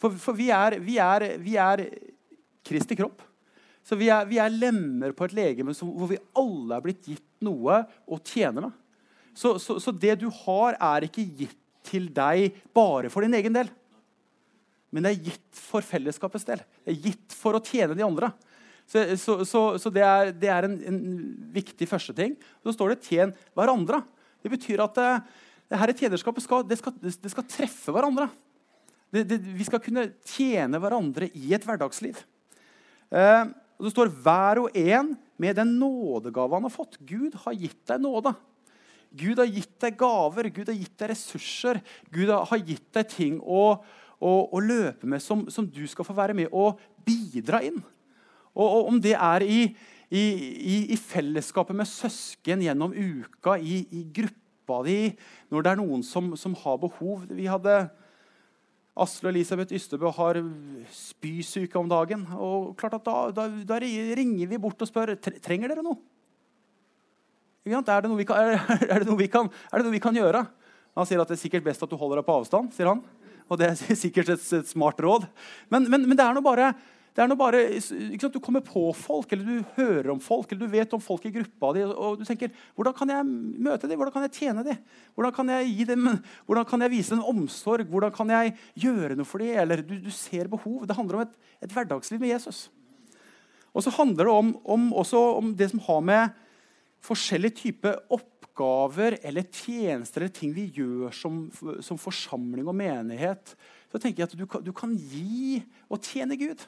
For, 0.00 0.16
for 0.16 0.34
vi, 0.34 0.48
er, 0.54 0.78
vi, 0.82 0.96
er, 1.02 1.26
vi 1.44 1.54
er 1.60 1.84
Kristi 2.66 2.96
kropp. 2.98 3.22
Så 3.84 3.96
vi 4.00 4.10
er, 4.12 4.26
vi 4.28 4.38
er 4.40 4.52
lemmer 4.52 5.14
på 5.16 5.26
et 5.26 5.34
legeme 5.36 5.74
hvor 5.76 6.10
vi 6.10 6.20
alle 6.38 6.76
er 6.76 6.84
blitt 6.84 7.08
gitt 7.08 7.26
noe 7.44 7.82
å 8.06 8.18
tjene 8.24 8.66
med. 8.66 8.76
Så, 9.34 9.54
så, 9.62 9.78
så, 9.80 9.92
det 9.94 10.18
du 10.20 10.26
har, 10.42 10.76
er 10.76 11.06
ikke 11.06 11.24
gitt 11.24 11.56
til 11.86 12.10
deg 12.12 12.58
bare 12.76 13.10
for 13.12 13.24
din 13.24 13.36
egen 13.38 13.54
del. 13.56 13.70
Men 14.90 15.06
det 15.06 15.12
er 15.12 15.28
gitt 15.30 15.60
for 15.70 15.86
fellesskapets 15.86 16.46
del. 16.48 16.62
Det 16.84 16.94
er 16.94 17.04
gitt 17.08 17.36
for 17.36 17.56
å 17.56 17.62
tjene 17.62 17.94
de 17.98 18.06
andre. 18.06 18.32
Så, 18.90 19.36
så 19.46 19.92
det, 19.94 20.02
er, 20.02 20.32
det, 20.34 20.50
er, 20.50 20.66
en, 20.66 20.74
en 20.90 21.00
viktig 21.54 21.86
første 21.86 22.14
ting. 22.16 22.34
Så 22.64 22.74
står 22.74 22.94
det 22.94 23.04
'tjen 23.06 23.34
hverandre'. 23.54 24.02
Det 24.42 24.50
betyr 24.50 24.82
at 24.82 24.96
det, 24.98 25.10
det 25.70 25.78
her 25.78 25.92
tjenerskapet 25.94 26.42
skal, 26.42 26.64
det 26.66 26.80
skal, 26.80 26.96
det 26.98 27.30
skal 27.30 27.46
treffe 27.46 27.94
hverandre. 27.94 28.26
Det, 29.10 29.24
det, 29.30 29.38
vi 29.38 29.66
skal 29.66 29.82
kunne 29.82 30.08
tjene 30.26 30.80
hverandre 30.82 31.30
i 31.38 31.54
et 31.54 31.66
hverdagsliv. 31.66 32.18
Eh, 33.10 33.44
og 33.78 33.86
Det 33.86 33.94
står 33.94 34.10
'hver 34.10 34.64
og 34.64 34.76
en 34.76 35.16
med 35.38 35.56
den 35.56 35.78
nådegave 35.78 36.54
han 36.58 36.66
har 36.66 36.74
fått'. 36.74 36.98
Gud 37.06 37.34
har 37.46 37.54
gitt 37.54 37.86
deg 37.86 38.02
nåde. 38.02 38.34
Gud 39.10 39.38
har 39.38 39.46
gitt 39.46 39.78
deg 39.82 39.96
gaver, 39.98 40.50
Gud 40.50 40.68
har 40.68 40.76
gitt 40.78 40.98
deg 40.98 41.10
ressurser. 41.10 41.80
Gud 42.12 42.30
har 42.30 42.58
gitt 42.58 42.92
deg 42.94 43.08
ting 43.08 43.40
å, 43.42 43.82
å, 44.20 44.32
å 44.52 44.60
løpe 44.60 45.08
med 45.08 45.22
som, 45.24 45.46
som, 45.52 45.66
du 45.66 45.82
skal 45.88 46.06
få 46.06 46.16
være 46.16 46.36
med 46.36 46.52
og 46.52 46.80
bidra 47.06 47.62
inn. 47.64 47.80
Og, 48.52 48.66
og 48.66 48.90
Om 48.92 49.00
det 49.02 49.16
er 49.16 49.46
i, 49.46 49.60
i, 50.10 50.20
i, 50.20 50.76
i, 50.92 50.98
fellesskapet 50.98 51.76
med 51.76 51.88
søsken 51.88 52.62
gjennom 52.64 52.92
uka, 52.92 53.56
i, 53.58 54.04
gruppa 54.12 54.82
di, 54.86 54.98
når 55.50 55.64
det 55.64 55.72
er 55.72 55.80
noen 55.80 56.04
som, 56.06 56.34
som 56.38 56.54
har 56.62 56.78
behov 56.82 57.24
Vi 57.34 57.48
hadde 57.50 57.82
Asle 59.00 59.30
og 59.30 59.32
Elisabeth 59.32 59.74
Ystebø 59.74 60.10
har 60.12 60.40
spysyke 60.92 61.78
om 61.78 61.88
dagen. 61.88 62.26
og 62.36 62.74
klart 62.76 62.98
at 62.98 63.06
Da, 63.06 63.30
da, 63.32 63.46
da 63.48 63.78
ringer 63.80 64.50
vi 64.50 64.58
bort 64.60 64.82
og 64.82 64.90
spør 64.90 65.14
trenger 65.16 65.72
dere 65.72 65.86
noe. 65.86 65.96
Er 68.90 69.78
det 69.80 69.86
noe 69.86 69.94
vi 69.94 70.02
kan 70.02 70.16
gjøre. 70.16 70.42
Han 70.96 71.06
sier 71.06 71.22
at 71.22 71.30
det 71.30 71.36
er 71.36 71.42
sikkert 71.44 71.66
best 71.66 71.82
at 71.84 71.90
du 71.90 71.96
holder 71.96 72.20
deg 72.20 72.26
på 72.26 72.36
avstand. 72.40 72.72
sier 72.74 72.90
han. 72.90 73.02
Og 73.50 73.60
det 73.60 73.68
er 73.72 73.92
sikkert 74.04 74.32
et, 74.36 74.46
et 74.60 74.70
smart 74.70 75.00
råd. 75.02 75.26
Men, 75.72 75.90
men, 75.90 76.06
men 76.08 76.16
det 76.18 76.24
er 76.24 76.36
nå 76.36 76.44
bare 76.44 76.72
bare, 77.18 77.60
Du 78.32 78.40
kommer 78.40 78.60
på 78.60 78.92
folk, 78.94 79.32
eller 79.32 79.44
du 79.44 79.64
hører 79.76 80.10
om 80.10 80.20
folk, 80.20 80.52
eller 80.52 80.66
du 80.66 80.72
vet 80.72 80.92
om 80.94 81.00
folk 81.00 81.26
i 81.26 81.32
gruppa 81.34 81.72
di, 81.74 81.82
og 81.82 82.18
du 82.18 82.24
tenker 82.24 82.52
hvordan 82.74 82.94
kan 82.94 83.10
jeg 83.10 83.26
møte 83.26 83.88
dem, 83.88 83.98
hvordan 83.98 84.12
kan 84.12 84.22
jeg 84.22 84.32
tjene 84.32 84.64
dem? 84.64 84.78
Hvordan 85.14 85.34
kan 85.34 85.48
jeg 85.48 85.72
gi 85.74 85.84
dem, 85.84 86.08
hvordan 86.46 86.64
kan 86.64 86.80
jeg 86.80 86.90
vise 86.90 87.14
dem 87.14 87.24
omsorg? 87.24 87.88
Hvordan 87.90 88.12
kan 88.14 88.30
jeg 88.30 88.54
gjøre 88.74 89.16
noe 89.16 89.26
for 89.26 89.42
dem? 89.42 89.58
Eller 89.58 89.82
du, 89.82 89.96
du 89.98 90.10
ser 90.10 90.48
behov. 90.48 90.86
Det 90.86 90.96
handler 90.96 91.18
om 91.18 91.26
et, 91.26 91.34
et, 91.60 91.72
hverdagsliv 91.72 92.20
med 92.20 92.30
Jesus. 92.30 92.70
Og 93.74 93.82
så 93.82 93.90
handler 93.90 94.24
det 94.24 94.32
om, 94.32 94.54
om, 94.64 94.92
også 94.94 95.18
om 95.38 95.52
det 95.54 95.70
som 95.70 95.82
har 95.86 96.00
med 96.00 96.38
forskjellige 97.02 97.58
typer 97.64 97.98
oppgaver 98.60 99.18
eller 99.22 99.42
tjenester 99.42 100.20
eller 100.20 100.34
ting 100.34 100.52
vi 100.54 100.68
gjør 100.74 101.12
som, 101.14 101.48
som 101.80 101.98
forsamling 101.98 102.68
og 102.68 102.76
menighet. 102.76 103.56
Så 103.90 103.98
tenker 103.98 104.22
jeg 104.22 104.30
at 104.30 104.36
du, 104.36 104.46
du 104.62 104.72
kan 104.76 104.92
gi 104.94 105.62
og 105.88 106.00
tjene 106.04 106.36
Gud. 106.38 106.62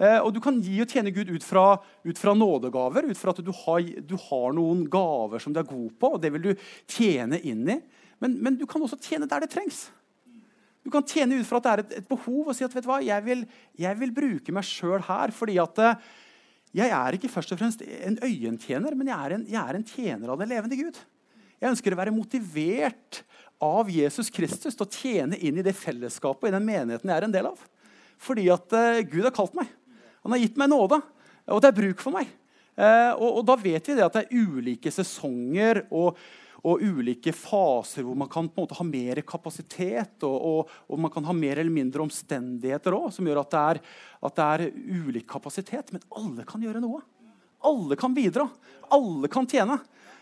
Eh, 0.00 0.18
og 0.18 0.32
du 0.34 0.40
kan 0.42 0.58
gi 0.62 0.80
og 0.82 0.88
tjene 0.90 1.12
Gud 1.12 1.30
ut 1.30 1.44
fra, 1.44 1.76
ut 2.04 2.18
fra 2.18 2.34
nådegaver, 2.34 3.10
ut 3.10 3.18
fra 3.18 3.34
at 3.34 3.42
du 3.44 3.52
har, 3.52 3.82
du 4.00 4.16
har, 4.16 4.52
noen 4.56 4.86
gaver 4.90 5.42
som 5.42 5.52
du 5.52 5.60
er 5.60 5.68
god 5.68 5.92
på, 5.98 6.14
og 6.16 6.22
det 6.22 6.32
vil 6.34 6.48
du 6.50 6.52
tjene 6.90 7.40
inn 7.40 7.66
i. 7.68 7.80
Men, 8.22 8.38
men, 8.40 8.56
du 8.56 8.66
kan 8.66 8.82
også 8.82 9.00
tjene 9.02 9.28
der 9.30 9.44
det 9.44 9.52
trengs. 9.52 9.90
Du 10.82 10.90
kan 10.90 11.04
tjene 11.06 11.38
ut 11.38 11.46
fra 11.46 11.60
at 11.60 11.66
det 11.66 11.72
er 11.72 11.84
et, 11.84 11.94
et 12.00 12.10
behov 12.10 12.50
og 12.50 12.56
si 12.56 12.64
at 12.66 12.72
vet 12.74 12.82
du 12.82 12.90
hva, 12.90 12.98
jeg 13.04 13.22
vil, 13.26 13.44
jeg 13.78 13.98
vil 14.00 14.14
bruke 14.14 14.54
meg 14.54 14.66
sjøl 14.66 15.02
her. 15.06 15.30
fordi 15.34 15.60
at 15.62 15.78
eh, 15.78 16.10
jeg 16.72 16.88
er 16.88 17.16
ikke 17.16 17.30
først 17.30 17.52
og 17.52 17.60
fremst 17.60 17.82
en 17.84 18.16
øyentjener, 18.24 18.96
men 18.96 19.10
jeg 19.10 19.18
er, 19.18 19.34
en, 19.36 19.44
jeg 19.48 19.60
er 19.60 19.78
en 19.78 19.84
tjener 19.84 20.32
av 20.32 20.40
den 20.40 20.50
levende 20.54 20.78
Gud. 20.78 21.00
Jeg 21.60 21.70
ønsker 21.70 21.94
å 21.94 21.98
være 22.00 22.14
motivert 22.14 23.20
av 23.62 23.90
Jesus 23.92 24.32
Kristus 24.32 24.74
til 24.74 24.86
å 24.86 24.90
tjene 24.90 25.38
inn 25.38 25.60
i 25.60 25.64
det 25.64 25.76
fellesskapet 25.78 26.48
i 26.48 26.54
den 26.54 26.64
menigheten 26.66 27.12
jeg 27.12 27.20
er 27.20 27.26
en 27.28 27.34
del 27.34 27.50
av. 27.52 27.60
Fordi 28.22 28.48
at 28.54 28.74
uh, 28.74 29.02
Gud 29.06 29.26
har 29.28 29.34
kalt 29.36 29.54
meg. 29.58 29.68
Han 30.24 30.34
har 30.34 30.42
gitt 30.42 30.58
meg 30.58 30.70
nåde, 30.72 30.98
og 31.50 31.62
det 31.62 31.70
er 31.70 31.76
bruk 31.76 32.02
for 32.02 32.14
meg. 32.14 32.30
Uh, 32.72 33.12
og, 33.18 33.28
og, 33.28 33.42
da 33.46 33.58
vet 33.60 33.90
vi 33.90 33.98
det 33.98 34.06
at 34.06 34.16
det 34.16 34.24
er 34.24 34.46
ulike 34.48 34.90
sesonger 34.94 35.84
og, 35.90 36.16
og 36.62 36.82
ulike 36.82 37.32
faser 37.34 38.04
hvor 38.06 38.18
man 38.18 38.30
kan 38.30 38.46
på 38.46 38.60
en 38.60 38.66
måte 38.66 38.76
ha 38.78 38.84
mer 38.86 39.20
kapasitet 39.26 40.22
og, 40.26 40.36
og, 40.36 40.74
og 40.86 41.00
man 41.02 41.10
kan 41.10 41.26
ha 41.26 41.34
mer 41.34 41.58
eller 41.58 41.74
mindre 41.74 42.04
omstendigheter 42.04 42.94
også, 42.94 43.16
som 43.18 43.30
gjør 43.30 43.40
at 43.42 43.54
det, 43.54 43.62
er, 43.62 43.80
at 44.28 44.36
det 44.38 44.46
er 44.46 45.08
ulik 45.08 45.26
kapasitet. 45.30 45.90
Men 45.94 46.04
alle 46.20 46.46
kan 46.46 46.62
gjøre 46.62 46.82
noe. 46.84 47.02
Alle 47.66 47.98
kan 47.98 48.14
bidra. 48.14 48.46
Alle 48.94 49.30
kan 49.32 49.48
tjene. 49.50 49.80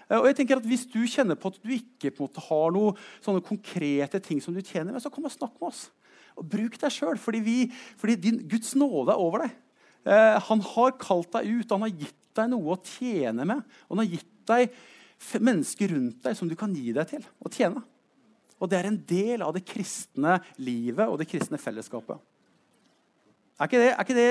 Eh, 0.08 0.18
og 0.18 0.28
jeg 0.30 0.40
tenker 0.40 0.60
at 0.60 0.68
Hvis 0.68 0.86
du 0.88 1.00
kjenner 1.04 1.38
på 1.40 1.52
at 1.52 1.60
du 1.60 1.72
ikke 1.76 2.12
på 2.12 2.24
en 2.24 2.28
måte 2.28 2.44
har 2.48 2.76
noen 2.76 3.00
sånne 3.24 3.44
konkrete 3.44 4.20
ting 4.24 4.40
som 4.44 4.56
du 4.56 4.62
tjener 4.64 4.94
med, 4.94 5.02
så 5.04 5.12
kom 5.12 5.28
og 5.28 5.34
snakk 5.34 5.56
med 5.60 5.70
oss. 5.72 5.88
Og 6.40 6.46
Bruk 6.48 6.78
deg 6.80 6.94
sjøl, 6.94 7.20
fordi, 7.20 7.66
fordi 8.00 8.16
din, 8.28 8.40
Guds 8.48 8.72
nåde 8.78 9.12
er 9.12 9.20
over 9.20 9.44
deg. 9.44 9.58
Eh, 10.08 10.38
han 10.48 10.64
har 10.72 10.96
kalt 11.00 11.32
deg 11.36 11.52
ut, 11.52 11.76
han 11.76 11.84
har 11.84 11.92
gitt 11.92 12.16
deg 12.38 12.48
noe 12.52 12.76
å 12.76 12.80
tjene 12.80 13.44
med. 13.44 13.60
Og 13.88 13.96
han 13.96 14.04
har 14.06 14.16
gitt 14.16 14.32
deg 14.48 14.80
mennesker 15.42 15.92
rundt 15.94 16.22
deg 16.24 16.36
som 16.36 16.48
du 16.48 16.56
kan 16.58 16.72
gi 16.74 16.92
deg 16.96 17.08
til 17.10 17.24
og 17.44 17.52
tjene. 17.54 17.82
Og 18.60 18.68
det 18.68 18.78
er 18.78 18.90
en 18.90 19.00
del 19.08 19.44
av 19.44 19.54
det 19.56 19.64
kristne 19.68 20.38
livet 20.60 21.08
og 21.08 21.18
det 21.20 21.28
kristne 21.30 21.60
fellesskapet. 21.60 22.20
Er 23.60 23.68
ikke 23.68 23.80
det, 23.80 23.90
er 23.92 24.04
ikke 24.04 24.16
det, 24.16 24.28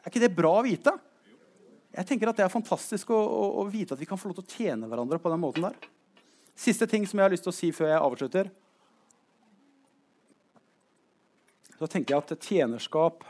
er 0.00 0.10
ikke 0.10 0.24
det 0.24 0.32
bra 0.36 0.52
å 0.58 0.64
vite? 0.64 0.92
Jeg 1.94 2.08
tenker 2.08 2.30
at 2.30 2.38
Det 2.40 2.44
er 2.44 2.52
fantastisk 2.52 3.12
å, 3.14 3.18
å, 3.18 3.44
å, 3.62 3.64
vite 3.70 3.94
at 3.94 4.00
vi 4.00 4.08
kan 4.08 4.18
få 4.18 4.30
lov 4.30 4.40
til 4.40 4.44
å 4.44 4.56
tjene 4.56 4.88
hverandre 4.90 5.20
på 5.22 5.30
den 5.32 5.42
måten 5.42 5.68
der. 5.68 5.76
Siste 6.58 6.88
ting 6.90 7.06
som 7.06 7.18
jeg 7.18 7.26
har 7.26 7.32
lyst 7.34 7.46
til 7.46 7.52
å 7.52 7.56
si 7.56 7.70
før 7.74 7.92
jeg 7.92 8.02
avslutter. 8.02 8.50
Så 11.74 11.88
tenker 11.90 12.14
jeg 12.14 12.24
at 12.24 12.48
tjenerskap 12.48 13.24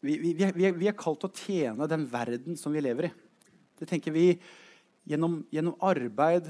Vi, 0.00 0.16
vi, 0.22 0.32
vi, 0.56 0.88
er 0.88 0.96
kalt 0.96 1.20
til 1.20 1.28
å 1.28 1.36
tjene 1.36 1.88
den 1.90 2.06
verden 2.08 2.56
som 2.56 2.72
vi 2.72 2.80
lever 2.80 3.10
i. 3.10 3.12
Det 3.80 3.88
tenker 3.88 4.14
vi 4.14 4.30
gjennom, 5.08 5.42
gjennom 5.52 5.76
arbeid 5.84 6.48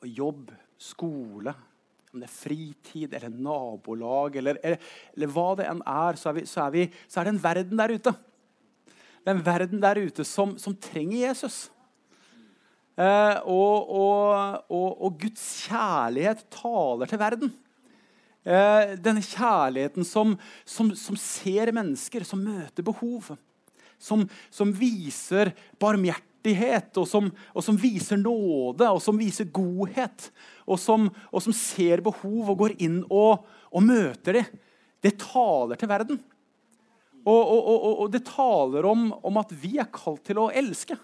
og 0.00 0.08
jobb, 0.10 0.50
skole, 0.82 1.54
om 2.12 2.20
det 2.20 2.26
er 2.26 2.34
fritid 2.34 3.14
eller 3.16 3.30
nabolag 3.32 4.34
eller, 4.36 4.58
eller, 4.60 4.90
eller 5.14 5.30
hva 5.32 5.46
det 5.56 5.68
enn 5.70 5.84
er, 5.88 6.18
så 6.20 6.32
er, 6.32 6.42
så, 6.50 6.66
er 6.66 6.90
så 7.06 7.22
er, 7.22 7.28
det 7.28 7.32
en 7.32 7.44
verden 7.44 7.78
der 7.78 7.94
ute. 7.94 8.12
Det 9.22 9.30
er 9.30 9.38
en 9.38 9.46
verden 9.46 9.80
der 9.80 10.02
ute 10.02 10.26
som, 10.26 10.56
som 10.60 10.74
trenger 10.76 11.22
Jesus. 11.22 11.62
Eh, 12.98 13.38
og, 13.48 13.88
og, 13.88 14.66
og, 14.66 14.88
og 15.06 15.22
Guds 15.22 15.46
kjærlighet 15.68 16.42
taler 16.52 17.08
til 17.08 17.22
verden. 17.22 17.54
Eh, 18.42 18.96
denne 18.98 19.22
kjærligheten 19.22 20.06
som, 20.06 20.34
som, 20.66 20.90
som, 20.98 21.18
ser 21.18 21.70
mennesker, 21.74 22.24
som 22.26 22.42
møter 22.42 22.82
behov. 22.86 23.30
Som, 24.02 24.24
som 24.50 24.72
viser 24.74 25.52
barmhjertighet, 25.82 26.90
og 26.98 27.06
og 27.54 27.62
som, 27.62 27.78
viser 27.78 28.18
nåde 28.18 28.88
og 28.90 28.98
som 29.02 29.20
viser 29.20 29.46
godhet. 29.54 30.32
Og 30.66 30.80
som, 30.82 31.06
og 31.30 31.46
ser 31.54 32.02
behov 32.02 32.50
og 32.50 32.58
går 32.64 32.76
inn 32.82 33.02
og, 33.08 33.46
og 33.70 33.86
møter 33.86 34.40
dem. 34.40 34.60
Det 35.02 35.16
taler 35.22 35.78
til 35.78 35.90
verden. 35.90 36.18
Og, 37.22 38.08
det 38.10 38.24
taler 38.26 38.86
om, 38.86 39.12
om, 39.22 39.36
at 39.38 39.52
vi 39.54 39.76
er 39.78 39.90
kalt 39.94 40.24
til 40.26 40.40
å 40.42 40.50
elske. 40.50 40.96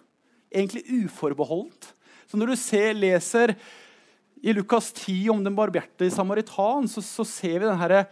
Egentlig 0.50 0.82
uforbeholdent. 1.04 1.92
Så 2.26 2.38
når 2.38 2.52
du 2.52 2.56
ser, 2.58 2.96
leser 2.98 3.54
i 4.42 4.54
Lukas 4.54 4.92
10 4.92 5.30
om 5.30 5.44
den 5.44 5.56
barberte 5.56 6.10
samaritan 6.10 6.88
så, 6.88 7.02
så, 7.02 7.26
ser 7.26 7.58
vi 7.58 7.66
den 7.66 8.04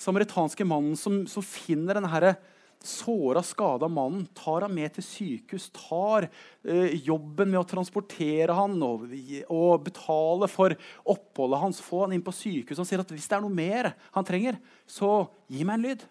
samaritanske 0.00 0.66
mannen 0.66 0.96
som, 0.98 1.22
som 1.30 1.44
finner 1.44 1.98
denne 1.98 2.34
såra, 2.82 3.42
skada 3.42 3.88
mannen, 3.88 4.26
tar 4.34 4.64
ham 4.66 4.74
med 4.74 4.94
til 4.96 5.04
sykehus, 5.06 5.68
tar 5.74 6.26
eh, 6.26 6.96
jobben 7.06 7.52
med 7.52 7.60
å 7.60 7.68
transportere 7.68 8.56
han 8.56 8.74
og, 8.82 9.04
og 9.46 9.84
betale 9.86 10.48
for 10.50 10.74
oppholdet 11.14 11.62
hans, 11.62 11.82
få 11.82 12.04
han 12.06 12.16
inn 12.16 12.24
på 12.24 12.34
sykehus 12.34 12.82
og 12.82 12.88
sier 12.88 13.04
at 13.04 13.14
hvis 13.14 13.28
det 13.30 13.38
er 13.38 13.44
noe 13.44 13.54
mer 13.54 13.92
han 14.16 14.26
trenger, 14.26 14.58
så 14.86 15.28
gi 15.46 15.62
meg 15.62 15.78
en 15.78 15.86
lyd. 15.86 16.04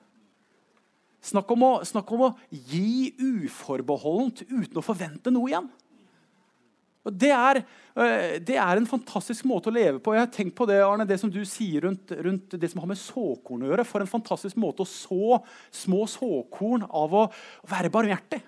Snakk 1.22 1.52
om 1.54 1.68
å, 1.68 1.74
snakk 1.86 2.16
om 2.16 2.26
å 2.30 2.34
gi 2.50 3.12
uforbeholdent 3.20 4.46
uten 4.50 4.80
å 4.82 4.86
forvente 4.86 5.34
noe 5.34 5.52
igjen. 5.52 5.70
Og 7.02 7.16
det 7.18 7.32
er, 7.34 7.62
det 8.46 8.56
er, 8.62 8.78
en 8.78 8.90
fantastisk 8.90 9.48
måte 9.50 9.72
å 9.72 9.74
leve 9.74 9.98
på. 10.04 10.14
Jeg 10.14 10.22
har 10.22 10.34
tenkt 10.34 10.56
på 10.58 10.68
Det 10.70 10.78
Arne, 10.86 11.08
det 11.10 11.18
som 11.18 11.32
du 11.34 11.40
sier 11.50 11.88
rundt, 11.88 12.14
rundt, 12.14 12.54
det 12.62 12.70
som 12.70 12.84
har 12.84 12.92
med 12.92 13.00
såkorn 13.02 13.66
å 13.66 13.72
gjøre. 13.72 13.86
For 13.90 14.04
en 14.04 14.12
fantastisk 14.12 14.60
måte 14.62 14.86
å 14.86 14.90
så 14.90 15.40
små 15.74 16.06
såkorn 16.10 16.86
av 16.86 17.16
å 17.18 17.26
være 17.72 17.90
barmhjertig. 17.94 18.44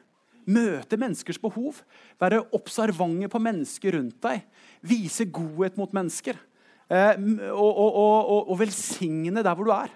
Møte 0.53 0.99
menneskers 1.01 1.41
behov. 1.41 1.81
Være 2.21 2.43
observante 2.53 3.31
på 3.31 3.41
mennesker 3.41 3.97
rundt 3.97 4.21
deg. 4.21 4.45
Vise 4.85 5.25
godhet 5.33 5.79
mot 5.79 5.95
mennesker. 5.95 6.37
Eh, 6.93 7.17
og, 7.49 7.71
og, 7.71 7.89
og, 7.89 8.39
og 8.53 8.59
velsigne 8.61 9.41
der 9.41 9.57
hvor 9.57 9.69
du 9.69 9.73
er. 9.73 9.93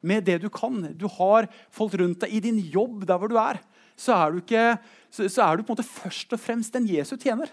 Med 0.00 0.24
det 0.24 0.38
du 0.40 0.48
kan. 0.48 0.80
Du 0.96 1.04
har 1.18 1.50
folk 1.68 1.98
rundt 2.00 2.24
deg 2.24 2.32
i 2.32 2.44
din 2.48 2.64
jobb 2.72 3.04
der 3.04 3.20
hvor 3.20 3.28
du 3.28 3.36
er. 3.36 3.60
Så 4.00 4.16
er 4.16 4.32
du, 4.32 4.40
ikke, 4.40 4.78
så, 5.12 5.28
så 5.28 5.44
er 5.44 5.58
du 5.58 5.66
på 5.66 5.74
en 5.74 5.76
måte 5.76 5.90
først 5.90 6.32
og 6.32 6.40
fremst 6.40 6.76
en 6.78 6.88
Jesu 6.88 7.18
tjener. 7.20 7.50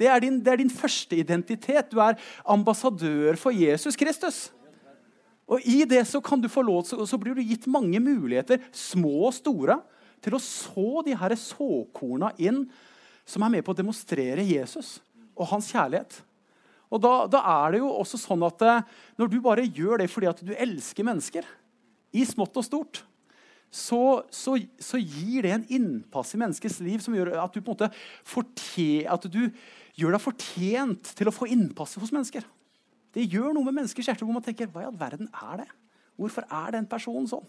Det 0.00 0.08
er 0.08 0.22
din, 0.24 0.38
det 0.40 0.54
er 0.54 0.62
din 0.62 0.72
første 0.72 1.18
identitet. 1.20 1.90
Du 1.92 2.00
er 2.00 2.16
ambassadør 2.48 3.36
for 3.40 3.52
Jesus 3.52 3.98
Kristus. 4.00 4.48
Og 5.50 5.60
I 5.66 5.82
det 5.88 6.04
så, 6.06 6.22
kan 6.22 6.40
du 6.40 6.48
få 6.48 6.62
lov, 6.62 6.84
så, 6.86 7.02
så 7.04 7.18
blir 7.20 7.34
du 7.36 7.42
gitt 7.42 7.66
mange 7.70 7.98
muligheter, 8.00 8.62
små 8.72 9.26
og 9.28 9.34
store, 9.34 9.80
til 10.22 10.36
å 10.36 10.42
så 10.42 11.02
de 11.04 11.16
her 11.16 11.34
såkorna 11.38 12.30
inn 12.38 12.64
som 13.28 13.44
er 13.44 13.56
med 13.56 13.64
på 13.66 13.74
å 13.74 13.78
demonstrere 13.78 14.44
Jesus 14.46 14.98
og 15.34 15.48
hans 15.50 15.70
kjærlighet. 15.72 16.20
Og 16.90 17.02
da, 17.02 17.12
da, 17.30 17.40
er 17.64 17.74
det 17.74 17.82
jo 17.82 17.90
også 17.92 18.18
sånn 18.20 18.42
at 18.46 18.62
eh, 18.66 18.86
når 19.20 19.30
du 19.30 19.38
bare 19.42 19.66
gjør 19.66 20.02
det 20.02 20.10
fordi 20.10 20.30
at 20.30 20.42
du 20.44 20.52
elsker 20.54 21.06
mennesker, 21.06 21.46
i 22.10 22.24
smått 22.26 22.56
og 22.58 22.66
stort, 22.66 23.04
så, 23.70 24.26
så, 24.34 24.56
så 24.82 24.98
gir 24.98 25.46
det 25.46 25.52
en 25.54 25.66
innpass 25.70 26.34
i 26.34 26.40
menneskets 26.42 26.80
liv 26.82 27.02
som 27.04 27.14
gjør 27.14 27.36
at 27.38 27.54
du 27.54 27.60
på 27.60 27.70
en 27.70 27.76
måte 27.76 27.90
fortje, 28.26 29.04
at 29.06 29.28
du 29.30 29.44
gjør 30.00 30.16
deg 30.16 30.24
fortjent 30.24 31.12
til 31.18 31.28
å 31.30 31.34
få 31.34 31.48
innpass 31.52 31.98
hos 32.00 32.12
mennesker. 32.14 32.46
Det 33.14 33.26
gjør 33.26 33.54
noe 33.54 33.66
med 33.66 33.80
menneskers 33.80 34.10
hjerte 34.10 34.26
hvor 34.26 34.36
man 34.36 34.44
tenker 34.44 34.70
hva 34.70 34.84
i 34.84 34.88
all 34.88 34.98
verden 34.98 35.30
er 35.30 35.64
det? 35.64 35.70
Hvorfor 36.20 36.46
er 36.46 36.76
den 36.76 36.88
personen 36.88 37.28
sånn? 37.30 37.46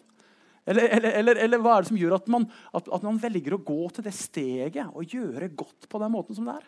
Eller, 0.66 0.92
eller, 0.94 1.16
eller, 1.18 1.40
eller, 1.42 1.62
hva 1.62 1.76
er 1.76 1.84
det 1.84 1.90
som 1.90 1.98
gjør 1.98 2.20
at 2.20 2.28
man, 2.30 2.46
at, 2.78 2.86
at 2.86 3.06
man, 3.06 3.18
velger 3.22 3.56
å 3.56 3.64
gå 3.66 3.80
til 3.96 4.06
det 4.06 4.14
steget 4.14 4.92
og 4.94 5.16
gjøre 5.16 5.50
godt 5.58 5.88
på 5.90 6.02
den 6.04 6.14
måten 6.14 6.38
som 6.38 6.46
det 6.48 6.60
er? 6.60 6.68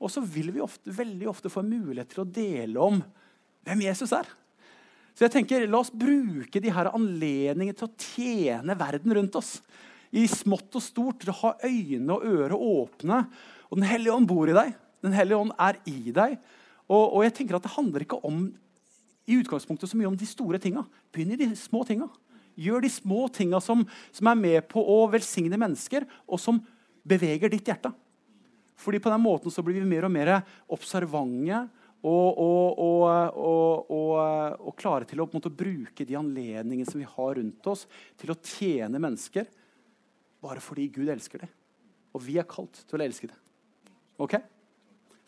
Og 0.00 0.12
så 0.12 0.22
vil 0.24 0.50
vi 0.52 0.62
ofte, 0.64 0.92
veldig 0.96 1.28
ofte 1.28 1.52
få 1.52 1.64
mulighet 1.64 2.12
til 2.12 2.22
å 2.24 2.28
dele 2.28 2.84
om 2.84 3.00
hvem 3.66 3.84
Jesus 3.84 4.12
er. 4.16 4.28
Så 5.16 5.26
jeg 5.26 5.34
tenker, 5.34 5.66
La 5.68 5.82
oss 5.82 5.92
bruke 5.92 6.62
de 6.62 6.72
her 6.72 6.92
anledningene 6.92 7.76
til 7.76 7.88
å 7.88 7.94
tjene 8.00 8.76
verden 8.80 9.16
rundt 9.16 9.36
oss. 9.36 9.58
I 10.16 10.24
smått 10.30 10.78
og 10.78 10.82
stort. 10.84 11.26
Ha 11.42 11.54
øyne 11.66 12.16
og 12.16 12.24
ører 12.26 12.56
åpne. 12.56 13.20
Og 13.70 13.78
Den 13.78 13.86
hellige 13.86 14.14
ånd 14.14 14.28
bor 14.28 14.50
i 14.50 14.56
deg. 14.56 14.74
Den 15.04 15.14
hellige 15.16 15.38
ånd 15.38 15.54
er 15.58 15.78
i 15.88 16.12
deg. 16.14 16.36
Og, 16.90 17.04
og 17.04 17.22
jeg 17.24 17.36
tenker 17.38 17.58
at 17.58 17.66
Det 17.66 17.76
handler 17.76 18.04
ikke 18.04 18.20
om 18.26 18.48
i 19.30 19.38
utgangspunktet 19.38 19.90
så 19.90 19.98
mye 19.98 20.10
om 20.10 20.18
de 20.18 20.26
store 20.26 20.58
tinga. 20.62 20.82
Begynn 21.14 21.36
i 21.36 21.38
de 21.38 21.50
små 21.58 21.84
tinga. 21.86 22.08
Gjør 22.58 22.82
de 22.82 22.90
små 22.92 23.28
tinga 23.32 23.60
som, 23.62 23.84
som, 24.10 24.30
er 24.30 24.38
med 24.38 24.66
på 24.68 24.82
å 24.82 25.04
velsigne 25.12 25.58
mennesker, 25.60 26.06
og 26.26 26.40
som 26.42 26.58
beveger 27.06 27.52
ditt 27.52 27.68
hjerte. 27.70 27.92
Fordi 28.80 28.98
på 29.02 29.12
den 29.12 29.22
måten 29.22 29.52
så 29.52 29.62
blir 29.62 29.78
vi 29.78 29.86
mer 29.86 30.08
og 30.08 30.12
mer 30.12 30.32
observante 30.72 31.60
og, 32.00 32.40
og, 32.40 32.80
og, 32.80 33.90
og 33.92 34.76
klare 34.80 35.06
til 35.08 35.20
å 35.20 35.28
måte, 35.30 35.52
bruke 35.52 36.06
de 36.08 36.16
anledningene 36.16 36.88
som 36.88 37.00
vi 37.00 37.08
har 37.08 37.34
rundt 37.36 37.70
oss, 37.70 37.84
til 38.18 38.32
å 38.32 38.38
tjene 38.40 39.00
mennesker 39.02 39.48
bare 40.40 40.64
fordi 40.64 40.88
Gud 40.94 41.12
elsker 41.12 41.44
dem. 41.44 41.52
Og 42.16 42.24
vi 42.24 42.38
er 42.40 42.48
kalt 42.48 42.82
til 42.88 42.98
å 42.98 43.04
elske 43.04 43.28
dem. 43.28 43.49
Ok? 44.20 44.36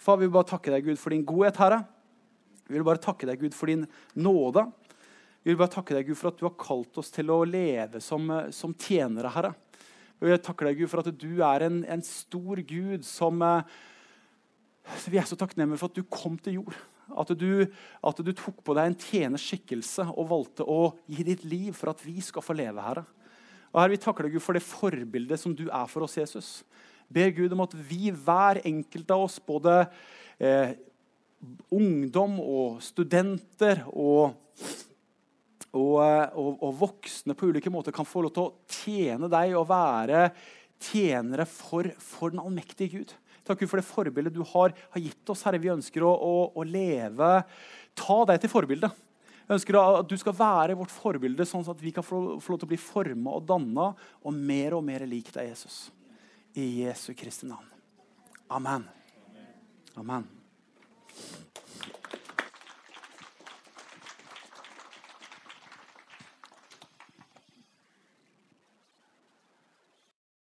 Far, 0.03 0.19
vi 0.21 0.27
vil 0.27 0.35
bare 0.35 0.51
takke 0.51 0.73
deg, 0.75 0.85
Gud, 0.85 0.99
for 1.01 1.15
din 1.15 1.25
godhet, 1.25 1.57
Herre. 1.63 1.81
Vi 2.67 2.77
vil 2.77 2.87
bare 2.87 3.01
takke 3.01 3.29
deg, 3.29 3.41
Gud, 3.41 3.55
for 3.57 3.71
din 3.71 3.87
nåde. 4.19 4.67
Vi 5.43 5.51
vil 5.51 5.61
bare 5.61 5.73
takke 5.73 5.97
deg, 5.97 6.09
Gud, 6.11 6.19
for 6.19 6.33
at 6.33 6.41
du 6.41 6.45
har 6.47 6.59
kalt 6.61 6.99
oss 7.01 7.13
til 7.15 7.33
å 7.33 7.41
leve 7.49 8.03
som, 8.05 8.29
eh, 8.31 8.51
som 8.55 8.75
tjenere, 8.75 9.33
Herre. 9.33 9.55
Og 10.21 10.29
jeg 10.29 10.43
takker 10.45 10.69
deg, 10.69 10.83
Gud, 10.83 10.91
for 10.93 11.03
at 11.03 11.19
du 11.19 11.43
er 11.43 11.67
en, 11.67 11.81
en 11.85 12.05
stor 12.07 12.61
Gud 12.63 13.07
som 13.07 13.43
eh, 13.43 13.63
Vi 15.09 15.19
er 15.19 15.27
så 15.31 15.39
takknemlige 15.39 15.79
for 15.79 15.91
at 15.91 15.99
du 15.99 16.03
kom 16.11 16.37
til 16.43 16.61
jord. 16.61 16.77
At 17.19 17.33
du, 17.39 17.67
at 18.03 18.23
du 18.23 18.31
tok 18.35 18.63
på 18.65 18.75
deg 18.75 18.89
en 18.89 18.99
tjeners 18.99 19.45
skikkelse 19.47 20.09
og 20.11 20.31
valgte 20.31 20.67
å 20.67 20.95
gi 21.11 21.27
ditt 21.27 21.45
liv 21.47 21.75
for 21.77 21.93
at 21.93 22.03
vi 22.03 22.21
skal 22.25 22.43
få 22.43 22.57
leve, 22.59 22.83
Herre. 22.83 23.05
Og 23.73 23.81
Herre, 23.81 23.95
Vi 23.95 24.03
takker 24.05 24.27
deg, 24.27 24.37
Gud, 24.37 24.45
for 24.45 24.59
det 24.59 24.67
forbildet 24.67 25.41
som 25.41 25.55
du 25.55 25.69
er 25.69 25.87
for 25.91 26.05
oss, 26.07 26.19
Jesus. 26.19 26.51
Ber 27.13 27.35
Gud 27.37 27.53
om 27.55 27.65
at 27.65 27.77
vi, 27.77 28.11
hver 28.11 28.63
enkelt 28.69 29.13
av 29.15 29.27
oss, 29.27 29.39
både 29.43 29.83
eh, 30.41 30.75
ungdom 31.75 32.39
og 32.43 32.81
studenter 32.85 33.85
og 33.93 34.39
og, 35.73 35.95
eh, 36.05 36.35
og, 36.37 36.59
og, 36.61 36.73
voksne 36.83 37.37
på 37.37 37.49
ulike 37.49 37.71
måter 37.73 37.95
kan 37.97 38.05
få 38.09 38.27
lov 38.27 38.35
til 38.37 38.45
å 38.45 38.55
tjene 38.69 39.31
deg 39.33 39.55
og 39.57 39.71
være 39.71 40.27
tjenere 40.83 41.47
for, 41.49 41.89
for 42.03 42.35
den 42.35 42.43
allmektige 42.43 42.99
Gud. 42.99 43.15
Takk 43.47 43.63
Gud 43.63 43.71
for 43.71 43.81
det 43.81 43.89
forbildet 43.89 44.35
du 44.37 44.43
har, 44.53 44.75
har 44.93 45.03
gitt 45.03 45.33
oss, 45.33 45.45
Herre. 45.47 45.61
Vi 45.63 45.73
ønsker 45.73 46.05
å, 46.05 46.13
å, 46.13 46.35
å, 46.55 46.67
leve 46.67 47.39
Ta 47.99 48.23
deg 48.29 48.39
til 48.41 48.53
forbilde. 48.53 48.89
Jeg 49.43 49.59
ønsker 49.59 49.77
at 49.77 50.07
du 50.09 50.15
skal 50.17 50.37
være 50.37 50.77
vårt 50.79 50.93
forbilde, 50.95 51.45
sånn 51.45 51.67
at 51.69 51.83
vi 51.83 51.91
kan 51.93 52.05
få, 52.07 52.39
få 52.41 52.55
lov 52.55 52.63
til 52.63 52.69
å 52.69 52.71
bli 52.71 52.79
forma 52.81 53.35
og 53.37 53.49
danna 53.51 53.91
og 54.23 54.37
mer 54.37 54.79
og 54.79 54.87
mer 54.87 55.05
lik 55.09 55.29
deg, 55.35 55.51
Jesus. 55.51 55.91
I 56.55 56.85
Jesu 56.85 57.15
Kristi 57.15 57.47
navn. 57.47 57.67
Amen. 58.51 58.89
Amen. 59.97 60.42